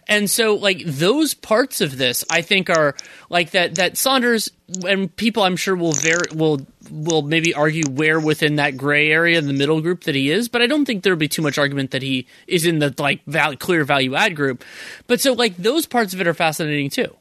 And 0.07 0.29
so, 0.29 0.55
like, 0.55 0.83
those 0.85 1.33
parts 1.33 1.81
of 1.81 1.97
this, 1.97 2.23
I 2.29 2.41
think 2.41 2.69
are 2.69 2.95
like 3.29 3.51
that, 3.51 3.75
that 3.75 3.97
Saunders 3.97 4.49
and 4.87 5.15
people 5.15 5.43
I'm 5.43 5.55
sure 5.55 5.75
will 5.75 5.91
very, 5.91 6.27
will, 6.33 6.65
will 6.91 7.21
maybe 7.21 7.53
argue 7.53 7.83
where 7.89 8.19
within 8.19 8.55
that 8.55 8.77
gray 8.77 9.11
area 9.11 9.37
in 9.37 9.47
the 9.47 9.53
middle 9.53 9.81
group 9.81 10.05
that 10.05 10.15
he 10.15 10.31
is, 10.31 10.49
but 10.49 10.61
I 10.61 10.67
don't 10.67 10.85
think 10.85 11.03
there'd 11.03 11.19
be 11.19 11.27
too 11.27 11.41
much 11.41 11.57
argument 11.57 11.91
that 11.91 12.01
he 12.01 12.27
is 12.47 12.65
in 12.65 12.79
the 12.79 12.93
like 12.97 13.23
value, 13.25 13.57
clear 13.57 13.83
value 13.83 14.15
add 14.15 14.35
group. 14.35 14.63
But 15.07 15.21
so, 15.21 15.33
like, 15.33 15.57
those 15.57 15.85
parts 15.85 16.13
of 16.13 16.21
it 16.21 16.27
are 16.27 16.33
fascinating 16.33 16.89
too. 16.89 17.15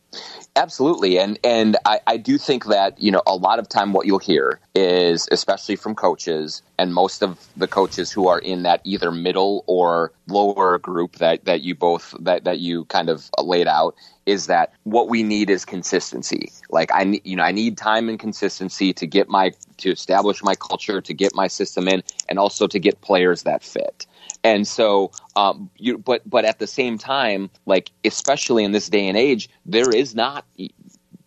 Absolutely, 0.56 1.18
and 1.18 1.36
and 1.42 1.76
I, 1.84 2.00
I 2.06 2.16
do 2.16 2.38
think 2.38 2.66
that 2.66 3.00
you 3.00 3.10
know 3.10 3.22
a 3.26 3.34
lot 3.34 3.58
of 3.58 3.68
time 3.68 3.92
what 3.92 4.06
you'll 4.06 4.20
hear 4.20 4.60
is 4.74 5.28
especially 5.32 5.74
from 5.74 5.96
coaches 5.96 6.62
and 6.78 6.94
most 6.94 7.22
of 7.22 7.44
the 7.56 7.66
coaches 7.66 8.12
who 8.12 8.28
are 8.28 8.38
in 8.38 8.62
that 8.62 8.80
either 8.84 9.10
middle 9.10 9.64
or 9.66 10.12
lower 10.28 10.78
group 10.78 11.16
that 11.16 11.44
that 11.46 11.62
you 11.62 11.74
both 11.74 12.14
that 12.20 12.44
that 12.44 12.60
you 12.60 12.84
kind 12.84 13.08
of 13.08 13.28
laid 13.42 13.66
out 13.66 13.96
is 14.26 14.46
that 14.46 14.72
what 14.84 15.08
we 15.08 15.24
need 15.24 15.50
is 15.50 15.64
consistency. 15.64 16.52
Like 16.70 16.92
I 16.92 17.20
you 17.24 17.34
know 17.34 17.42
I 17.42 17.50
need 17.50 17.76
time 17.76 18.08
and 18.08 18.18
consistency 18.18 18.92
to 18.92 19.06
get 19.08 19.28
my 19.28 19.52
to 19.78 19.90
establish 19.90 20.42
my 20.44 20.54
culture, 20.54 21.00
to 21.00 21.14
get 21.14 21.34
my 21.34 21.48
system 21.48 21.88
in, 21.88 22.02
and 22.28 22.38
also 22.38 22.68
to 22.68 22.78
get 22.78 23.00
players 23.00 23.42
that 23.42 23.64
fit. 23.64 24.06
And 24.44 24.68
so, 24.68 25.10
um, 25.34 25.70
you, 25.78 25.98
but 25.98 26.22
but 26.28 26.44
at 26.44 26.58
the 26.58 26.66
same 26.66 26.98
time, 26.98 27.50
like 27.66 27.90
especially 28.04 28.62
in 28.62 28.72
this 28.72 28.88
day 28.88 29.08
and 29.08 29.16
age, 29.16 29.48
there 29.64 29.90
is 29.90 30.14
not 30.14 30.44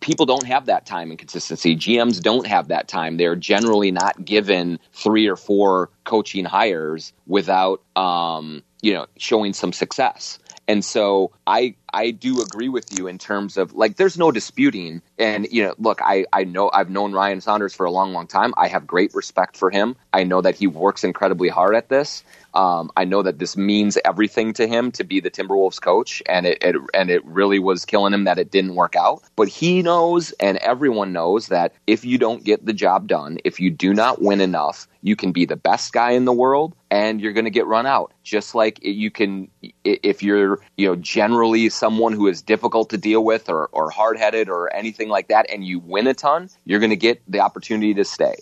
people 0.00 0.26
don't 0.26 0.46
have 0.46 0.66
that 0.66 0.86
time 0.86 1.10
and 1.10 1.18
consistency. 1.18 1.76
GMs 1.76 2.22
don't 2.22 2.46
have 2.46 2.68
that 2.68 2.88
time. 2.88 3.16
They're 3.16 3.36
generally 3.36 3.90
not 3.90 4.24
given 4.24 4.78
three 4.92 5.26
or 5.26 5.36
four 5.36 5.90
coaching 6.04 6.44
hires 6.44 7.12
without, 7.26 7.82
um, 7.96 8.62
you 8.80 8.94
know, 8.94 9.06
showing 9.16 9.52
some 9.52 9.72
success. 9.72 10.38
And 10.68 10.84
so 10.84 11.32
I 11.46 11.74
I 11.92 12.10
do 12.10 12.40
agree 12.42 12.68
with 12.68 12.98
you 12.98 13.06
in 13.06 13.18
terms 13.18 13.56
of 13.56 13.72
like 13.72 13.96
there's 13.96 14.18
no 14.18 14.30
disputing 14.30 15.02
and 15.18 15.46
you 15.50 15.64
know 15.64 15.74
look 15.78 16.00
I 16.02 16.26
I 16.32 16.44
know 16.44 16.70
I've 16.72 16.90
known 16.90 17.12
Ryan 17.12 17.40
Saunders 17.40 17.74
for 17.74 17.86
a 17.86 17.90
long 17.90 18.12
long 18.12 18.26
time. 18.26 18.52
I 18.56 18.68
have 18.68 18.86
great 18.86 19.14
respect 19.14 19.56
for 19.56 19.70
him. 19.70 19.96
I 20.12 20.24
know 20.24 20.40
that 20.40 20.56
he 20.56 20.66
works 20.66 21.04
incredibly 21.04 21.48
hard 21.48 21.74
at 21.74 21.88
this. 21.88 22.24
Um, 22.54 22.90
I 22.96 23.04
know 23.04 23.22
that 23.22 23.38
this 23.38 23.56
means 23.56 23.98
everything 24.04 24.54
to 24.54 24.66
him 24.66 24.90
to 24.92 25.04
be 25.04 25.20
the 25.20 25.30
Timberwolves 25.30 25.80
coach, 25.80 26.22
and 26.26 26.46
it, 26.46 26.58
it, 26.62 26.76
and 26.94 27.10
it 27.10 27.24
really 27.24 27.58
was 27.58 27.84
killing 27.84 28.12
him 28.12 28.24
that 28.24 28.38
it 28.38 28.50
didn't 28.50 28.74
work 28.74 28.96
out. 28.96 29.22
But 29.36 29.48
he 29.48 29.82
knows, 29.82 30.32
and 30.40 30.56
everyone 30.58 31.12
knows 31.12 31.48
that 31.48 31.74
if 31.86 32.04
you 32.04 32.18
don't 32.18 32.42
get 32.42 32.64
the 32.64 32.72
job 32.72 33.06
done, 33.06 33.38
if 33.44 33.60
you 33.60 33.70
do 33.70 33.92
not 33.92 34.22
win 34.22 34.40
enough, 34.40 34.88
you 35.02 35.14
can 35.14 35.32
be 35.32 35.44
the 35.44 35.56
best 35.56 35.92
guy 35.92 36.12
in 36.12 36.24
the 36.24 36.32
world, 36.32 36.74
and 36.90 37.20
you're 37.20 37.32
going 37.32 37.44
to 37.44 37.50
get 37.50 37.66
run 37.66 37.86
out. 37.86 38.12
Just 38.24 38.54
like 38.54 38.82
you 38.82 39.10
can, 39.10 39.48
if 39.84 40.22
you're 40.22 40.58
you 40.76 40.88
know 40.88 40.96
generally 40.96 41.68
someone 41.78 42.12
who 42.12 42.26
is 42.26 42.42
difficult 42.42 42.90
to 42.90 42.98
deal 42.98 43.24
with 43.24 43.48
or, 43.48 43.66
or 43.72 43.90
hard 43.90 44.18
headed 44.18 44.48
or 44.48 44.74
anything 44.74 45.08
like 45.08 45.28
that, 45.28 45.46
and 45.50 45.64
you 45.64 45.78
win 45.78 46.06
a 46.06 46.14
ton, 46.14 46.50
you're 46.64 46.80
going 46.80 46.90
to 46.90 46.96
get 46.96 47.22
the 47.28 47.40
opportunity 47.40 47.94
to 47.94 48.04
stay 48.04 48.36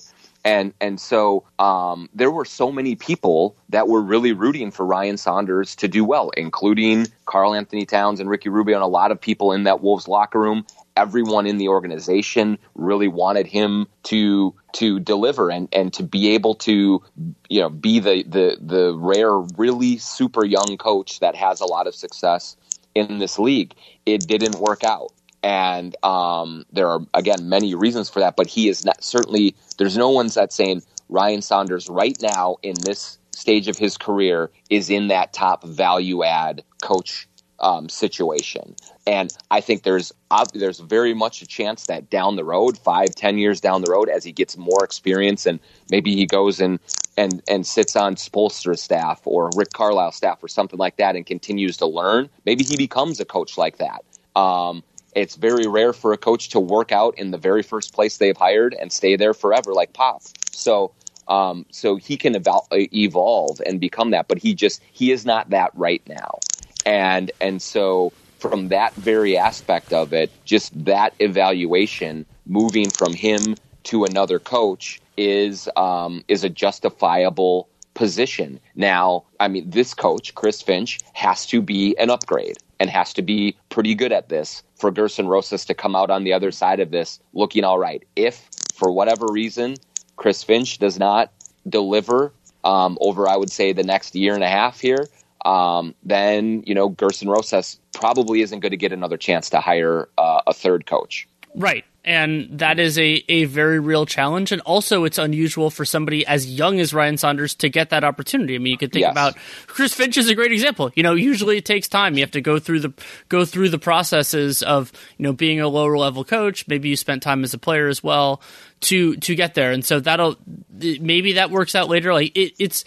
and 0.47 0.73
and 0.81 1.01
so 1.01 1.43
um, 1.59 2.09
there 2.15 2.31
were 2.31 2.45
so 2.45 2.71
many 2.71 2.95
people 2.95 3.57
that 3.69 3.89
were 3.89 4.01
really 4.01 4.33
rooting 4.33 4.71
for 4.71 4.87
Ryan 4.87 5.17
Saunders 5.17 5.75
to 5.77 5.89
do 5.89 6.05
well, 6.05 6.31
including 6.37 7.09
Karl-Anthony 7.25 7.85
Towns 7.85 8.21
and 8.21 8.31
Ricky 8.31 8.49
Rubio 8.49 8.77
and 8.77 8.85
a 8.85 8.87
lot 8.87 9.11
of 9.11 9.21
people 9.21 9.51
in 9.51 9.65
that 9.65 9.83
Wolves 9.83 10.07
locker 10.07 10.39
room. 10.39 10.65
Everyone 10.97 11.47
in 11.47 11.59
the 11.59 11.67
organization 11.69 12.59
really 12.77 13.09
wanted 13.09 13.49
him 13.49 13.89
to 14.05 14.55
to 14.75 15.01
deliver 15.01 15.51
and, 15.51 15.69
and 15.73 15.93
to 15.95 16.05
be 16.05 16.29
able 16.29 16.55
to 16.55 17.03
you 17.49 17.61
know 17.61 17.69
be 17.69 17.99
the, 17.99 18.23
the 18.23 18.57
the 18.61 18.95
rare 18.97 19.37
really 19.59 19.99
super 19.99 20.45
young 20.45 20.77
coach 20.79 21.19
that 21.19 21.35
has 21.35 21.61
a 21.61 21.67
lot 21.67 21.89
of 21.89 21.95
success 21.97 22.57
in 22.97 23.19
this 23.19 23.39
league. 23.39 23.75
It 24.07 24.27
didn't 24.27 24.59
work 24.61 24.83
out 24.85 25.13
and 25.47 25.95
um, 26.05 26.65
there 26.73 26.89
are 26.89 27.01
again 27.15 27.49
many 27.49 27.75
reasons 27.75 28.09
for 28.09 28.19
that. 28.21 28.35
But 28.37 28.49
he 28.49 28.69
is 28.69 28.85
not 28.85 29.03
certainly. 29.03 29.55
There's 29.79 29.97
no 29.97 30.11
one's 30.11 30.35
that 30.35 30.53
saying 30.53 30.83
Ryan 31.09 31.41
Saunders 31.41 31.89
right 31.89 32.17
now 32.21 32.57
in 32.65 32.75
this 32.83 33.19
stage 33.33 33.69
of 33.69 33.79
his 33.79 33.97
career 33.97 34.51
is 34.71 34.91
in 34.91 35.09
that 35.09 35.33
top 35.33 35.63
value 35.63 36.25
add 36.25 36.65
coach 36.83 37.29
um, 37.61 37.89
situation. 37.89 38.75
And 39.07 39.33
I 39.53 39.61
think 39.61 39.85
there's 39.85 40.13
there's 40.53 40.81
very 40.81 41.15
much 41.15 41.43
a 41.43 41.47
chance 41.47 41.87
that 41.87 42.11
down 42.11 42.35
the 42.35 42.45
road, 42.45 42.77
five, 42.77 43.15
ten 43.15 43.39
years 43.39 43.61
down 43.61 43.83
the 43.83 43.93
road, 43.93 44.09
as 44.09 44.25
he 44.25 44.33
gets 44.33 44.57
more 44.57 44.83
experience 44.83 45.47
and 45.47 45.61
maybe 45.91 46.17
he 46.17 46.27
goes 46.27 46.61
and 46.61 46.81
and 47.17 47.43
and 47.49 47.67
sits 47.67 47.97
on 47.97 48.17
Spoelstra's 48.17 48.83
staff 48.83 49.21
or 49.25 49.51
Rick 49.57 49.73
Carlisle's 49.73 50.17
staff 50.17 50.43
or 50.43 50.49
something 50.49 50.79
like 50.79 50.97
that 50.97 51.17
and 51.17 51.25
continues 51.25 51.77
to 51.79 51.87
learn, 51.87 52.29
maybe 52.45 52.65
he 52.65 52.77
becomes 52.77 53.21
a 53.21 53.25
coach 53.25 53.57
like 53.57 53.79
that. 53.79 54.05
Um, 54.39 54.83
it's 55.15 55.37
very 55.37 55.67
rare 55.67 55.95
for 55.95 56.13
a 56.13 56.19
coach 56.19 56.51
to 56.51 56.61
work 56.61 56.93
out 56.93 57.19
in 57.19 57.31
the 57.31 57.39
very 57.39 57.63
first 57.63 57.95
place 57.95 58.19
they've 58.19 58.37
hired 58.37 58.75
and 58.75 58.93
stay 58.93 59.17
there 59.17 59.33
forever, 59.33 59.73
like 59.73 59.95
Pop. 59.95 60.23
So, 60.53 60.93
um, 61.27 61.65
so 61.71 61.97
he 61.97 62.19
can 62.19 62.35
evol- 62.35 62.67
evolve 62.71 63.63
and 63.65 63.81
become 63.81 64.11
that, 64.11 64.29
but 64.29 64.39
he 64.39 64.55
just 64.55 64.83
he 64.93 65.11
is 65.11 65.25
not 65.25 65.51
that 65.51 65.71
right 65.75 66.03
now, 66.07 66.39
and 66.85 67.33
and 67.41 67.61
so 67.63 68.13
from 68.39 68.69
that 68.69 68.95
very 68.95 69.37
aspect 69.37 69.93
of 69.93 70.13
it, 70.13 70.31
just 70.45 70.85
that 70.85 71.15
evaluation, 71.19 72.27
moving 72.47 72.91
from 72.91 73.15
him 73.15 73.57
to 73.87 74.05
another 74.05 74.39
coach 74.39 75.01
is 75.17 75.69
um, 75.77 76.25
is 76.29 76.45
a 76.45 76.49
justifiable 76.49 77.69
position. 77.95 78.61
Now, 78.75 79.25
I 79.41 79.49
mean, 79.49 79.71
this 79.71 79.95
coach, 79.95 80.35
Chris 80.35 80.61
Finch, 80.63 81.01
has 81.15 81.47
to 81.47 81.63
be 81.63 81.97
an 81.99 82.11
upgrade 82.11 82.59
and 82.79 82.91
has 82.91 83.13
to 83.15 83.23
be 83.23 83.57
pretty 83.71 83.95
good 83.95 84.13
at 84.13 84.29
this 84.29 84.63
for 84.77 84.93
Gersson 84.93 85.29
Rosas 85.29 85.65
to 85.65 85.75
come 85.75 85.97
out 85.97 86.11
on 86.11 86.25
the 86.25 86.33
other 86.33 86.51
side 86.51 86.81
of 86.81 86.91
this 86.91 87.19
looking 87.33 87.65
all 87.65 87.79
right. 87.79 88.05
If, 88.15 88.51
for 88.75 88.93
whatever 88.93 89.27
reason, 89.31 89.77
Chris 90.17 90.43
Finch 90.43 90.79
does 90.79 90.99
not 90.99 91.33
deliver 91.69 92.33
um, 92.65 92.99
over, 93.01 93.29
I 93.29 93.37
would 93.37 93.51
say, 93.51 93.73
the 93.73 93.83
next 93.83 94.15
year 94.15 94.35
and 94.35 94.45
a 94.45 94.49
half 94.49 94.81
here, 94.81 95.09
um, 95.45 95.95
then 96.03 96.65
you 96.67 96.75
know 96.75 96.91
Gersson 96.91 97.29
Rosas 97.29 97.79
probably 97.95 98.43
isn't 98.43 98.61
going 98.61 98.73
to 98.73 98.77
get 98.77 98.93
another 98.93 99.17
chance 99.17 99.49
to 99.51 99.61
hire 99.61 100.09
uh, 100.19 100.43
a 100.47 100.53
third 100.53 100.87
coach. 100.87 101.29
Right. 101.55 101.85
And 102.07 102.61
that 102.61 102.79
is 102.79 102.97
a, 102.99 103.25
a 103.29 103.45
very 103.47 103.81
real 103.81 104.07
challenge. 104.07 104.53
And 104.53 104.63
also, 104.63 105.03
it's 105.03 105.19
unusual 105.19 105.71
for 105.71 105.85
somebody 105.85 106.25
as 106.25 106.47
young 106.49 106.79
as 106.79 106.95
Ryan 106.95 107.17
Saunders 107.19 107.57
to 107.57 107.69
get 107.69 107.91
that 107.91 108.05
opportunity. 108.05 108.55
I 108.55 108.59
mean, 108.59 108.71
you 108.71 108.79
could 108.79 108.93
think 108.93 109.03
Yes. 109.03 109.11
about 109.11 109.37
Chris 109.67 109.93
Finch 109.93 110.17
is 110.17 110.29
a 110.29 110.35
great 110.37 110.53
example. 110.53 110.93
You 110.95 111.03
know, 111.03 111.15
usually 111.15 111.57
it 111.57 111.65
takes 111.65 111.89
time. 111.89 112.15
You 112.15 112.21
have 112.21 112.31
to 112.31 112.41
go 112.41 112.61
through 112.61 112.81
the 112.81 112.93
go 113.29 113.45
through 113.45 113.71
the 113.71 113.79
processes 113.79 114.63
of 114.63 114.93
you 115.19 115.25
know 115.25 115.33
being 115.33 115.61
a 115.61 115.67
lower 115.67 115.99
level 115.99 116.25
coach. 116.25 116.69
Maybe 116.69 116.89
you 116.89 116.97
spent 116.97 117.25
time 117.25 117.43
as 117.43 117.53
a 117.55 117.59
player 117.59 117.89
as 117.89 118.05
well 118.05 118.41
to 118.83 119.17
to 119.17 119.35
get 119.35 119.55
there. 119.55 119.73
And 119.73 119.85
so 119.85 119.99
that'll 119.99 120.37
maybe 120.79 121.33
that 121.33 121.51
works 121.51 121.75
out 121.75 121.89
later. 121.89 122.13
Like 122.15 122.37
it, 122.37 122.53
it's 122.61 122.85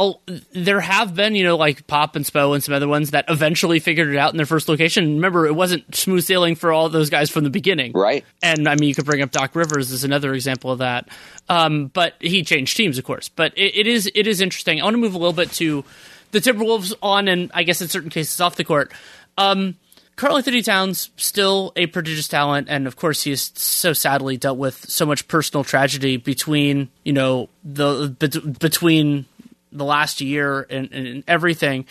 oh, 0.00 0.18
there 0.52 0.80
have 0.80 1.14
been, 1.14 1.34
you 1.34 1.44
know, 1.44 1.58
like 1.58 1.86
Pop 1.86 2.16
and 2.16 2.24
Spo 2.24 2.54
and 2.54 2.64
some 2.64 2.74
other 2.74 2.88
ones 2.88 3.10
that 3.10 3.26
eventually 3.28 3.80
figured 3.80 4.08
it 4.08 4.16
out 4.16 4.32
in 4.32 4.38
their 4.38 4.46
first 4.46 4.66
location. 4.66 5.16
Remember, 5.16 5.46
it 5.46 5.54
wasn't 5.54 5.94
smooth 5.94 6.24
sailing 6.24 6.54
for 6.54 6.72
all 6.72 6.88
those 6.88 7.10
guys 7.10 7.28
from 7.28 7.44
the 7.44 7.50
beginning. 7.50 7.92
Right. 7.92 8.24
And 8.42 8.66
I 8.66 8.76
mean, 8.76 8.88
you 8.88 8.94
could 8.94 9.04
bring 9.04 9.20
up 9.20 9.30
Doc 9.30 9.54
Rivers 9.54 9.92
as 9.92 10.02
another 10.02 10.32
example 10.32 10.70
of 10.70 10.78
that. 10.78 11.10
Um, 11.50 11.88
but 11.88 12.14
he 12.18 12.42
changed 12.42 12.78
teams, 12.78 12.96
of 12.96 13.04
course. 13.04 13.28
But 13.28 13.52
it, 13.58 13.76
it 13.76 13.86
is 13.86 14.10
it 14.14 14.26
is 14.26 14.40
interesting. 14.40 14.80
I 14.80 14.84
want 14.84 14.94
to 14.94 14.98
move 14.98 15.14
a 15.14 15.18
little 15.18 15.34
bit 15.34 15.52
to 15.52 15.84
the 16.30 16.38
Timberwolves 16.38 16.94
on, 17.02 17.28
and 17.28 17.50
I 17.52 17.62
guess 17.64 17.82
in 17.82 17.88
certain 17.88 18.10
cases 18.10 18.40
off 18.40 18.56
the 18.56 18.64
court. 18.64 18.92
Um, 19.36 19.76
Karl-Anthony 20.16 20.62
Towns 20.62 21.10
still 21.16 21.72
a 21.76 21.86
prodigious 21.86 22.28
talent, 22.28 22.68
and 22.70 22.86
of 22.86 22.96
course 22.96 23.22
he 23.22 23.30
has 23.30 23.52
so 23.54 23.92
sadly 23.92 24.38
dealt 24.38 24.58
with 24.58 24.88
so 24.88 25.04
much 25.04 25.28
personal 25.28 25.62
tragedy 25.62 26.16
between 26.16 26.88
you 27.04 27.12
know 27.12 27.50
the 27.64 28.14
bet- 28.18 28.58
between 28.58 29.26
the 29.72 29.84
last 29.84 30.20
year 30.20 30.66
and, 30.70 30.90
and 30.92 31.24
everything. 31.26 31.86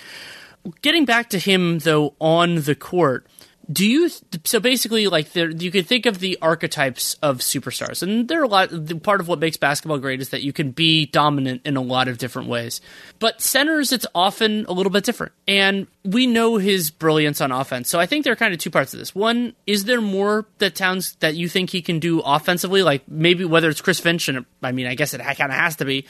Getting 0.82 1.06
back 1.06 1.30
to 1.32 1.40
him 1.40 1.80
though 1.80 2.16
on 2.20 2.56
the 2.62 2.76
court, 2.76 3.28
do 3.72 3.88
you 3.88 4.10
so 4.46 4.60
basically 4.60 5.08
like 5.08 5.34
there 5.34 5.52
you 5.52 5.70
could 5.70 5.86
think 5.86 6.08
of 6.08 6.20
the 6.20 6.40
archetypes 6.42 7.14
of 7.22 7.38
superstars, 7.38 8.02
and 8.02 8.28
there 8.28 8.42
are 8.42 8.46
a 8.46 8.48
lot. 8.48 9.04
Part 9.04 9.22
of 9.22 9.28
what 9.28 9.38
makes 9.38 9.58
basketball 9.58 10.00
great 10.00 10.22
is 10.22 10.30
that 10.30 10.42
you 10.42 10.52
can 10.52 10.72
be 10.72 11.06
dominant 11.06 11.62
in 11.66 11.78
a 11.78 11.82
lot 11.82 12.08
of 12.08 12.18
different 12.18 12.48
ways. 12.48 12.82
But 13.20 13.42
centers, 13.42 13.92
it's 13.92 14.08
often 14.16 14.66
a 14.68 14.72
little 14.72 14.92
bit 14.92 15.04
different, 15.04 15.34
and 15.48 15.86
we 16.04 16.26
know 16.26 16.58
his 16.58 16.90
brilliance 16.90 17.42
on 17.42 17.52
offense. 17.52 17.90
So 17.90 18.00
I 18.00 18.08
think 18.08 18.24
there 18.24 18.34
are 18.34 18.38
kind 18.38 18.54
of 18.54 18.60
two 18.60 18.72
parts 18.72 18.94
of 18.94 19.00
this. 19.00 19.14
One, 19.14 19.54
is 19.68 19.86
there 19.86 20.02
more 20.02 20.48
that 20.58 20.74
Towns 20.74 21.16
that 21.20 21.36
you 21.36 21.48
think 21.48 21.70
he 21.70 21.84
can 21.84 22.00
do 22.00 22.22
offensively? 22.22 22.82
Like 22.82 23.08
maybe 23.08 23.46
whether 23.46 23.70
it's 23.70 23.82
Chris 23.82 24.00
Finch, 24.00 24.30
and 24.30 24.48
I 24.64 24.72
mean, 24.72 24.88
I 24.88 24.96
guess 24.96 25.14
it 25.14 25.22
kind 25.22 25.52
of 25.52 25.58
has 25.58 25.76
to 25.76 25.86
be. 25.86 26.08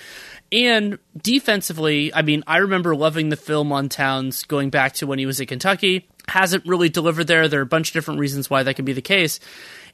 And 0.51 0.97
defensively, 1.21 2.13
I 2.13 2.21
mean, 2.21 2.43
I 2.47 2.57
remember 2.57 2.95
loving 2.95 3.29
the 3.29 3.35
film 3.35 3.71
on 3.71 3.89
Towns 3.89 4.43
going 4.43 4.69
back 4.69 4.93
to 4.93 5.07
when 5.07 5.19
he 5.19 5.25
was 5.25 5.39
at 5.39 5.47
Kentucky. 5.47 6.07
Hasn't 6.27 6.65
really 6.65 6.89
delivered 6.89 7.25
there. 7.25 7.47
There 7.47 7.59
are 7.59 7.63
a 7.63 7.67
bunch 7.67 7.89
of 7.89 7.93
different 7.93 8.19
reasons 8.19 8.49
why 8.49 8.63
that 8.63 8.75
could 8.75 8.85
be 8.85 8.93
the 8.93 9.01
case. 9.01 9.39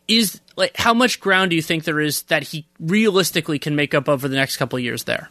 Is 0.07 0.39
like 0.55 0.77
how 0.77 0.93
much 0.93 1.19
ground 1.19 1.49
do 1.49 1.55
you 1.55 1.61
think 1.61 1.83
there 1.83 1.99
is 1.99 2.23
that 2.23 2.43
he 2.43 2.67
realistically 2.79 3.57
can 3.57 3.75
make 3.75 3.93
up 3.93 4.07
over 4.07 4.27
the 4.27 4.35
next 4.35 4.57
couple 4.57 4.77
of 4.77 4.83
years 4.83 5.05
there? 5.05 5.29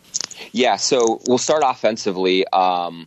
Yeah, 0.52 0.76
so 0.76 1.20
we'll 1.28 1.38
start 1.38 1.62
offensively. 1.64 2.46
Um, 2.48 3.06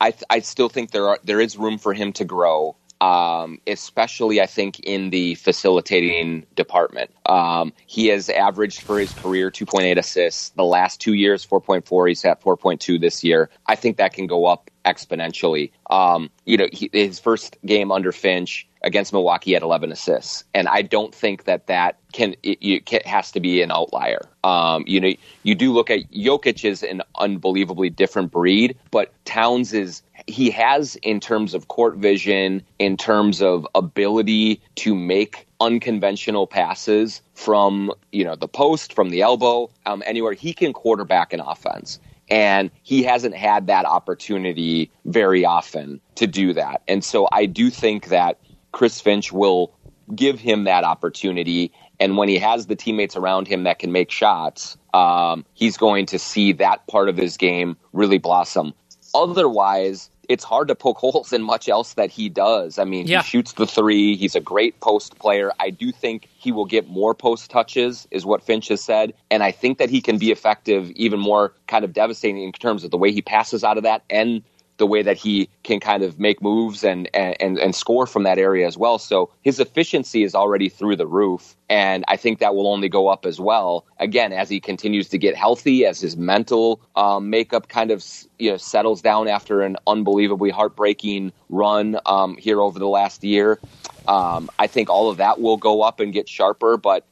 I, 0.00 0.14
I 0.30 0.40
still 0.40 0.68
think 0.68 0.92
there 0.92 1.08
are 1.08 1.18
there 1.24 1.40
is 1.40 1.56
room 1.56 1.78
for 1.78 1.92
him 1.92 2.12
to 2.14 2.24
grow, 2.24 2.76
um, 3.00 3.60
especially 3.66 4.40
I 4.40 4.46
think 4.46 4.80
in 4.80 5.10
the 5.10 5.34
facilitating 5.36 6.46
department. 6.54 7.10
Um, 7.26 7.72
he 7.86 8.08
has 8.08 8.28
averaged 8.28 8.82
for 8.82 8.98
his 8.98 9.12
career 9.12 9.50
2.8 9.50 9.96
assists 9.98 10.50
the 10.50 10.64
last 10.64 11.00
two 11.00 11.14
years, 11.14 11.46
4.4. 11.46 12.08
He's 12.08 12.24
at 12.24 12.42
4.2 12.42 13.00
this 13.00 13.24
year. 13.24 13.50
I 13.66 13.76
think 13.76 13.96
that 13.96 14.12
can 14.12 14.26
go 14.26 14.46
up 14.46 14.70
exponentially. 14.84 15.72
Um, 15.90 16.30
you 16.44 16.56
know, 16.56 16.68
he, 16.72 16.90
his 16.92 17.18
first 17.18 17.56
game 17.64 17.92
under 17.92 18.12
Finch 18.12 18.66
against 18.82 19.12
Milwaukee 19.12 19.54
at 19.54 19.62
11 19.62 19.92
assists, 19.92 20.44
and 20.54 20.68
I 20.68 20.82
don't 20.82 21.14
think 21.14 21.44
that 21.44 21.66
that 21.66 21.98
can 22.12 22.34
it, 22.42 22.58
it 22.60 23.06
has 23.06 23.30
to 23.32 23.40
be 23.40 23.62
an 23.62 23.70
outlier. 23.70 24.20
Um, 24.42 24.84
you 24.86 25.00
know, 25.00 25.12
you 25.42 25.54
do 25.54 25.72
look 25.72 25.90
at 25.90 26.10
Jokic 26.10 26.64
is 26.64 26.82
an 26.82 27.02
unbelievably 27.18 27.90
different 27.90 28.30
breed, 28.30 28.76
but 28.90 29.12
Towns 29.24 29.72
is 29.72 30.02
he 30.26 30.50
has 30.50 30.96
in 30.96 31.20
terms 31.20 31.54
of 31.54 31.68
court 31.68 31.96
vision, 31.96 32.62
in 32.78 32.96
terms 32.96 33.42
of 33.42 33.66
ability 33.74 34.60
to 34.76 34.94
make 34.94 35.46
unconventional 35.60 36.46
passes 36.46 37.20
from 37.34 37.92
you 38.12 38.24
know 38.24 38.34
the 38.34 38.48
post, 38.48 38.94
from 38.94 39.10
the 39.10 39.20
elbow, 39.22 39.70
um, 39.86 40.02
anywhere 40.06 40.32
he 40.32 40.52
can 40.52 40.72
quarterback 40.72 41.32
an 41.32 41.40
offense 41.40 41.98
and 42.30 42.70
he 42.82 43.02
hasn't 43.02 43.34
had 43.34 43.66
that 43.66 43.84
opportunity 43.84 44.90
very 45.04 45.44
often 45.44 46.00
to 46.14 46.26
do 46.26 46.52
that. 46.52 46.82
And 46.86 47.04
so 47.04 47.28
I 47.32 47.46
do 47.46 47.70
think 47.70 48.06
that 48.06 48.38
Chris 48.72 49.00
Finch 49.00 49.32
will 49.32 49.72
give 50.14 50.40
him 50.40 50.64
that 50.64 50.84
opportunity. 50.84 51.72
And 52.00 52.16
when 52.16 52.28
he 52.28 52.38
has 52.38 52.66
the 52.66 52.76
teammates 52.76 53.16
around 53.16 53.48
him 53.48 53.64
that 53.64 53.78
can 53.78 53.92
make 53.92 54.10
shots, 54.10 54.76
um, 54.94 55.44
he's 55.54 55.76
going 55.76 56.06
to 56.06 56.18
see 56.18 56.52
that 56.54 56.86
part 56.88 57.08
of 57.08 57.16
his 57.16 57.36
game 57.36 57.76
really 57.92 58.18
blossom. 58.18 58.74
Otherwise, 59.14 60.10
it's 60.28 60.44
hard 60.44 60.68
to 60.68 60.74
poke 60.74 60.98
holes 61.00 61.32
in 61.32 61.42
much 61.42 61.68
else 61.68 61.94
that 61.94 62.10
he 62.10 62.28
does. 62.28 62.78
I 62.78 62.84
mean, 62.84 63.06
Yeah. 63.06 63.18
he 63.18 63.22
shoots 63.22 63.52
the 63.54 63.66
three. 63.66 64.16
He's 64.16 64.36
a 64.36 64.40
great 64.40 64.80
post 64.80 65.18
player. 65.18 65.52
I 65.60 65.70
do 65.70 65.92
think 65.92 66.28
he 66.38 66.52
will 66.52 66.66
get 66.66 66.88
more 66.88 67.14
post 67.14 67.50
touches, 67.50 68.08
is 68.10 68.26
what 68.26 68.42
Finch 68.42 68.68
has 68.68 68.82
said. 68.82 69.14
And 69.30 69.42
I 69.42 69.52
think 69.52 69.78
that 69.78 69.90
he 69.90 70.00
can 70.00 70.18
be 70.18 70.30
effective, 70.32 70.90
even 70.92 71.20
more 71.20 71.54
kind 71.68 71.84
of 71.84 71.92
devastating 71.92 72.42
in 72.44 72.52
terms 72.52 72.84
of 72.84 72.90
the 72.90 72.98
way 72.98 73.12
he 73.12 73.22
passes 73.22 73.64
out 73.64 73.76
of 73.78 73.84
that 73.84 74.02
and 74.10 74.42
the 74.80 74.86
way 74.86 75.02
that 75.02 75.16
he 75.16 75.48
can 75.62 75.78
kind 75.78 76.02
of 76.02 76.18
make 76.18 76.42
moves 76.42 76.82
and, 76.82 77.08
and, 77.14 77.58
and 77.58 77.74
score 77.74 78.06
from 78.06 78.24
that 78.24 78.38
area 78.38 78.66
as 78.66 78.78
well. 78.78 78.98
So 78.98 79.30
his 79.42 79.60
efficiency 79.60 80.24
is 80.24 80.34
already 80.34 80.70
through 80.70 80.96
the 80.96 81.06
roof. 81.06 81.54
And 81.68 82.02
I 82.08 82.16
think 82.16 82.40
that 82.40 82.54
will 82.54 82.66
only 82.66 82.88
go 82.88 83.06
up 83.08 83.26
as 83.26 83.38
well. 83.38 83.84
Again, 83.98 84.32
as 84.32 84.48
he 84.48 84.58
continues 84.58 85.08
to 85.10 85.18
get 85.18 85.36
healthy, 85.36 85.84
as 85.84 86.00
his 86.00 86.16
mental 86.16 86.80
um, 86.96 87.30
makeup 87.30 87.68
kind 87.68 87.90
of 87.92 88.04
you 88.40 88.50
know 88.50 88.56
settles 88.56 89.02
down 89.02 89.28
after 89.28 89.60
an 89.62 89.76
unbelievably 89.86 90.50
heartbreaking 90.50 91.30
run 91.50 92.00
um, 92.06 92.36
here 92.38 92.60
over 92.60 92.78
the 92.78 92.88
last 92.88 93.22
year. 93.22 93.60
Um, 94.08 94.50
I 94.58 94.66
think 94.66 94.88
all 94.90 95.10
of 95.10 95.18
that 95.18 95.40
will 95.40 95.58
go 95.58 95.82
up 95.82 96.00
and 96.00 96.12
get 96.12 96.28
sharper, 96.28 96.76
but 96.76 97.04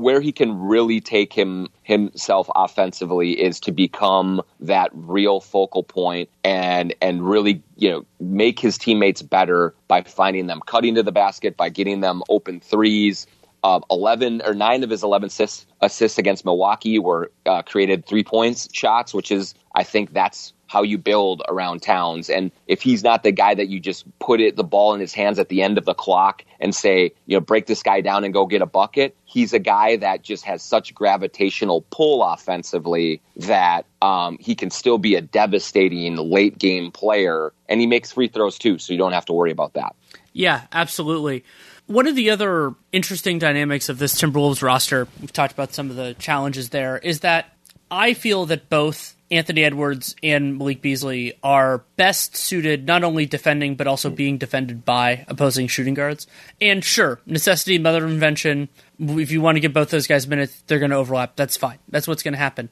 where 0.00 0.20
he 0.22 0.32
can 0.32 0.58
really 0.58 0.98
take 1.00 1.32
him 1.32 1.68
himself 1.82 2.48
offensively 2.56 3.32
is 3.38 3.60
to 3.60 3.70
become 3.70 4.40
that 4.60 4.90
real 4.94 5.40
focal 5.40 5.82
point 5.82 6.30
and 6.42 6.94
and 7.02 7.28
really 7.28 7.62
you 7.76 7.90
know 7.90 8.04
make 8.18 8.58
his 8.58 8.78
teammates 8.78 9.20
better 9.20 9.74
by 9.88 10.02
finding 10.02 10.46
them 10.46 10.60
cutting 10.66 10.94
to 10.94 11.02
the 11.02 11.12
basket, 11.12 11.56
by 11.56 11.68
getting 11.68 12.00
them 12.00 12.22
open 12.30 12.60
threes. 12.60 13.26
Uh, 13.62 13.80
11 13.90 14.42
or 14.44 14.54
9 14.54 14.84
of 14.84 14.90
his 14.90 15.02
11 15.02 15.26
assists, 15.26 15.66
assists 15.80 16.18
against 16.18 16.44
Milwaukee 16.44 16.98
were 16.98 17.30
uh, 17.46 17.62
created 17.62 18.06
three 18.06 18.24
points 18.24 18.68
shots, 18.72 19.12
which 19.12 19.30
is, 19.30 19.54
I 19.74 19.82
think 19.82 20.12
that's 20.12 20.52
how 20.70 20.82
you 20.82 20.96
build 20.96 21.42
around 21.48 21.82
Towns. 21.82 22.30
And 22.30 22.52
if 22.68 22.80
he's 22.80 23.02
not 23.02 23.24
the 23.24 23.32
guy 23.32 23.56
that 23.56 23.68
you 23.68 23.80
just 23.80 24.06
put 24.20 24.40
it 24.40 24.54
the 24.54 24.62
ball 24.62 24.94
in 24.94 25.00
his 25.00 25.12
hands 25.12 25.40
at 25.40 25.48
the 25.48 25.62
end 25.62 25.78
of 25.78 25.84
the 25.84 25.94
clock 25.94 26.44
and 26.60 26.72
say, 26.72 27.12
you 27.26 27.36
know, 27.36 27.40
break 27.40 27.66
this 27.66 27.82
guy 27.82 28.00
down 28.00 28.22
and 28.22 28.32
go 28.32 28.46
get 28.46 28.62
a 28.62 28.66
bucket, 28.66 29.16
he's 29.24 29.52
a 29.52 29.58
guy 29.58 29.96
that 29.96 30.22
just 30.22 30.44
has 30.44 30.62
such 30.62 30.94
gravitational 30.94 31.84
pull 31.90 32.22
offensively 32.22 33.20
that 33.34 33.84
um, 34.00 34.38
he 34.38 34.54
can 34.54 34.70
still 34.70 34.98
be 34.98 35.16
a 35.16 35.20
devastating 35.20 36.14
late 36.14 36.56
game 36.56 36.92
player. 36.92 37.52
And 37.68 37.80
he 37.80 37.88
makes 37.88 38.12
free 38.12 38.28
throws 38.28 38.56
too, 38.56 38.78
so 38.78 38.92
you 38.92 38.98
don't 38.98 39.12
have 39.12 39.26
to 39.26 39.32
worry 39.32 39.50
about 39.50 39.72
that. 39.74 39.96
Yeah, 40.32 40.66
absolutely. 40.72 41.42
One 41.90 42.06
of 42.06 42.14
the 42.14 42.30
other 42.30 42.72
interesting 42.92 43.40
dynamics 43.40 43.88
of 43.88 43.98
this 43.98 44.14
Timberwolves 44.14 44.62
roster, 44.62 45.08
we've 45.20 45.32
talked 45.32 45.52
about 45.52 45.74
some 45.74 45.90
of 45.90 45.96
the 45.96 46.14
challenges 46.20 46.68
there, 46.68 46.98
is 46.98 47.18
that 47.20 47.52
I 47.90 48.14
feel 48.14 48.46
that 48.46 48.70
both 48.70 49.16
Anthony 49.28 49.64
Edwards 49.64 50.14
and 50.22 50.56
Malik 50.56 50.82
Beasley 50.82 51.32
are 51.42 51.82
best 51.96 52.36
suited 52.36 52.86
not 52.86 53.02
only 53.02 53.26
defending 53.26 53.74
but 53.74 53.88
also 53.88 54.08
being 54.08 54.38
defended 54.38 54.84
by 54.84 55.24
opposing 55.26 55.66
shooting 55.66 55.94
guards. 55.94 56.28
And 56.60 56.84
sure, 56.84 57.18
necessity, 57.26 57.76
mother 57.80 58.04
of 58.04 58.10
invention. 58.12 58.68
If 59.00 59.32
you 59.32 59.40
want 59.40 59.56
to 59.56 59.60
give 59.60 59.72
both 59.72 59.90
those 59.90 60.06
guys 60.06 60.28
minutes, 60.28 60.62
they're 60.68 60.78
going 60.78 60.92
to 60.92 60.96
overlap. 60.96 61.34
That's 61.34 61.56
fine. 61.56 61.80
That's 61.88 62.06
what's 62.06 62.22
going 62.22 62.34
to 62.34 62.38
happen. 62.38 62.68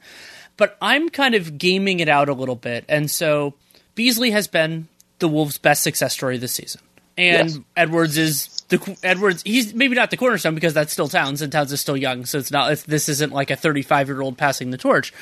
But 0.55 0.77
I'm 0.81 1.09
kind 1.09 1.35
of 1.35 1.57
gaming 1.57 1.99
it 1.99 2.07
out 2.07 2.29
a 2.29 2.33
little 2.33 2.55
bit, 2.55 2.85
and 2.87 3.11
so 3.11 3.55
Beasley 3.95 4.31
has 4.31 4.47
been 4.47 4.87
the 5.19 5.27
Wolves' 5.27 5.57
best 5.57 5.83
success 5.83 6.13
story 6.13 6.37
this 6.37 6.53
season, 6.53 6.79
and 7.19 7.49
Yes. 7.49 7.59
Edwards 7.75 8.17
is 8.17 8.47
the 8.69 8.97
Edwards. 9.03 9.41
He's 9.43 9.73
maybe 9.73 9.95
not 9.95 10.09
the 10.09 10.17
cornerstone 10.17 10.55
because 10.55 10.73
that's 10.73 10.93
still 10.93 11.09
Towns, 11.09 11.41
and 11.41 11.51
Towns 11.51 11.71
is 11.73 11.81
still 11.81 11.97
young, 11.97 12.25
so 12.25 12.37
it's 12.37 12.51
not. 12.51 12.71
It's, 12.71 12.83
this 12.83 13.09
isn't 13.09 13.33
like 13.33 13.51
a 13.51 13.55
35 13.55 14.07
year 14.07 14.21
old 14.21 14.37
passing 14.37 14.71
the 14.71 14.77
torch. 14.77 15.13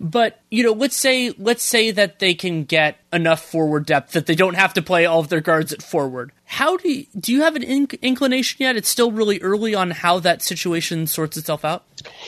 But 0.00 0.40
you 0.50 0.62
know, 0.62 0.72
let's 0.72 0.96
say 0.96 1.32
let's 1.38 1.62
say 1.64 1.90
that 1.90 2.18
they 2.18 2.34
can 2.34 2.64
get 2.64 2.98
enough 3.12 3.42
forward 3.42 3.86
depth 3.86 4.12
that 4.12 4.26
they 4.26 4.34
don't 4.34 4.54
have 4.54 4.74
to 4.74 4.82
play 4.82 5.06
all 5.06 5.20
of 5.20 5.28
their 5.28 5.40
guards 5.40 5.72
at 5.72 5.82
forward. 5.82 6.32
How 6.44 6.76
do 6.76 6.90
you, 6.90 7.06
do 7.18 7.32
you 7.32 7.42
have 7.42 7.56
an 7.56 7.62
inc- 7.62 8.00
inclination 8.00 8.56
yet? 8.60 8.76
It's 8.76 8.88
still 8.88 9.12
really 9.12 9.40
early 9.40 9.74
on 9.74 9.90
how 9.90 10.18
that 10.20 10.40
situation 10.42 11.06
sorts 11.06 11.36
itself 11.36 11.64
out. 11.64 11.84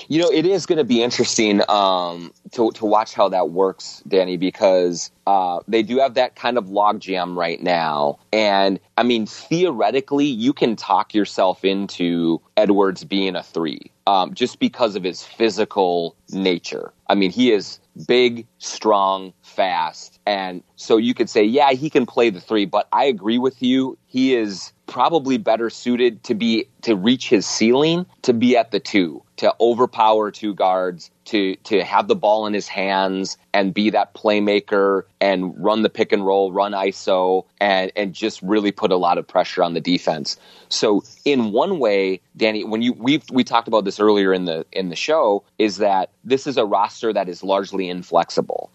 You 0.09 0.21
know, 0.21 0.31
it 0.31 0.45
is 0.45 0.67
going 0.67 0.79
to 0.79 0.85
be 0.85 1.03
interesting 1.03 1.63
um, 1.69 2.33
to 2.53 2.71
to 2.73 2.85
watch 2.85 3.15
how 3.15 3.29
that 3.31 3.51
works, 3.51 4.03
Danny, 4.07 4.37
because 4.37 5.11
uh, 5.27 5.61
they 5.69 5.83
do 5.83 5.99
have 5.99 6.15
that 6.15 6.35
kind 6.37 6.59
of 6.59 6.67
logjam 6.67 7.37
right 7.37 7.63
now, 7.63 8.19
and 8.33 8.81
I 8.97 9.03
mean, 9.03 9.27
theoretically, 9.27 10.27
you 10.27 10.53
can 10.53 10.77
talk 10.77 11.15
yourself 11.15 11.65
into 11.65 12.43
Edwards 12.61 13.05
being 13.05 13.37
a 13.37 13.43
three 13.43 13.91
um, 14.07 14.35
just 14.35 14.59
because 14.59 14.97
of 14.97 15.03
his 15.03 15.23
physical 15.23 16.15
nature. 16.31 16.93
I 17.09 17.15
mean, 17.15 17.31
he 17.31 17.53
is 17.53 17.81
big, 18.07 18.47
strong, 18.59 19.33
fast. 19.43 20.21
And 20.27 20.63
so 20.77 20.99
you 20.99 21.15
could 21.15 21.31
say, 21.31 21.43
yeah, 21.43 21.73
he 21.73 21.89
can 21.89 22.05
play 22.05 22.29
the 22.29 22.41
three, 22.41 22.67
but 22.67 22.87
I 22.93 23.05
agree 23.05 23.39
with 23.39 23.63
you. 23.63 23.97
He 24.11 24.35
is 24.35 24.73
probably 24.89 25.39
better 25.39 25.71
suited 25.71 26.25
to 26.25 26.35
be 26.35 26.67
to 26.83 26.97
reach 26.97 27.29
his 27.29 27.47
ceiling 27.47 28.05
to 28.23 28.33
be 28.33 28.57
at 28.57 28.73
the 28.73 28.81
two 28.81 29.23
to 29.37 29.55
overpower 29.61 30.33
two 30.33 30.53
guards 30.53 31.13
to 31.27 31.55
to 31.63 31.85
have 31.85 32.09
the 32.09 32.17
ball 32.17 32.45
in 32.45 32.53
his 32.53 32.67
hands 32.67 33.39
and 33.55 33.73
be 33.73 33.91
that 33.91 34.13
playmaker 34.15 35.05
and 35.21 35.55
run 35.63 35.83
the 35.83 35.89
pick 35.89 36.11
and 36.11 36.27
roll 36.27 36.53
run 36.53 36.73
iso 36.73 37.45
and 37.61 37.93
and 37.95 38.13
just 38.13 38.43
really 38.43 38.73
put 38.73 38.91
a 38.91 38.97
lot 38.97 39.17
of 39.17 39.29
pressure 39.29 39.63
on 39.63 39.75
the 39.75 39.81
defense. 39.81 40.37
So 40.71 41.05
in 41.25 41.53
one 41.53 41.79
way 41.79 42.21
danny 42.37 42.65
when 42.65 42.83
you 42.83 42.93
we 42.95 43.23
we 43.31 43.45
talked 43.45 43.69
about 43.69 43.85
this 43.85 44.01
earlier 44.01 44.35
in 44.35 44.45
the 44.45 44.67
in 44.73 44.89
the 44.89 44.97
show 44.97 45.45
is 45.59 45.77
that 45.77 46.11
this 46.25 46.49
is 46.49 46.57
a 46.57 46.67
roster 46.67 47.13
that 47.13 47.29
is 47.29 47.45
largely 47.45 47.89
inflexible 47.89 48.73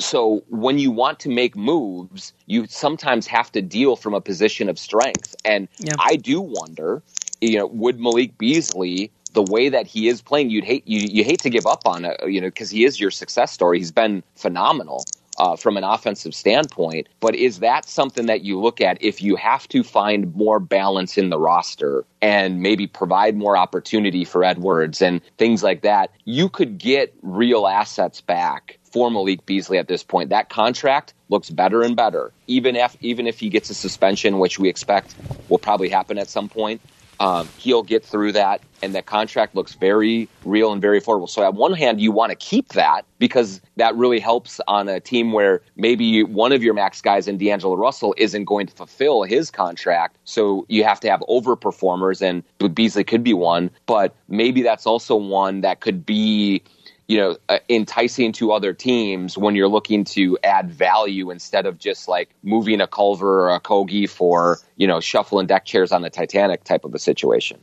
so 0.00 0.42
when 0.48 0.78
you 0.78 0.90
want 0.90 1.20
to 1.20 1.28
make 1.28 1.56
moves, 1.56 2.32
you 2.46 2.66
sometimes 2.66 3.26
have 3.26 3.52
to 3.52 3.62
deal 3.62 3.96
from 3.96 4.14
a 4.14 4.20
position 4.20 4.68
of 4.68 4.78
strength. 4.78 5.36
And 5.44 5.68
yeah. 5.78 5.96
I 5.98 6.16
do 6.16 6.40
wonder, 6.40 7.02
you 7.40 7.58
know, 7.58 7.66
would 7.66 8.00
Malik 8.00 8.36
Beasley, 8.38 9.10
the 9.32 9.42
way 9.42 9.68
that 9.68 9.86
he 9.86 10.08
is 10.08 10.22
playing, 10.22 10.50
you'd 10.50 10.64
hate 10.64 10.86
you, 10.88 11.00
you 11.00 11.24
hate 11.24 11.40
to 11.40 11.50
give 11.50 11.66
up 11.66 11.86
on 11.86 12.04
it, 12.04 12.20
you 12.26 12.40
know, 12.40 12.48
because 12.48 12.70
he 12.70 12.84
is 12.84 12.98
your 12.98 13.10
success 13.10 13.52
story. 13.52 13.78
He's 13.78 13.92
been 13.92 14.22
phenomenal. 14.34 15.04
Uh, 15.40 15.56
from 15.56 15.78
an 15.78 15.84
offensive 15.84 16.34
standpoint. 16.34 17.08
But 17.18 17.34
is 17.34 17.60
that 17.60 17.88
something 17.88 18.26
that 18.26 18.42
you 18.42 18.60
look 18.60 18.78
at 18.78 19.02
if 19.02 19.22
you 19.22 19.36
have 19.36 19.66
to 19.68 19.82
find 19.82 20.34
more 20.34 20.60
balance 20.60 21.16
in 21.16 21.30
the 21.30 21.38
roster 21.38 22.04
and 22.20 22.60
maybe 22.60 22.86
provide 22.86 23.34
more 23.34 23.56
opportunity 23.56 24.26
for 24.26 24.44
Edwards 24.44 25.00
and 25.00 25.22
things 25.38 25.62
like 25.62 25.80
that? 25.80 26.10
You 26.26 26.50
could 26.50 26.76
get 26.76 27.14
real 27.22 27.66
assets 27.66 28.20
back 28.20 28.78
for 28.92 29.10
Malik 29.10 29.46
Beasley 29.46 29.78
at 29.78 29.88
this 29.88 30.02
point. 30.02 30.28
That 30.28 30.50
contract 30.50 31.14
looks 31.30 31.48
better 31.48 31.80
and 31.80 31.96
better, 31.96 32.32
even 32.46 32.76
if 32.76 32.94
even 33.00 33.26
if 33.26 33.40
he 33.40 33.48
gets 33.48 33.70
a 33.70 33.74
suspension, 33.74 34.40
which 34.40 34.58
we 34.58 34.68
expect 34.68 35.14
will 35.48 35.56
probably 35.58 35.88
happen 35.88 36.18
at 36.18 36.28
some 36.28 36.50
point. 36.50 36.82
Um, 37.20 37.48
he'll 37.58 37.82
get 37.82 38.02
through 38.02 38.32
that, 38.32 38.62
and 38.82 38.94
that 38.94 39.04
contract 39.04 39.54
looks 39.54 39.74
very 39.74 40.26
real 40.46 40.72
and 40.72 40.80
very 40.80 41.00
affordable. 41.00 41.28
So, 41.28 41.44
on 41.44 41.54
one 41.54 41.74
hand, 41.74 42.00
you 42.00 42.10
want 42.10 42.30
to 42.30 42.36
keep 42.36 42.68
that 42.70 43.04
because 43.18 43.60
that 43.76 43.94
really 43.94 44.18
helps 44.18 44.58
on 44.66 44.88
a 44.88 45.00
team 45.00 45.32
where 45.32 45.60
maybe 45.76 46.22
one 46.22 46.52
of 46.52 46.62
your 46.62 46.72
max 46.72 47.02
guys 47.02 47.28
in 47.28 47.36
D'Angelo 47.36 47.76
Russell 47.76 48.14
isn't 48.16 48.44
going 48.44 48.66
to 48.66 48.72
fulfill 48.74 49.22
his 49.24 49.50
contract. 49.50 50.16
So, 50.24 50.64
you 50.68 50.82
have 50.84 50.98
to 51.00 51.10
have 51.10 51.20
overperformers, 51.28 52.22
and 52.22 52.42
Beasley 52.74 53.04
could 53.04 53.22
be 53.22 53.34
one, 53.34 53.70
but 53.84 54.16
maybe 54.28 54.62
that's 54.62 54.86
also 54.86 55.14
one 55.14 55.60
that 55.60 55.80
could 55.80 56.06
be 56.06 56.62
you 57.10 57.16
know, 57.16 57.36
uh, 57.48 57.58
enticing 57.68 58.30
to 58.30 58.52
other 58.52 58.72
teams 58.72 59.36
when 59.36 59.56
you're 59.56 59.66
looking 59.66 60.04
to 60.04 60.38
add 60.44 60.70
value 60.70 61.32
instead 61.32 61.66
of 61.66 61.76
just 61.76 62.06
like 62.06 62.30
moving 62.44 62.80
a 62.80 62.86
Culver 62.86 63.48
or 63.48 63.50
a 63.52 63.58
Kogi 63.58 64.08
for, 64.08 64.58
you 64.76 64.86
know, 64.86 65.00
shuffling 65.00 65.48
deck 65.48 65.64
chairs 65.64 65.90
on 65.90 66.02
the 66.02 66.10
Titanic 66.10 66.62
type 66.62 66.84
of 66.84 66.94
a 66.94 67.00
situation. 67.00 67.58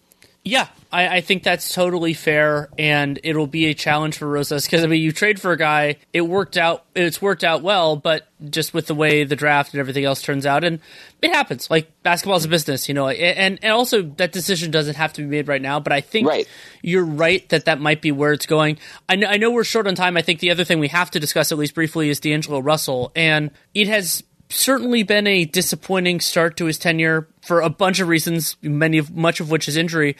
Yeah, 0.47 0.67
I, 0.93 1.17
I, 1.17 1.21
think 1.21 1.43
that's 1.43 1.73
totally 1.73 2.13
fair, 2.13 2.69
and 2.79 3.19
it'll 3.21 3.47
be 3.47 3.65
a 3.65 3.73
challenge 3.73 4.17
for 4.17 4.27
Rosas 4.27 4.63
because 4.63 4.81
I 4.81 4.87
mean, 4.87 5.01
you 5.01 5.11
trade 5.11 5.41
for 5.41 5.51
a 5.51 5.57
guy, 5.57 5.97
it 6.13 6.21
worked 6.21 6.55
out, 6.55 6.85
it's 6.95 7.21
worked 7.21 7.43
out 7.43 7.63
well, 7.63 7.97
but 7.97 8.29
just 8.49 8.73
with 8.73 8.87
the 8.87 8.95
way 8.95 9.25
the 9.25 9.35
draft 9.35 9.73
and 9.73 9.81
everything 9.81 10.05
else 10.05 10.21
turns 10.21 10.45
out, 10.45 10.63
and 10.63 10.79
it 11.21 11.33
happens. 11.33 11.69
Like 11.69 11.91
basketball's 12.01 12.45
a 12.45 12.47
business, 12.47 12.87
you 12.87 12.93
know, 12.93 13.09
and 13.09 13.59
and 13.61 13.73
also 13.73 14.03
that 14.03 14.31
decision 14.31 14.71
doesn't 14.71 14.95
have 14.95 15.11
to 15.13 15.21
be 15.21 15.27
made 15.27 15.49
right 15.49 15.61
now. 15.61 15.81
But 15.81 15.91
I 15.91 15.99
think 15.99 16.29
right. 16.29 16.47
you're 16.81 17.03
right 17.03 17.47
that 17.49 17.65
that 17.65 17.81
might 17.81 18.01
be 18.01 18.13
where 18.13 18.31
it's 18.31 18.45
going. 18.45 18.77
I 19.09 19.17
know, 19.17 19.27
I 19.27 19.35
know 19.35 19.51
we're 19.51 19.65
short 19.65 19.85
on 19.85 19.95
time. 19.95 20.15
I 20.15 20.21
think 20.21 20.39
the 20.39 20.51
other 20.51 20.63
thing 20.63 20.79
we 20.79 20.87
have 20.87 21.11
to 21.11 21.19
discuss 21.19 21.51
at 21.51 21.57
least 21.57 21.75
briefly 21.75 22.07
is 22.09 22.21
D'Angelo 22.21 22.59
Russell, 22.59 23.11
and 23.17 23.51
it 23.73 23.89
has 23.89 24.23
certainly 24.49 25.03
been 25.03 25.27
a 25.27 25.45
disappointing 25.45 26.19
start 26.19 26.57
to 26.57 26.65
his 26.65 26.77
tenure 26.77 27.27
for 27.41 27.61
a 27.61 27.69
bunch 27.69 27.99
of 27.99 28.07
reasons, 28.07 28.55
many 28.61 28.97
of 28.97 29.15
much 29.15 29.39
of 29.39 29.49
which 29.49 29.67
is 29.67 29.77
injury. 29.77 30.15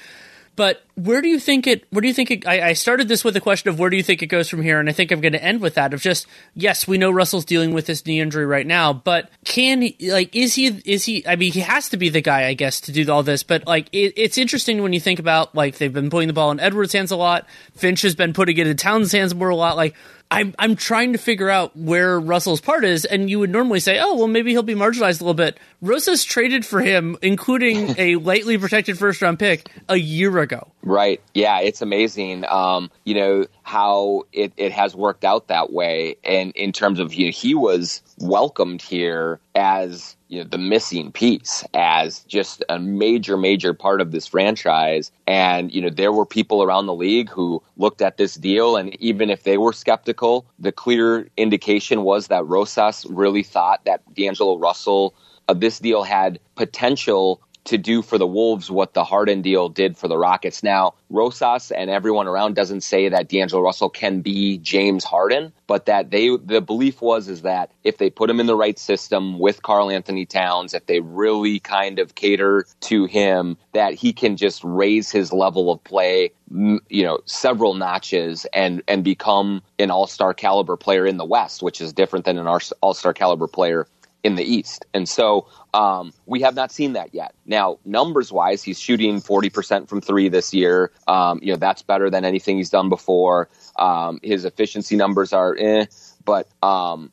But 0.58 0.84
where 0.96 1.22
do 1.22 1.28
you 1.28 1.40
think 1.40 1.68
it? 1.68 1.86
Where 1.92 2.02
do 2.02 2.08
you 2.08 2.16
think 2.16 2.32
it? 2.32 2.48
I, 2.48 2.70
I, 2.70 2.74
started 2.74 3.08
this 3.08 3.24
with 3.24 3.38
a 3.38 3.40
question 3.40 3.70
of 3.70 3.78
where 3.78 3.92
do 3.92 3.96
you 3.96 4.02
think 4.02 4.24
it 4.24 4.26
goes 4.26 4.50
from 4.50 4.64
here, 4.64 4.80
and 4.80 4.90
I 4.90 4.92
think 4.92 5.12
I'm 5.12 5.22
going 5.22 5.34
to 5.34 5.44
end 5.44 5.62
with 5.62 5.76
that 5.76 5.94
of 5.94 6.02
just 6.02 6.26
yes, 6.56 6.88
we 6.88 6.98
know 6.98 7.12
Russell's 7.12 7.46
dealing 7.46 7.76
with 7.76 7.86
this 7.86 8.04
knee 8.08 8.20
injury 8.20 8.48
right 8.48 8.66
now, 8.66 8.92
but 8.92 9.30
can 9.46 9.88
like 10.02 10.36
is 10.36 10.56
he 10.56 10.66
is 10.84 11.06
he? 11.06 11.24
I 11.28 11.36
mean, 11.36 11.52
he 11.52 11.60
has 11.60 11.90
to 11.90 11.98
be 11.98 12.10
the 12.10 12.22
guy, 12.22 12.48
I 12.48 12.56
guess, 12.56 12.82
to 12.82 12.92
do 12.92 13.10
all 13.12 13.22
this. 13.22 13.44
But 13.44 13.68
like, 13.68 13.88
it, 13.92 14.14
it's 14.18 14.40
interesting 14.40 14.82
when 14.82 14.94
you 14.94 15.00
think 15.00 15.20
about 15.20 15.54
like 15.54 15.78
they've 15.78 15.94
been 15.94 16.10
putting 16.10 16.28
the 16.28 16.34
ball 16.34 16.50
in 16.50 16.60
Edwards' 16.60 16.94
hands 16.94 17.12
a 17.12 17.18
lot. 17.18 17.46
Finch 17.76 18.02
has 18.02 18.16
been 18.16 18.34
putting 18.34 18.58
it 18.58 18.66
in 18.66 18.78
Towns' 18.78 19.12
hands 19.12 19.36
more 19.36 19.50
a 19.50 19.56
lot. 19.56 19.78
Like 19.78 19.96
I'm 20.30 20.54
I'm 20.60 20.76
trying 20.76 21.14
to 21.14 21.18
figure 21.18 21.50
out 21.50 21.76
where 21.76 22.20
Russell's 22.20 22.60
part 22.60 22.84
is, 22.84 23.06
and 23.06 23.30
you 23.30 23.40
would 23.40 23.50
normally 23.50 23.80
say, 23.80 23.98
oh 24.00 24.16
well, 24.16 24.28
maybe 24.28 24.52
he'll 24.52 24.62
be 24.64 24.76
marginalized 24.76 25.22
a 25.22 25.24
little 25.24 25.34
bit. 25.34 25.58
Rosas 25.82 26.24
traded 26.26 26.66
for 26.66 26.82
him, 26.82 27.18
including 27.22 27.96
a 27.98 28.18
lightly 28.18 28.58
protected 28.58 28.98
first 28.98 29.22
round 29.22 29.40
pick 29.40 29.70
a 29.88 29.96
year 29.96 30.38
ago. 30.40 30.68
Right. 30.84 31.22
Yeah, 31.34 31.62
it's 31.62 31.82
amazing. 31.82 32.46
Um, 32.46 32.92
you 33.06 33.16
know 33.16 33.46
how 33.64 34.24
it, 34.34 34.52
it 34.58 34.74
has 34.74 34.96
worked 34.96 35.24
out 35.24 35.48
that 35.48 35.72
way, 35.72 36.18
and 36.26 36.52
in 36.56 36.74
terms 36.74 37.00
of 37.00 37.14
you 37.14 37.28
know, 37.28 37.32
he 37.32 37.56
was 37.56 38.02
welcomed 38.20 38.82
here 38.82 39.40
as 39.56 40.16
you 40.28 40.44
know 40.44 40.50
the 40.50 40.58
missing 40.58 41.12
piece 41.12 41.64
as 41.74 42.20
just 42.22 42.64
a 42.70 42.80
major 42.80 43.38
major 43.38 43.74
part 43.74 44.02
of 44.02 44.12
this 44.12 44.28
franchise. 44.28 45.12
And 45.26 45.74
you 45.74 45.82
know 45.82 45.90
there 45.90 46.12
were 46.12 46.26
people 46.26 46.64
around 46.64 46.86
the 46.86 46.94
league 46.94 47.30
who 47.30 47.62
looked 47.78 48.02
at 48.02 48.18
this 48.18 48.36
deal 48.36 48.76
and 48.76 48.96
even 49.02 49.30
if 49.30 49.44
they 49.44 49.58
were 49.58 49.74
skeptical 49.74 50.46
the 50.60 50.72
clear 50.72 51.30
indication 51.38 52.04
was 52.04 52.28
that 52.28 52.46
Rosas 52.46 53.06
really 53.10 53.44
thought 53.44 53.86
that 53.86 54.02
D'Angelo 54.14 54.58
Russell 54.58 55.14
uh, 55.48 55.54
this 55.54 55.80
deal 55.80 56.04
had 56.04 56.40
potential 56.56 57.42
to 57.68 57.78
do 57.78 58.01
for 58.01 58.18
the 58.18 58.28
Wolves 58.28 58.72
what 58.72 58.93
the 58.93 59.03
Harden 59.03 59.41
deal 59.41 59.70
did 59.70 59.97
for 59.97 60.07
the 60.07 60.18
Rockets. 60.18 60.63
Now, 60.63 60.93
Rosas 61.09 61.72
and 61.72 61.89
everyone 61.89 62.28
around 62.28 62.55
doesn't 62.55 62.82
say 62.82 63.09
that 63.09 63.30
D'Angelo 63.30 63.61
Russell 63.61 63.89
can 63.89 64.22
be 64.22 64.57
James 64.57 65.03
Harden, 65.03 65.53
but 65.68 65.86
that 65.86 66.11
they 66.11 66.36
the 66.38 66.61
belief 66.61 67.01
was 67.01 67.28
is 67.28 67.41
that 67.43 67.72
if 67.84 67.97
they 67.97 68.09
put 68.09 68.30
him 68.30 68.39
in 68.39 68.47
the 68.47 68.55
right 68.55 68.80
system 68.80 69.38
with 69.39 69.63
Karl-Anthony 69.63 70.26
Towns, 70.26 70.74
if 70.74 70.86
they 70.86 71.01
really 71.01 71.59
kind 71.59 71.99
of 71.99 72.15
cater 72.15 72.65
to 72.82 73.05
him, 73.05 73.57
that 73.74 73.93
he 73.93 74.13
can 74.13 74.38
just 74.38 74.63
raise 74.63 75.11
his 75.11 75.32
level 75.34 75.72
of 75.72 75.84
play, 75.84 76.32
you 76.49 77.03
know, 77.03 77.20
several 77.26 77.74
notches 77.74 78.45
and 78.53 78.82
and 78.88 79.03
become 79.03 79.61
an 79.78 79.91
all-star 79.91 80.34
caliber 80.34 80.78
player 80.78 81.05
in 81.05 81.18
the 81.18 81.26
West, 81.26 81.61
which 81.61 81.82
is 81.82 81.91
different 81.93 82.26
than 82.26 82.38
an 82.38 82.47
all-star 82.47 83.13
caliber 83.13 83.47
player 83.47 83.88
in 84.28 84.36
the 84.36 84.44
East. 84.44 84.86
And 84.94 85.08
so 85.08 85.48
um, 85.74 86.12
we 86.26 86.42
have 86.42 86.54
not 86.54 86.70
seen 86.70 86.94
that 86.94 87.16
yet. 87.16 87.34
Now, 87.46 87.80
numbers 87.86 88.30
wise, 88.30 88.62
he's 88.62 88.78
shooting 88.78 89.22
40% 89.22 89.88
from 89.88 90.02
three 90.02 90.28
this 90.28 90.54
year. 90.54 90.92
Um, 91.08 91.40
you 91.42 91.54
know, 91.54 91.58
that's 91.58 91.82
better 91.82 92.10
than 92.10 92.26
anything 92.26 92.58
he's 92.58 92.70
done 92.70 92.90
before. 92.90 93.50
Um, 93.78 94.20
his 94.22 94.44
efficiency 94.44 94.98
numbers 94.98 95.32
are 95.32 95.56
eh, 95.58 95.86
but, 96.26 96.50
um, 96.62 97.10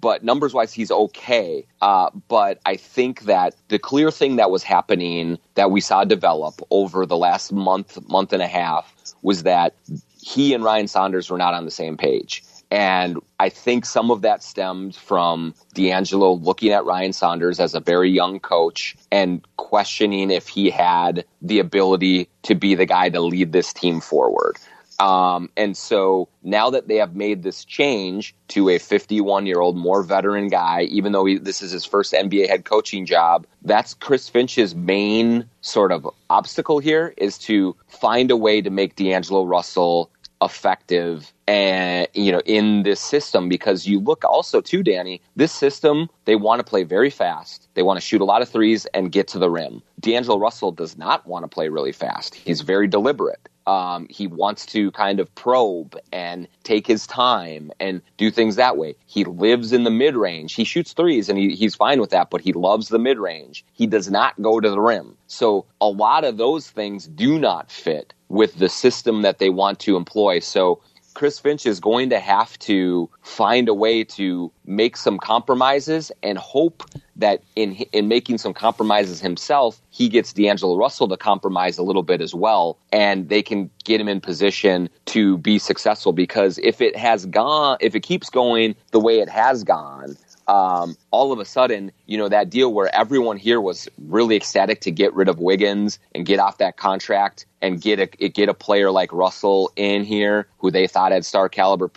but 0.00 0.24
numbers 0.24 0.52
wise, 0.52 0.72
he's 0.72 0.90
okay. 0.90 1.64
Uh, 1.80 2.10
but 2.26 2.60
I 2.66 2.74
think 2.76 3.22
that 3.22 3.54
the 3.68 3.78
clear 3.78 4.10
thing 4.10 4.34
that 4.36 4.50
was 4.50 4.64
happening 4.64 5.38
that 5.54 5.70
we 5.70 5.80
saw 5.80 6.02
develop 6.02 6.60
over 6.70 7.06
the 7.06 7.16
last 7.16 7.52
month, 7.52 7.98
month 8.08 8.32
and 8.32 8.42
a 8.42 8.48
half 8.48 8.92
was 9.22 9.44
that 9.44 9.74
he 10.20 10.54
and 10.54 10.64
Ryan 10.64 10.88
Saunders 10.88 11.30
were 11.30 11.38
not 11.38 11.54
on 11.54 11.64
the 11.64 11.70
same 11.70 11.96
page. 11.96 12.42
And 12.70 13.18
I 13.40 13.48
think 13.48 13.86
some 13.86 14.10
of 14.10 14.22
that 14.22 14.42
stemmed 14.42 14.94
from 14.94 15.54
D'Angelo 15.74 16.34
looking 16.34 16.72
at 16.72 16.84
Ryan 16.84 17.12
Saunders 17.12 17.60
as 17.60 17.74
a 17.74 17.80
very 17.80 18.10
young 18.10 18.40
coach 18.40 18.94
and 19.10 19.46
questioning 19.56 20.30
if 20.30 20.48
he 20.48 20.68
had 20.68 21.24
the 21.40 21.60
ability 21.60 22.28
to 22.42 22.54
be 22.54 22.74
the 22.74 22.86
guy 22.86 23.08
to 23.08 23.20
lead 23.20 23.52
this 23.52 23.72
team 23.72 24.00
forward. 24.00 24.56
Um, 25.00 25.48
and 25.56 25.76
so 25.76 26.28
now 26.42 26.70
that 26.70 26.88
they 26.88 26.96
have 26.96 27.14
made 27.14 27.44
this 27.44 27.64
change 27.64 28.34
to 28.48 28.68
a 28.68 28.78
51 28.78 29.46
year 29.46 29.60
old, 29.60 29.76
more 29.76 30.02
veteran 30.02 30.48
guy, 30.48 30.82
even 30.90 31.12
though 31.12 31.24
he, 31.24 31.38
this 31.38 31.62
is 31.62 31.70
his 31.70 31.84
first 31.84 32.12
NBA 32.12 32.48
head 32.48 32.64
coaching 32.64 33.06
job, 33.06 33.46
that's 33.62 33.94
Chris 33.94 34.28
Finch's 34.28 34.74
main 34.74 35.48
sort 35.60 35.92
of 35.92 36.08
obstacle 36.28 36.80
here 36.80 37.14
is 37.16 37.38
to 37.38 37.76
find 37.86 38.32
a 38.32 38.36
way 38.36 38.60
to 38.60 38.70
make 38.70 38.96
D'Angelo 38.96 39.44
Russell 39.44 40.10
effective 40.40 41.32
and 41.46 42.06
you 42.14 42.30
know 42.30 42.40
in 42.44 42.82
this 42.84 43.00
system 43.00 43.48
because 43.48 43.86
you 43.86 43.98
look 43.98 44.24
also 44.24 44.60
too 44.60 44.82
danny 44.82 45.20
this 45.34 45.52
system 45.52 46.08
they 46.26 46.36
want 46.36 46.60
to 46.60 46.64
play 46.64 46.84
very 46.84 47.10
fast 47.10 47.68
they 47.74 47.82
want 47.82 47.96
to 47.96 48.00
shoot 48.00 48.20
a 48.20 48.24
lot 48.24 48.40
of 48.40 48.48
threes 48.48 48.86
and 48.94 49.10
get 49.10 49.26
to 49.26 49.38
the 49.38 49.50
rim 49.50 49.82
d'angelo 49.98 50.38
russell 50.38 50.70
does 50.70 50.96
not 50.96 51.26
want 51.26 51.42
to 51.42 51.48
play 51.48 51.68
really 51.68 51.92
fast 51.92 52.34
he's 52.34 52.60
very 52.60 52.86
deliberate 52.86 53.48
um, 53.68 54.06
he 54.08 54.26
wants 54.26 54.64
to 54.66 54.90
kind 54.92 55.20
of 55.20 55.32
probe 55.34 55.94
and 56.10 56.48
take 56.62 56.86
his 56.86 57.06
time 57.06 57.70
and 57.78 58.00
do 58.16 58.30
things 58.30 58.56
that 58.56 58.78
way. 58.78 58.96
He 59.04 59.24
lives 59.24 59.74
in 59.74 59.84
the 59.84 59.90
mid 59.90 60.16
range. 60.16 60.54
He 60.54 60.64
shoots 60.64 60.94
threes 60.94 61.28
and 61.28 61.38
he, 61.38 61.54
he's 61.54 61.74
fine 61.74 62.00
with 62.00 62.08
that, 62.10 62.30
but 62.30 62.40
he 62.40 62.54
loves 62.54 62.88
the 62.88 62.98
mid 62.98 63.18
range. 63.18 63.66
He 63.74 63.86
does 63.86 64.10
not 64.10 64.40
go 64.40 64.58
to 64.58 64.70
the 64.70 64.80
rim. 64.80 65.18
So 65.26 65.66
a 65.82 65.88
lot 65.88 66.24
of 66.24 66.38
those 66.38 66.70
things 66.70 67.06
do 67.08 67.38
not 67.38 67.70
fit 67.70 68.14
with 68.28 68.58
the 68.58 68.68
system 68.68 69.22
that 69.22 69.38
they 69.38 69.50
want 69.50 69.78
to 69.80 69.96
employ. 69.96 70.40
So 70.40 70.80
Chris 71.18 71.40
Finch 71.40 71.66
is 71.66 71.80
going 71.80 72.10
to 72.10 72.20
have 72.20 72.56
to 72.60 73.10
find 73.22 73.68
a 73.68 73.74
way 73.74 74.04
to 74.04 74.52
make 74.66 74.96
some 74.96 75.18
compromises 75.18 76.12
and 76.22 76.38
hope 76.38 76.84
that 77.16 77.42
in 77.56 77.72
in 77.92 78.06
making 78.06 78.38
some 78.38 78.54
compromises 78.54 79.20
himself, 79.20 79.82
he 79.90 80.08
gets 80.08 80.32
D'Angelo 80.32 80.76
Russell 80.76 81.08
to 81.08 81.16
compromise 81.16 81.76
a 81.76 81.82
little 81.82 82.04
bit 82.04 82.20
as 82.20 82.36
well, 82.36 82.78
and 82.92 83.28
they 83.28 83.42
can 83.42 83.68
get 83.82 84.00
him 84.00 84.06
in 84.06 84.20
position 84.20 84.88
to 85.06 85.38
be 85.38 85.58
successful. 85.58 86.12
Because 86.12 86.58
if 86.58 86.80
it 86.80 86.94
has 86.96 87.26
gone, 87.26 87.78
if 87.80 87.96
it 87.96 88.02
keeps 88.02 88.30
going 88.30 88.76
the 88.92 89.00
way 89.00 89.18
it 89.18 89.28
has 89.28 89.64
gone, 89.64 90.16
um, 90.48 90.96
all 91.10 91.30
of 91.30 91.38
a 91.38 91.44
sudden, 91.44 91.92
you 92.06 92.16
know, 92.16 92.28
that 92.28 92.48
deal 92.48 92.72
where 92.72 92.92
everyone 92.94 93.36
here 93.36 93.60
was 93.60 93.88
really 94.06 94.34
ecstatic 94.34 94.80
to 94.80 94.90
get 94.90 95.12
rid 95.14 95.28
of 95.28 95.38
Wiggins 95.38 95.98
and 96.14 96.24
get 96.24 96.40
off 96.40 96.58
that 96.58 96.78
contract 96.78 97.46
and 97.60 97.80
get 97.80 98.00
a 98.00 98.28
get 98.28 98.48
a 98.48 98.54
player 98.54 98.90
like 98.90 99.12
Russell 99.12 99.70
in 99.76 100.04
here 100.04 100.48
who 100.58 100.70
they 100.70 100.86
thought 100.86 101.12
had 101.12 101.24
star 101.24 101.48
caliber, 101.48 101.90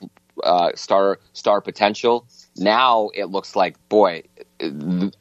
uh, 0.43 0.71
star 0.75 1.19
star 1.33 1.61
potential. 1.61 2.27
Now 2.57 3.09
it 3.13 3.25
looks 3.25 3.55
like, 3.55 3.77
boy, 3.87 4.23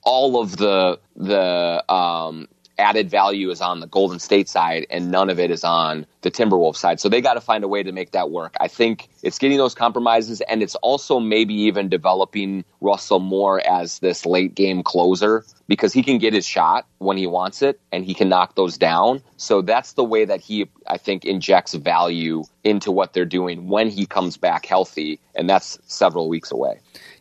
all 0.03 0.41
of 0.41 0.57
the 0.57 0.99
the 1.15 1.85
um, 1.93 2.49
added 2.81 3.11
value 3.11 3.51
is 3.51 3.61
on 3.61 3.81
the 3.81 3.87
Golden 3.87 4.19
State 4.19 4.49
side 4.49 4.87
and 4.91 5.11
none 5.11 5.31
of 5.31 5.39
it 5.39 5.51
is 5.51 5.63
on 5.63 6.07
the 6.23 6.31
Timberwolves 6.31 6.77
side. 6.77 6.99
So 6.99 7.09
they 7.09 7.21
got 7.21 7.35
to 7.35 7.41
find 7.41 7.63
a 7.63 7.69
way 7.69 7.83
to 7.83 7.93
make 7.93 8.13
that 8.13 8.31
work. 8.31 8.57
I 8.61 8.69
think 8.69 9.09
it's 9.23 9.39
getting 9.39 9.59
those 9.59 9.75
compromises 9.75 10.41
and 10.43 10.63
it's 10.63 10.75
also 10.77 11.21
maybe 11.21 11.55
even 11.55 11.89
developing 11.89 12.65
Russell 12.81 13.21
more 13.21 13.61
as 13.67 13.99
this 14.01 14.27
late 14.27 14.55
game 14.55 14.83
closer 14.83 15.45
because 15.69 15.93
he 15.93 16.03
can 16.03 16.19
get 16.19 16.35
his 16.35 16.47
shot 16.47 16.87
when 16.99 17.17
he 17.17 17.27
wants 17.27 17.63
it 17.63 17.81
and 17.93 18.05
he 18.05 18.15
can 18.15 18.29
knock 18.29 18.57
those 18.57 18.77
down. 18.77 19.23
So 19.37 19.63
that's 19.63 19.93
the 19.93 20.05
way 20.05 20.25
that 20.25 20.41
he, 20.41 20.69
I 20.87 20.99
think, 20.99 21.25
injects 21.25 21.75
value 21.75 22.43
into 22.65 22.91
what 22.91 23.13
they're 23.13 23.25
doing 23.25 23.69
when 23.69 23.89
he 23.89 24.07
comes 24.07 24.37
back 24.37 24.67
healthy. 24.67 25.21
And 25.37 25.49
that's 25.49 25.79
several 25.87 26.29
weeks 26.29 26.51
away. 26.51 26.81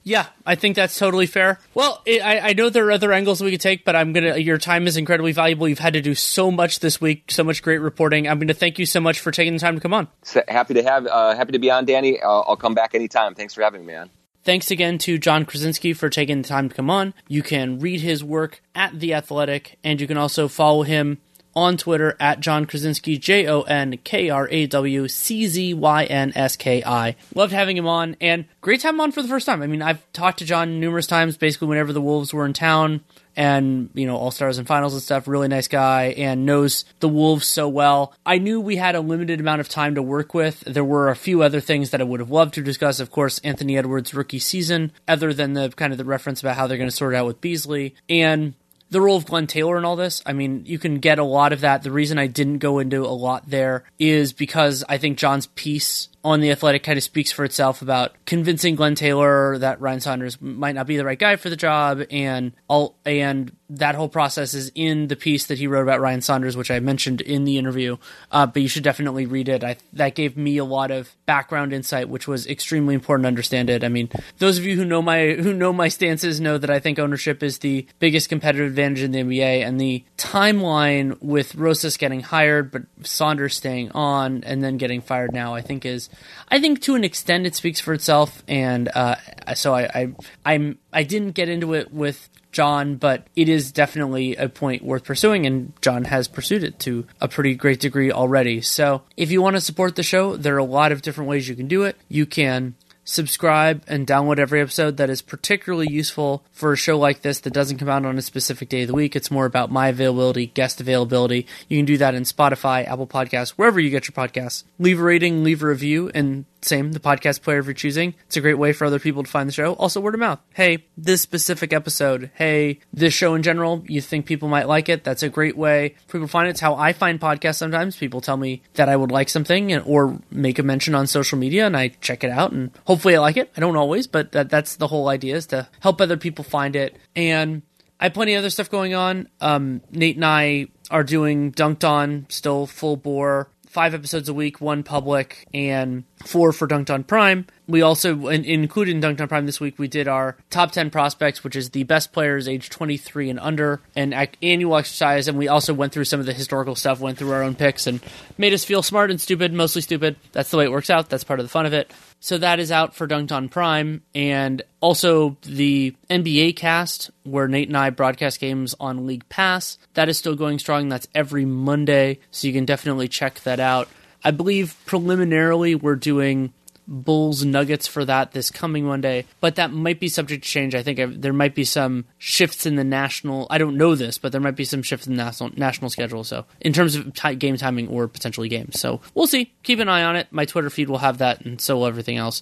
Yeah, 0.10 0.26
I 0.44 0.56
think 0.56 0.76
that's 0.76 0.98
totally 0.98 1.28
fair. 1.28 1.60
Well, 1.76 2.02
it, 2.04 2.24
I, 2.24 2.40
I, 2.40 2.54
know 2.54 2.72
there 2.72 2.88
are 2.88 2.92
other 2.92 3.14
angles 3.14 3.44
we 3.44 3.52
could 3.52 3.62
take, 3.62 3.86
but 3.86 3.96
I'm 3.96 4.12
gonna. 4.12 4.38
Your 4.38 4.58
time 4.58 4.88
is 4.88 4.98
incredibly 4.98 5.34
valuable. 5.34 5.70
You've 5.70 5.78
had 5.78 5.94
to 5.94 6.02
do 6.02 6.16
so 6.16 6.50
much 6.50 6.80
this 6.80 7.00
week, 7.00 7.32
so 7.32 7.44
much 7.44 7.62
great 7.62 7.78
reporting. 7.78 8.28
I'm 8.28 8.40
going 8.40 8.48
to 8.48 8.56
thank 8.56 8.80
you 8.80 8.88
so 8.88 9.00
much 9.00 9.20
for 9.20 9.30
taking 9.30 9.54
the 9.54 9.60
time 9.60 9.76
to 9.76 9.82
come 9.82 9.94
on. 9.94 10.08
So 10.24 10.42
happy 10.48 10.74
to 10.74 10.82
have, 10.82 11.06
uh, 11.06 11.36
happy 11.36 11.52
to 11.52 11.60
be 11.60 11.70
on, 11.70 11.86
Danny. 11.86 12.20
Uh, 12.20 12.28
I'll 12.28 12.58
come 12.58 12.74
back 12.74 12.96
anytime. 12.96 13.36
Thanks 13.36 13.54
for 13.54 13.62
having 13.62 13.86
me, 13.86 13.94
man. 13.94 14.10
Thanks 14.44 14.72
again 14.72 14.98
to 15.00 15.20
Jon 15.20 15.46
Krawczynski 15.46 15.96
for 15.96 16.10
taking 16.10 16.42
the 16.42 16.48
time 16.48 16.70
to 16.70 16.76
come 16.76 16.90
on. 16.90 17.14
You 17.28 17.44
can 17.44 17.78
read 17.78 18.02
his 18.02 18.24
work 18.24 18.64
at 18.74 19.00
The 19.00 19.14
Athletic, 19.14 19.78
and 19.84 20.02
you 20.02 20.08
can 20.08 20.18
also 20.18 20.48
follow 20.48 20.82
him 20.82 21.20
on 21.56 21.78
Twitter 21.78 22.16
at 22.20 22.40
Jon 22.40 22.66
Krawczynski, 22.66 23.20
J 23.20 23.48
O 23.48 23.62
N 23.62 23.98
K 24.04 24.30
R 24.30 24.48
A 24.50 24.68
W 24.68 25.08
C 25.08 25.48
Z 25.48 25.74
Y 25.74 26.04
N 26.06 26.32
S 26.36 26.56
K 26.56 26.84
I. 26.86 27.16
Loved 27.36 27.54
having 27.54 27.78
him 27.78 27.88
on, 27.88 28.16
and 28.22 28.46
great 28.62 28.82
time 28.82 29.00
on 29.00 29.12
for 29.12 29.22
the 29.22 29.28
first 29.28 29.46
time. 29.46 29.62
I 29.62 29.68
mean, 29.68 29.82
I've 29.82 30.12
talked 30.14 30.40
to 30.40 30.46
Jon 30.46 30.80
numerous 30.80 31.08
times, 31.08 31.38
basically, 31.38 31.68
whenever 31.68 31.94
the 31.94 32.02
Wolves 32.02 32.34
were 32.34 32.46
in 32.46 32.54
town 32.54 33.02
and 33.40 33.90
you 33.94 34.06
know 34.06 34.18
all 34.18 34.32
stars 34.32 34.58
and 34.58 34.68
finals 34.68 34.94
and 34.94 35.02
stuff 35.02 35.28
really 35.28 35.48
nice 35.48 35.70
guy 35.70 36.14
and 36.18 36.46
knows 36.46 36.84
the 37.00 37.08
wolves 37.08 37.48
so 37.48 37.70
well 37.70 38.14
i 38.26 38.38
knew 38.38 38.60
we 38.60 38.76
had 38.76 38.96
a 38.96 39.00
limited 39.00 39.40
amount 39.40 39.62
of 39.62 39.70
time 39.70 39.96
to 39.96 40.02
work 40.02 40.34
with 40.34 40.60
there 40.62 40.84
were 40.84 41.10
a 41.10 41.16
few 41.16 41.42
other 41.42 41.62
things 41.62 41.92
that 41.92 42.02
i 42.02 42.04
would 42.04 42.20
have 42.20 42.30
loved 42.30 42.54
to 42.54 42.62
discuss 42.62 43.00
of 43.00 43.12
course 43.12 43.40
anthony 43.40 43.78
edwards 43.78 44.14
rookie 44.14 44.40
season 44.40 44.92
other 45.08 45.34
than 45.34 45.54
the 45.54 45.70
kind 45.70 45.94
of 45.94 45.98
the 45.98 46.04
reference 46.04 46.42
about 46.42 46.58
how 46.58 46.68
they're 46.68 46.78
going 46.78 46.90
to 46.90 46.96
sort 46.96 47.14
it 47.14 47.18
out 47.18 47.26
with 47.26 47.40
beasley 47.40 47.96
and 48.10 48.54
the 48.90 49.02
role 49.02 49.18
of 49.18 49.26
Glen 49.26 49.48
Taylor 49.48 49.78
and 49.78 49.86
all 49.86 49.96
this, 49.96 50.22
I 50.26 50.34
mean, 50.34 50.64
you 50.66 50.80
can 50.80 51.00
get 51.00 51.20
a 51.20 51.24
lot 51.24 51.54
of 51.54 51.62
that. 51.62 51.84
The 51.84 51.92
reason 51.92 52.18
I 52.18 52.28
didn't 52.28 52.58
go 52.58 52.80
into 52.80 53.06
a 53.06 53.08
lot 53.08 53.50
there 53.50 53.84
is 54.00 54.34
because 54.34 54.84
I 54.90 54.98
think 54.98 55.18
Jon's 55.18 55.48
piece 55.48 56.10
on 56.24 56.42
the 56.42 56.52
Athletic 56.52 56.84
kind 56.84 56.98
of 56.98 57.04
speaks 57.04 57.32
for 57.32 57.46
itself 57.46 57.82
about 57.82 58.14
convincing 58.26 58.76
Glen 58.76 58.96
Taylor 58.96 59.58
that 59.60 59.80
Ryan 59.80 60.00
Saunders 60.02 60.42
might 60.42 60.76
not 60.76 60.88
be 60.88 60.98
the 60.98 61.06
right 61.06 61.20
guy 61.20 61.36
for 61.36 61.50
the 61.50 61.56
job, 61.56 62.04
and 62.10 62.54
all 62.68 62.96
and 63.06 63.56
that 63.70 63.96
whole 63.96 64.10
process 64.10 64.54
is 64.54 64.72
in 64.74 65.08
the 65.08 65.16
piece 65.16 65.46
that 65.48 65.60
he 65.60 65.68
wrote 65.68 65.84
about 65.84 66.02
Ryan 66.02 66.22
Saunders, 66.22 66.58
which 66.58 66.72
I 66.72 66.80
mentioned 66.80 67.22
in 67.22 67.44
the 67.44 67.58
interview. 67.58 67.98
Uh, 68.32 68.48
but 68.48 68.62
you 68.62 68.68
should 68.68 68.84
definitely 68.84 69.26
read 69.26 69.48
it. 69.48 69.64
I, 69.64 69.78
that 69.94 70.16
gave 70.16 70.36
me 70.36 70.58
a 70.58 70.66
lot 70.66 70.90
of 70.90 71.16
background 71.26 71.72
insight, 71.72 72.10
which 72.10 72.28
was 72.28 72.48
extremely 72.48 72.96
important 72.96 73.26
to 73.26 73.28
understand 73.28 73.70
it. 73.70 73.84
I 73.84 73.90
mean, 73.90 74.10
those 74.40 74.58
of 74.58 74.66
you 74.66 74.76
who 74.76 74.86
know 74.86 75.02
my 75.02 75.34
who 75.34 75.54
know 75.54 75.72
my 75.72 75.88
stances 75.88 76.42
know 76.42 76.58
that 76.58 76.70
I 76.70 76.80
think 76.80 76.98
ownership 76.98 77.44
is 77.44 77.60
the 77.60 77.86
biggest 78.00 78.30
competitive 78.30 78.68
advantage 78.68 79.04
in 79.04 79.12
the 79.12 79.20
NBA, 79.20 79.64
and 79.66 79.80
the 79.80 80.04
timeline 80.18 81.22
with 81.22 81.56
Rosas 81.56 81.98
getting 81.98 82.22
hired, 82.22 82.72
but 82.72 82.84
Saunders 83.04 83.56
staying 83.56 83.92
on 83.92 84.44
and 84.44 84.64
then 84.64 84.78
getting 84.78 85.02
fired 85.02 85.32
now, 85.32 85.54
I 85.54 85.62
think 85.62 85.86
is 85.86 86.10
I 86.50 86.60
think 86.60 86.82
to 86.84 86.96
an 86.96 87.04
extent 87.04 87.46
it 87.46 87.56
speaks 87.56 87.80
for 87.80 87.94
itself, 87.94 88.44
and 88.48 88.90
uh, 88.96 89.16
so 89.54 89.76
I, 89.76 89.84
I 89.84 90.14
I'm 90.46 90.80
I 90.92 91.04
didn't 91.04 91.32
get 91.32 91.50
into 91.50 91.74
it 91.74 91.94
with 91.94 92.30
Jon, 92.52 92.96
but 92.96 93.28
it 93.36 93.50
is 93.50 93.72
definitely 93.72 94.36
a 94.36 94.50
point 94.50 94.84
worth 94.84 95.04
pursuing, 95.04 95.46
and 95.46 95.74
Jon 95.82 96.06
has 96.06 96.28
pursued 96.28 96.64
it 96.64 96.80
to 96.80 97.06
a 97.22 97.28
pretty 97.28 97.56
great 97.56 97.80
degree 97.80 98.12
already. 98.12 98.62
So, 98.62 99.04
if 99.18 99.32
you 99.32 99.42
want 99.42 99.56
to 99.56 99.62
support 99.62 99.96
the 99.96 100.04
show, 100.04 100.36
there 100.36 100.56
are 100.56 100.60
a 100.60 100.64
lot 100.64 100.92
of 100.92 101.02
different 101.02 101.30
ways 101.30 101.48
you 101.48 101.56
can 101.56 101.68
do 101.68 101.84
it. 101.84 101.96
You 102.08 102.26
can 102.26 102.76
subscribe 103.10 103.84
and 103.88 104.06
download 104.06 104.38
every 104.38 104.62
episode 104.62 104.98
that 104.98 105.10
is 105.10 105.22
particularly 105.22 105.88
useful 105.90 106.44
for 106.52 106.74
a 106.74 106.78
show 106.78 106.98
like 106.98 107.22
this 107.22 107.40
that 107.40 107.54
doesn't 107.54 107.80
come 107.80 107.90
out 107.90 108.06
on 108.06 108.18
a 108.18 108.22
specific 108.22 108.70
day 108.70 108.84
of 108.84 108.88
the 108.88 108.94
week. 108.94 109.16
It's 109.16 109.32
more 109.32 109.46
about 109.46 109.72
my 109.72 109.88
availability, 109.88 110.48
guest 110.48 110.80
availability. 110.80 111.48
You 111.68 111.80
can 111.80 111.86
do 111.86 111.98
that 111.98 112.14
in 112.14 112.24
Spotify, 112.24 112.88
Apple 112.88 113.08
Podcasts, 113.08 113.52
wherever 113.52 113.80
you 113.80 113.90
get 113.90 114.08
your 114.08 114.14
podcasts. 114.14 114.64
Leave 114.78 115.00
a 115.00 115.04
rating, 115.04 115.44
leave 115.44 115.64
a 115.64 115.68
review, 115.68 116.12
and 116.14 116.46
same, 116.62 116.92
the 116.92 117.00
podcast 117.00 117.42
player 117.42 117.60
of 117.60 117.66
your 117.66 117.74
choosing. 117.74 118.16
It's 118.28 118.38
a 118.38 118.42
great 118.42 118.58
way 118.58 118.74
for 118.74 118.86
other 118.86 119.00
people 119.00 119.24
to 119.24 119.30
find 119.30 119.48
the 119.48 119.54
show. 119.54 119.74
Also, 119.74 120.00
word 120.00 120.14
of 120.14 120.20
mouth. 120.20 120.40
Hey, 120.54 120.86
this 120.98 121.22
specific 121.22 121.74
episode. 121.74 122.32
Hey, 122.36 122.80
this 122.94 123.14
show 123.14 123.36
in 123.36 123.44
general, 123.44 123.84
you 123.88 124.02
think 124.02 124.26
people 124.26 124.50
might 124.50 124.68
like 124.68 124.90
it? 124.90 125.04
That's 125.04 125.24
a 125.24 125.30
great 125.30 125.58
way 125.58 125.96
for 126.08 126.14
people 126.14 126.28
find 126.28 126.48
it. 126.48 126.52
It's 126.52 126.60
how 126.60 126.76
I 126.76 126.94
find 126.94 127.20
podcasts 127.20 127.56
sometimes. 127.56 127.98
People 127.98 128.22
tell 128.22 128.38
me 128.38 128.62
that 128.74 128.90
I 128.90 128.96
would 128.96 129.12
like 129.12 129.30
something 129.30 129.78
or 129.80 130.20
make 130.32 130.60
a 130.60 130.64
mention 130.64 130.96
on 130.96 131.08
social 131.08 131.38
media, 131.38 131.66
and 131.66 131.78
I 131.78 131.90
check 132.02 132.24
it 132.24 132.32
out, 132.32 132.52
and 132.52 132.72
hopefully 132.86 133.16
I 133.16 133.20
like 133.20 133.38
it. 133.38 133.52
I 133.56 133.60
don't 133.60 133.78
always, 133.78 134.08
but 134.08 134.32
that, 134.34 134.50
that's 134.50 134.76
the 134.76 134.88
whole 134.88 135.10
idea 135.10 135.36
is 135.36 135.48
to 135.48 135.68
help 135.80 136.02
other 136.02 136.18
people 136.18 136.44
find 136.44 136.76
it. 136.76 136.98
And 137.16 137.62
I 138.00 138.06
have 138.06 138.14
plenty 138.14 138.34
of 138.34 138.40
other 138.40 138.50
stuff 138.50 138.70
going 138.70 138.94
on. 138.94 139.28
Um, 139.42 139.82
Nate 139.92 140.16
and 140.16 140.26
I 140.26 140.68
are 140.90 141.04
doing 141.04 141.52
Dunked 141.52 141.88
On, 141.88 142.26
still 142.30 142.66
full 142.66 142.96
bore 142.96 143.50
five 143.70 143.94
episodes 143.94 144.28
a 144.28 144.34
week, 144.34 144.60
one 144.60 144.84
public, 144.84 145.48
and 145.54 146.04
four 146.26 146.52
for 146.52 146.68
Dunked 146.68 146.90
on 146.90 147.04
Prime. 147.04 147.46
We 147.68 147.84
also 147.84 148.28
in, 148.28 148.44
included 148.44 148.96
in 148.96 149.02
Dunked 149.02 149.22
on 149.22 149.28
Prime 149.28 149.46
this 149.46 149.60
week. 149.60 149.78
We 149.78 149.88
did 149.88 150.08
our 150.08 150.36
top 150.50 150.72
ten 150.72 150.90
prospects, 150.90 151.44
which 151.44 151.56
is 151.56 151.70
the 151.70 151.84
best 151.84 152.12
players 152.12 152.48
age 152.48 152.70
twenty 152.70 152.98
three 152.98 153.30
and 153.30 153.40
under, 153.40 153.80
an 153.96 154.12
annual 154.42 154.76
exercise. 154.76 155.28
And 155.28 155.38
we 155.38 155.48
also 155.48 155.74
went 155.74 155.94
through 155.94 156.06
some 156.06 156.20
of 156.20 156.26
the 156.26 156.34
historical 156.34 156.76
stuff, 156.76 157.00
went 157.00 157.18
through 157.18 157.32
our 157.32 157.44
own 157.44 157.56
picks, 157.56 157.88
and 157.88 158.02
made 158.38 158.54
us 158.54 158.66
feel 158.66 158.82
smart 158.82 159.12
and 159.12 159.22
stupid, 159.22 159.54
mostly 159.54 159.82
stupid. 159.84 160.16
That's 160.32 160.50
the 160.50 160.58
way 160.58 160.66
it 160.66 160.72
works 160.72 160.90
out. 160.90 161.10
That's 161.10 161.24
part 161.24 161.40
of 161.40 161.46
the 161.46 161.50
fun 161.50 161.66
of 161.66 161.74
it. 161.74 161.94
So 162.20 162.38
that 162.38 162.60
is 162.60 162.72
out 162.72 162.96
for 162.96 163.08
Dunked 163.08 163.32
on 163.32 163.48
Prime, 163.48 164.02
and 164.14 164.62
also 164.82 165.38
the 165.44 165.96
NBA 166.10 166.58
cast, 166.58 167.12
where 167.24 167.48
Nate 167.48 167.70
and 167.70 167.78
I 167.78 167.90
broadcast 167.92 168.40
games 168.42 168.76
on 168.80 169.08
League 169.08 169.28
Pass. 169.30 169.78
That 169.94 170.10
is 170.10 170.18
still 170.18 170.36
going 170.36 170.60
strong. 170.60 170.90
That's 170.90 171.08
every 171.16 171.46
Monday, 171.46 172.20
so 172.32 172.48
you 172.48 172.54
can 172.54 172.66
definitely 172.66 173.08
check 173.08 173.40
that 173.42 173.60
out. 173.62 173.88
I 174.24 174.32
believe 174.32 174.76
preliminarily 174.86 175.76
we're 175.76 175.96
doing 175.96 176.54
Bulls 176.90 177.46
Nuggets 177.46 177.88
for 177.88 178.04
that 178.04 178.32
this 178.32 178.50
coming 178.50 178.84
Monday, 178.84 179.26
but 179.40 179.56
that 179.56 179.72
might 179.72 180.00
be 180.00 180.10
subject 180.10 180.44
to 180.44 180.50
change. 180.50 180.74
I 180.74 180.82
think 180.82 181.22
there 181.22 181.32
might 181.32 181.54
be 181.54 181.64
some 181.64 182.06
shifts 182.18 182.66
in 182.66 182.76
the 182.76 182.84
national. 182.84 183.46
I 183.52 183.60
don't 183.60 183.78
know 183.78 183.94
this, 183.94 184.18
but 184.18 184.32
there 184.32 184.42
might 184.42 184.56
be 184.56 184.66
some 184.66 184.82
shifts 184.82 185.06
in 185.06 185.16
the 185.16 185.24
national 185.24 185.52
national 185.56 185.92
schedule. 185.92 186.24
So 186.24 186.46
in 186.60 186.74
terms 186.74 186.96
of 186.96 187.14
t- 187.14 187.36
game 187.36 187.58
timing 187.58 187.88
or 187.88 188.08
potentially 188.08 188.50
games, 188.50 188.80
so 188.80 189.02
we'll 189.14 189.28
see. 189.28 189.54
Keep 189.62 189.80
an 189.80 189.90
eye 189.90 190.04
on 190.04 190.16
it. 190.16 190.28
My 190.32 190.46
Twitter 190.46 190.72
feed 190.72 190.90
will 190.90 190.98
have 190.98 191.20
that, 191.20 191.46
and 191.46 191.62
so 191.62 191.78
will 191.78 191.86
everything 191.86 192.18
else. 192.18 192.42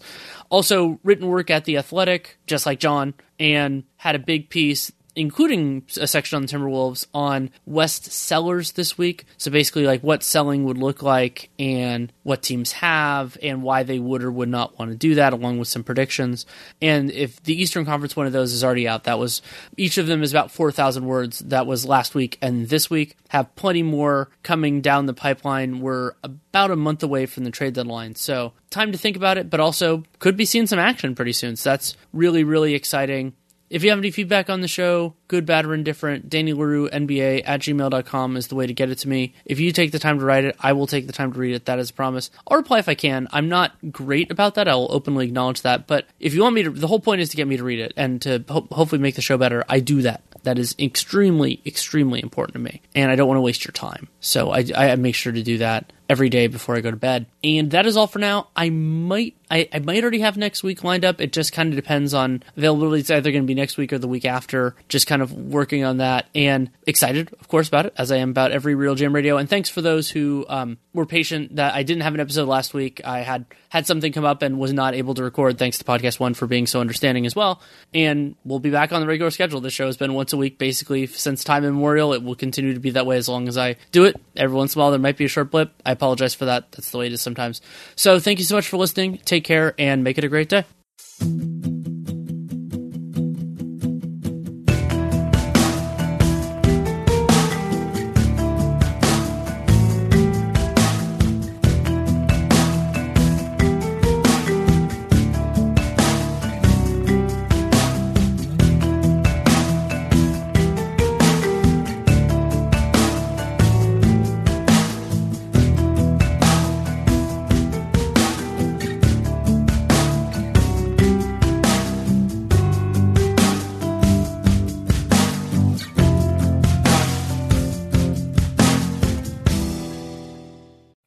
Also, 0.50 1.00
written 1.04 1.28
work 1.28 1.50
at 1.50 1.66
the 1.66 1.78
Athletic, 1.78 2.38
just 2.48 2.66
like 2.66 2.80
Jon, 2.80 3.14
and 3.40 3.84
had 3.98 4.16
a 4.16 4.20
big 4.20 4.50
piece 4.50 4.92
including 5.18 5.84
a 6.00 6.08
section 6.08 6.36
on 6.36 6.44
the 6.44 6.48
Timberwolves 6.48 7.08
on 7.14 7.50
West 7.66 8.12
sellers 8.12 8.74
this 8.74 8.98
week. 8.98 9.26
So 9.38 9.50
basically, 9.50 9.86
like 9.86 10.02
what 10.02 10.22
selling 10.24 10.64
would 10.66 10.78
look 10.78 11.02
like 11.02 11.50
and 11.58 12.14
what 12.24 12.44
teams 12.44 12.74
have 12.74 13.38
and 13.42 13.64
why 13.64 13.84
they 13.84 13.98
would 13.98 14.24
or 14.24 14.32
would 14.32 14.48
not 14.48 14.78
want 14.78 14.92
to 14.92 14.98
do 14.98 15.16
that, 15.16 15.34
along 15.34 15.58
with 15.58 15.68
some 15.68 15.84
predictions. 15.84 16.46
And 16.82 17.12
if 17.12 17.42
the 17.44 17.60
Eastern 17.60 17.84
Conference 17.84 18.16
one 18.16 18.28
of 18.28 18.34
those 18.34 18.54
is 18.54 18.64
already 18.64 18.88
out, 18.88 19.06
that 19.06 19.18
was 19.18 19.42
each 19.76 19.98
of 19.98 20.06
them 20.06 20.22
is 20.22 20.32
about 20.32 20.52
4,000 20.52 21.06
words. 21.06 21.40
That 21.40 21.66
was 21.66 21.86
last 21.86 22.14
week 22.14 22.38
and 22.42 22.70
this 22.70 22.90
week. 22.90 23.18
Have 23.30 23.54
plenty 23.56 23.84
more 23.84 24.30
coming 24.44 24.82
down 24.82 25.08
the 25.08 25.14
pipeline. 25.14 25.82
We're 25.82 26.14
about 26.24 26.72
a 26.72 26.76
month 26.76 27.02
away 27.02 27.26
from 27.26 27.44
the 27.44 27.52
trade 27.52 27.74
deadline. 27.74 28.16
So 28.16 28.54
time 28.70 28.92
to 28.92 28.98
think 28.98 29.18
about 29.18 29.38
it, 29.38 29.50
but 29.50 29.60
also 29.60 30.04
could 30.20 30.38
be 30.38 30.46
seeing 30.46 30.68
some 30.68 30.80
action 30.80 31.16
pretty 31.16 31.34
soon. 31.34 31.56
So 31.56 31.72
that's 31.72 31.98
really, 32.14 32.44
really 32.44 32.74
exciting. 32.76 33.34
If 33.70 33.84
you 33.84 33.90
have 33.90 34.00
any 34.00 34.12
feedback 34.12 34.50
on 34.50 34.62
the 34.62 34.68
show, 34.68 35.14
good, 35.28 35.46
bad, 35.46 35.66
or 35.66 35.74
indifferent, 35.74 36.30
Danny 36.30 36.54
Leroux, 36.54 36.90
NBA 36.90 37.44
at 37.46 37.62
gmail.com 37.62 38.38
is 38.38 38.48
the 38.48 38.56
way 38.56 38.66
to 38.66 38.74
get 38.74 38.90
it 38.90 39.00
to 39.00 39.10
me. 39.10 39.34
If 39.46 39.60
you 39.60 39.72
take 39.74 39.92
the 39.92 40.00
time 40.00 40.20
to 40.20 40.26
write 40.26 40.46
it, 40.46 40.56
I 40.60 40.74
will 40.74 40.88
take 40.88 41.06
the 41.06 41.14
time 41.14 41.34
to 41.34 41.40
read 41.40 41.54
it. 41.54 41.66
That 41.66 41.80
is 41.80 41.90
a 41.90 41.94
promise. 41.94 42.32
I'll 42.48 42.58
reply 42.58 42.80
if 42.80 42.88
I 42.88 42.96
can. 42.96 43.28
I'm 43.32 43.50
not 43.50 43.74
great 43.92 44.32
about 44.32 44.56
that. 44.56 44.70
I'll 44.70 44.88
openly 44.90 45.26
acknowledge 45.26 45.64
that. 45.64 45.86
But 45.86 46.06
if 46.20 46.34
you 46.34 46.44
want 46.44 46.56
me 46.56 46.64
to, 46.64 46.70
the 46.70 46.88
whole 46.88 47.02
point 47.02 47.22
is 47.22 47.30
to 47.30 47.38
get 47.38 47.48
me 47.48 47.58
to 47.58 47.64
read 47.64 47.80
it 47.80 47.94
and 47.98 48.22
to 48.22 48.46
ho- 48.48 48.68
hopefully 48.72 49.02
make 49.02 49.16
the 49.16 49.22
show 49.22 49.38
better. 49.38 49.66
I 49.68 49.82
do 49.82 50.02
that. 50.04 50.22
That 50.44 50.58
is 50.58 50.74
extremely, 50.80 51.62
extremely 51.66 52.22
important 52.24 52.54
to 52.54 52.60
me. 52.60 52.82
And 52.96 53.12
I 53.12 53.16
don't 53.16 53.28
want 53.28 53.38
to 53.38 53.42
waste 53.42 53.66
your 53.66 53.74
time. 53.74 54.08
So 54.22 54.52
I, 54.52 54.64
I 54.76 54.96
make 54.96 55.16
sure 55.16 55.34
to 55.34 55.44
do 55.44 55.58
that 55.58 55.92
every 56.10 56.30
day 56.30 56.48
before 56.48 56.76
I 56.76 56.82
go 56.82 56.92
to 56.92 56.98
bed. 56.98 57.26
And 57.44 57.72
that 57.72 57.86
is 57.86 57.98
all 57.98 58.08
for 58.08 58.20
now. 58.20 58.48
I 58.56 58.70
might 58.70 59.36
I, 59.50 59.70
I 59.72 59.80
might 59.80 60.02
already 60.02 60.20
have 60.20 60.38
next 60.38 60.64
week 60.64 60.84
lined 60.84 61.06
up. 61.06 61.22
It 61.22 61.32
just 61.32 61.54
kind 61.54 61.70
of 61.70 61.76
depends 61.76 62.14
on 62.14 62.44
availability. 62.58 63.02
It's 63.02 63.12
either 63.12 63.32
going 63.32 63.44
to 63.44 63.48
be 63.48 63.56
next 63.56 63.78
week 63.78 63.94
or 63.94 63.98
the 63.98 64.08
week 64.08 64.26
after. 64.26 64.76
Just 64.90 65.08
kind 65.08 65.22
of 65.22 65.32
working 65.32 65.84
on 65.84 65.98
that 65.98 66.28
and 66.36 66.70
excited, 66.86 67.34
of 67.40 67.48
course, 67.48 67.68
about 67.68 67.86
it 67.86 67.94
as 67.98 68.12
I 68.12 68.18
am 68.18 68.32
about 68.32 68.52
every 68.52 68.76
RealGM 68.76 69.14
Radio. 69.14 69.38
And 69.38 69.50
thanks 69.50 69.70
for 69.70 69.82
those 69.82 70.10
who 70.10 70.46
um, 70.50 70.78
were 70.94 71.06
patient 71.06 71.56
that 71.56 71.74
I 71.76 71.84
didn't 71.84 72.04
have 72.04 72.14
an 72.14 72.20
episode 72.20 72.48
last 72.48 72.74
week. 72.74 73.02
I 73.06 73.20
had 73.20 73.46
had 73.70 73.86
something 73.86 74.12
come 74.12 74.26
up 74.26 74.42
and 74.42 74.60
was 74.60 74.74
not 74.74 74.96
able 74.96 75.14
to 75.14 75.24
record. 75.24 75.58
Thanks 75.58 75.78
to 75.78 75.84
Podcast 75.84 76.20
One 76.20 76.34
for 76.34 76.48
being 76.48 76.68
so 76.68 76.82
understanding 76.82 77.26
as 77.26 77.36
well. 77.36 77.62
And 77.94 78.36
we'll 78.44 78.60
be 78.60 78.70
back 78.70 78.92
on 78.92 79.02
the 79.02 79.08
regular 79.08 79.32
schedule. 79.32 79.62
This 79.62 79.74
show 79.74 79.86
has 79.86 79.98
been 79.98 80.14
once 80.14 80.34
a 80.34 80.38
week 80.38 80.58
basically 80.58 81.06
since 81.08 81.44
time 81.44 81.64
immemorial. 81.64 82.14
It 82.14 82.24
will 82.24 82.36
continue 82.36 82.74
to 82.74 82.80
be 82.80 82.92
that 82.92 83.06
way 83.06 83.18
as 83.18 83.30
long 83.30 83.48
as 83.48 83.58
I 83.58 83.76
do 83.92 84.06
it. 84.06 84.20
Every 84.36 84.56
once 84.56 84.76
in 84.76 84.80
a 84.80 84.84
while 84.84 84.92
there 84.92 85.00
might 85.00 85.18
be 85.18 85.26
a 85.26 85.30
short 85.30 85.52
blip. 85.52 85.72
I 85.86 85.96
apologize 85.98 86.34
for 86.34 86.46
that. 86.46 86.72
That's 86.72 86.92
the 86.92 86.98
way 86.98 87.08
it 87.08 87.14
is 87.14 87.22
sometimes. 87.22 87.62
So 87.96 88.20
thank 88.20 88.40
you 88.40 88.46
so 88.46 88.56
much 88.56 88.68
for 88.68 88.78
listening. 88.78 89.20
Take 89.26 89.44
care 89.44 89.74
and 89.78 90.04
make 90.04 90.18
it 90.18 90.24
a 90.24 90.30
great 90.30 90.50
day. 90.50 90.66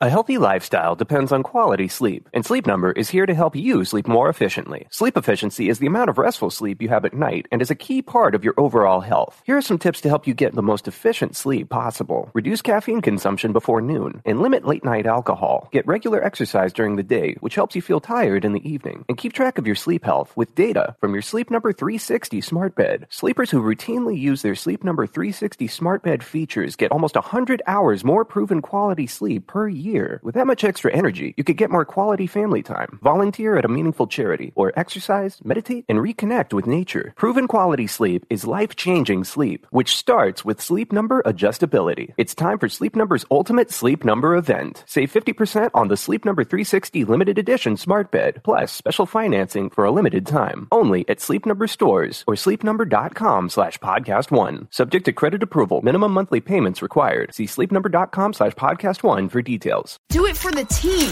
A 0.03 0.09
healthy 0.09 0.39
lifestyle 0.39 0.95
depends 0.95 1.31
on 1.31 1.43
quality 1.43 1.87
sleep, 1.87 2.27
and 2.33 2.43
Sleep 2.43 2.67
Number 2.67 2.91
is 2.91 3.11
here 3.11 3.27
to 3.27 3.35
help 3.35 3.55
you 3.55 3.85
sleep 3.85 4.09
more 4.09 4.31
efficiently. 4.31 4.87
Sleep 4.89 5.15
efficiency 5.15 5.69
is 5.69 5.79
the 5.79 5.87
amount 5.89 6.09
of 6.09 6.17
restful 6.17 6.49
sleep 6.49 6.81
you 6.81 6.89
have 6.89 7.05
at 7.05 7.13
night 7.13 7.47
and 7.53 7.61
is 7.61 7.71
a 7.71 7.75
key 7.75 8.01
part 8.01 8.35
of 8.35 8.43
your 8.43 8.55
overall 8.57 9.01
health. 9.01 9.43
Here 9.45 9.59
are 9.59 9.61
some 9.61 9.77
tips 9.77 10.01
to 10.01 10.09
help 10.09 10.27
you 10.27 10.33
get 10.33 10.55
the 10.55 10.63
most 10.63 10.89
efficient 10.89 11.37
sleep 11.37 11.69
possible. 11.69 12.31
Reduce 12.33 12.63
caffeine 12.63 13.03
consumption 13.03 13.53
before 13.53 13.83
noon 13.83 14.23
and 14.25 14.41
limit 14.41 14.67
late 14.67 14.85
night 14.85 15.05
alcohol. 15.05 15.69
Get 15.71 15.87
regular 15.87 16.25
exercise 16.25 16.73
during 16.73 16.97
the 16.97 17.03
day, 17.03 17.37
which 17.41 17.57
helps 17.57 17.77
you 17.77 17.83
feel 17.83 18.01
tired 18.01 18.47
in 18.47 18.55
the 18.55 18.67
evening. 18.67 19.05
And 19.07 19.19
keep 19.19 19.35
track 19.35 19.59
of 19.59 19.67
your 19.67 19.77
sleep 19.77 20.07
health 20.07 20.35
with 20.35 20.55
data 20.55 20.97
from 21.01 21.13
your 21.13 21.21
Sleep 21.21 21.51
Number 21.51 21.75
360 21.75 22.41
smart 22.41 22.75
bed. 22.75 23.07
Sleepers 23.11 23.51
who 23.51 23.61
routinely 23.61 24.19
use 24.19 24.41
their 24.41 24.55
Sleep 24.55 24.83
Number 24.83 25.07
360 25.07 25.67
smart 25.67 26.03
bed 26.03 26.25
features 26.25 26.75
get 26.75 26.91
almost 26.91 27.17
100 27.17 27.61
hours 27.67 28.03
more 28.03 28.25
proven 28.25 28.63
quality 28.63 29.07
sleep 29.07 29.47
per 29.47 29.69
year 29.69 29.90
year. 29.91 30.21
With 30.23 30.35
that 30.35 30.47
much 30.47 30.65
extra 30.65 30.93
energy, 30.93 31.35
you 31.37 31.45
could 31.45 31.57
get 31.57 31.71
more 31.71 31.85
quality 31.85 32.27
family 32.27 32.63
time, 32.63 32.99
volunteer 33.03 33.57
at 33.57 33.65
a 33.65 33.69
meaningful 33.69 34.07
charity, 34.07 34.53
or 34.55 34.73
exercise, 34.77 35.41
meditate, 35.45 35.85
and 35.89 35.99
reconnect 35.99 36.53
with 36.53 36.67
nature. 36.67 37.13
Proven 37.17 37.47
quality 37.49 37.87
sleep 37.87 38.25
is 38.31 38.47
life 38.47 38.77
changing 38.77 39.25
sleep, 39.25 39.67
which 39.71 39.97
starts 39.97 40.45
with 40.45 40.61
Sleep 40.61 40.93
Number 40.93 41.23
adjustability. 41.23 42.13
It's 42.17 42.35
time 42.35 42.59
for 42.59 42.69
Sleep 42.69 42.95
Number's 42.97 43.25
ultimate 43.31 43.71
Sleep 43.71 44.05
Number 44.05 44.37
event. 44.37 44.85
Save 44.87 45.13
50% 45.13 45.71
on 45.75 45.89
the 45.89 45.97
Sleep 45.97 46.25
Number 46.25 46.45
360 46.45 47.05
limited 47.05 47.39
edition 47.39 47.77
smart 47.77 48.11
bed, 48.11 48.41
plus 48.45 48.73
special 48.73 49.07
financing 49.07 49.71
for 49.71 49.85
a 49.85 49.91
limited 49.91 50.27
time. 50.27 50.69
Only 50.71 51.09
at 51.09 51.21
Sleep 51.21 51.47
Number 51.47 51.67
stores 51.67 52.25
or 52.27 52.35
sleepnumber.com 52.35 53.49
slash 53.49 53.79
podcast 53.79 54.31
one. 54.31 54.69
Subject 54.71 55.05
to 55.07 55.13
credit 55.13 55.43
approval, 55.43 55.81
minimum 55.83 56.13
monthly 56.13 56.41
payments 56.41 56.83
required. 56.83 57.35
See 57.35 57.47
sleepnumber.com 57.47 58.33
slash 58.35 58.53
podcast 58.53 59.03
one 59.03 59.29
for 59.29 59.43
details. 59.43 59.80
Do 60.09 60.27
it 60.27 60.37
for 60.37 60.51
the 60.51 60.65
team. 60.65 61.11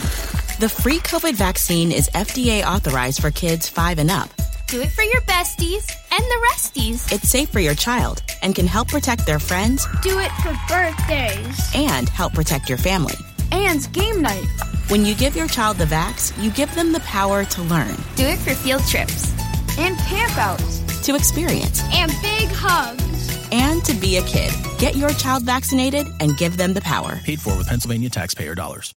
The 0.59 0.69
free 0.69 0.99
COVID 0.99 1.35
vaccine 1.35 1.93
is 1.93 2.09
FDA 2.11 2.65
authorized 2.65 3.21
for 3.21 3.31
kids 3.31 3.69
5 3.69 3.99
and 3.99 4.11
up. 4.11 4.29
Do 4.67 4.81
it 4.81 4.91
for 4.91 5.03
your 5.03 5.21
besties 5.23 5.91
and 6.13 6.25
the 6.25 6.49
resties. 6.51 7.13
It's 7.13 7.29
safe 7.29 7.51
for 7.51 7.61
your 7.61 7.75
child 7.75 8.23
and 8.43 8.55
can 8.55 8.67
help 8.67 8.89
protect 8.89 9.25
their 9.25 9.39
friends. 9.39 9.87
Do 10.03 10.19
it 10.19 10.31
for 10.43 10.55
birthdays. 10.69 11.71
And 11.75 12.09
help 12.09 12.35
protect 12.35 12.69
your 12.69 12.79
family. 12.79 13.15
And 13.53 13.91
game 13.93 14.21
night. 14.21 14.47
When 14.89 15.05
you 15.05 15.15
give 15.15 15.37
your 15.37 15.49
child 15.49 15.77
the 15.79 15.85
vax, 15.85 16.37
you 16.43 16.51
give 16.51 16.75
them 16.75 16.93
the 16.93 17.01
power 17.01 17.45
to 17.45 17.63
learn. 17.63 17.97
Do 18.17 18.27
it 18.27 18.39
for 18.39 18.55
field 18.55 18.85
trips. 18.87 19.33
And 19.79 19.97
campouts. 19.97 21.05
To 21.05 21.15
experience. 21.15 21.83
And 21.93 22.13
big 22.23 22.49
hugs 22.51 23.38
and 23.53 23.85
to 23.85 23.95
be 23.95 24.19
a 24.19 24.23
kid. 24.23 24.53
Get 24.79 24.97
your 24.97 25.11
child 25.11 25.43
vaccinated 25.43 26.07
and 26.21 26.37
give 26.37 26.57
them 26.57 26.75
the 26.75 26.81
power. 26.81 27.21
Paid 27.25 27.41
for 27.41 27.57
with 27.57 27.69
Pennsylvania 27.69 28.11
taxpayer 28.11 28.55
dollars. 28.55 28.87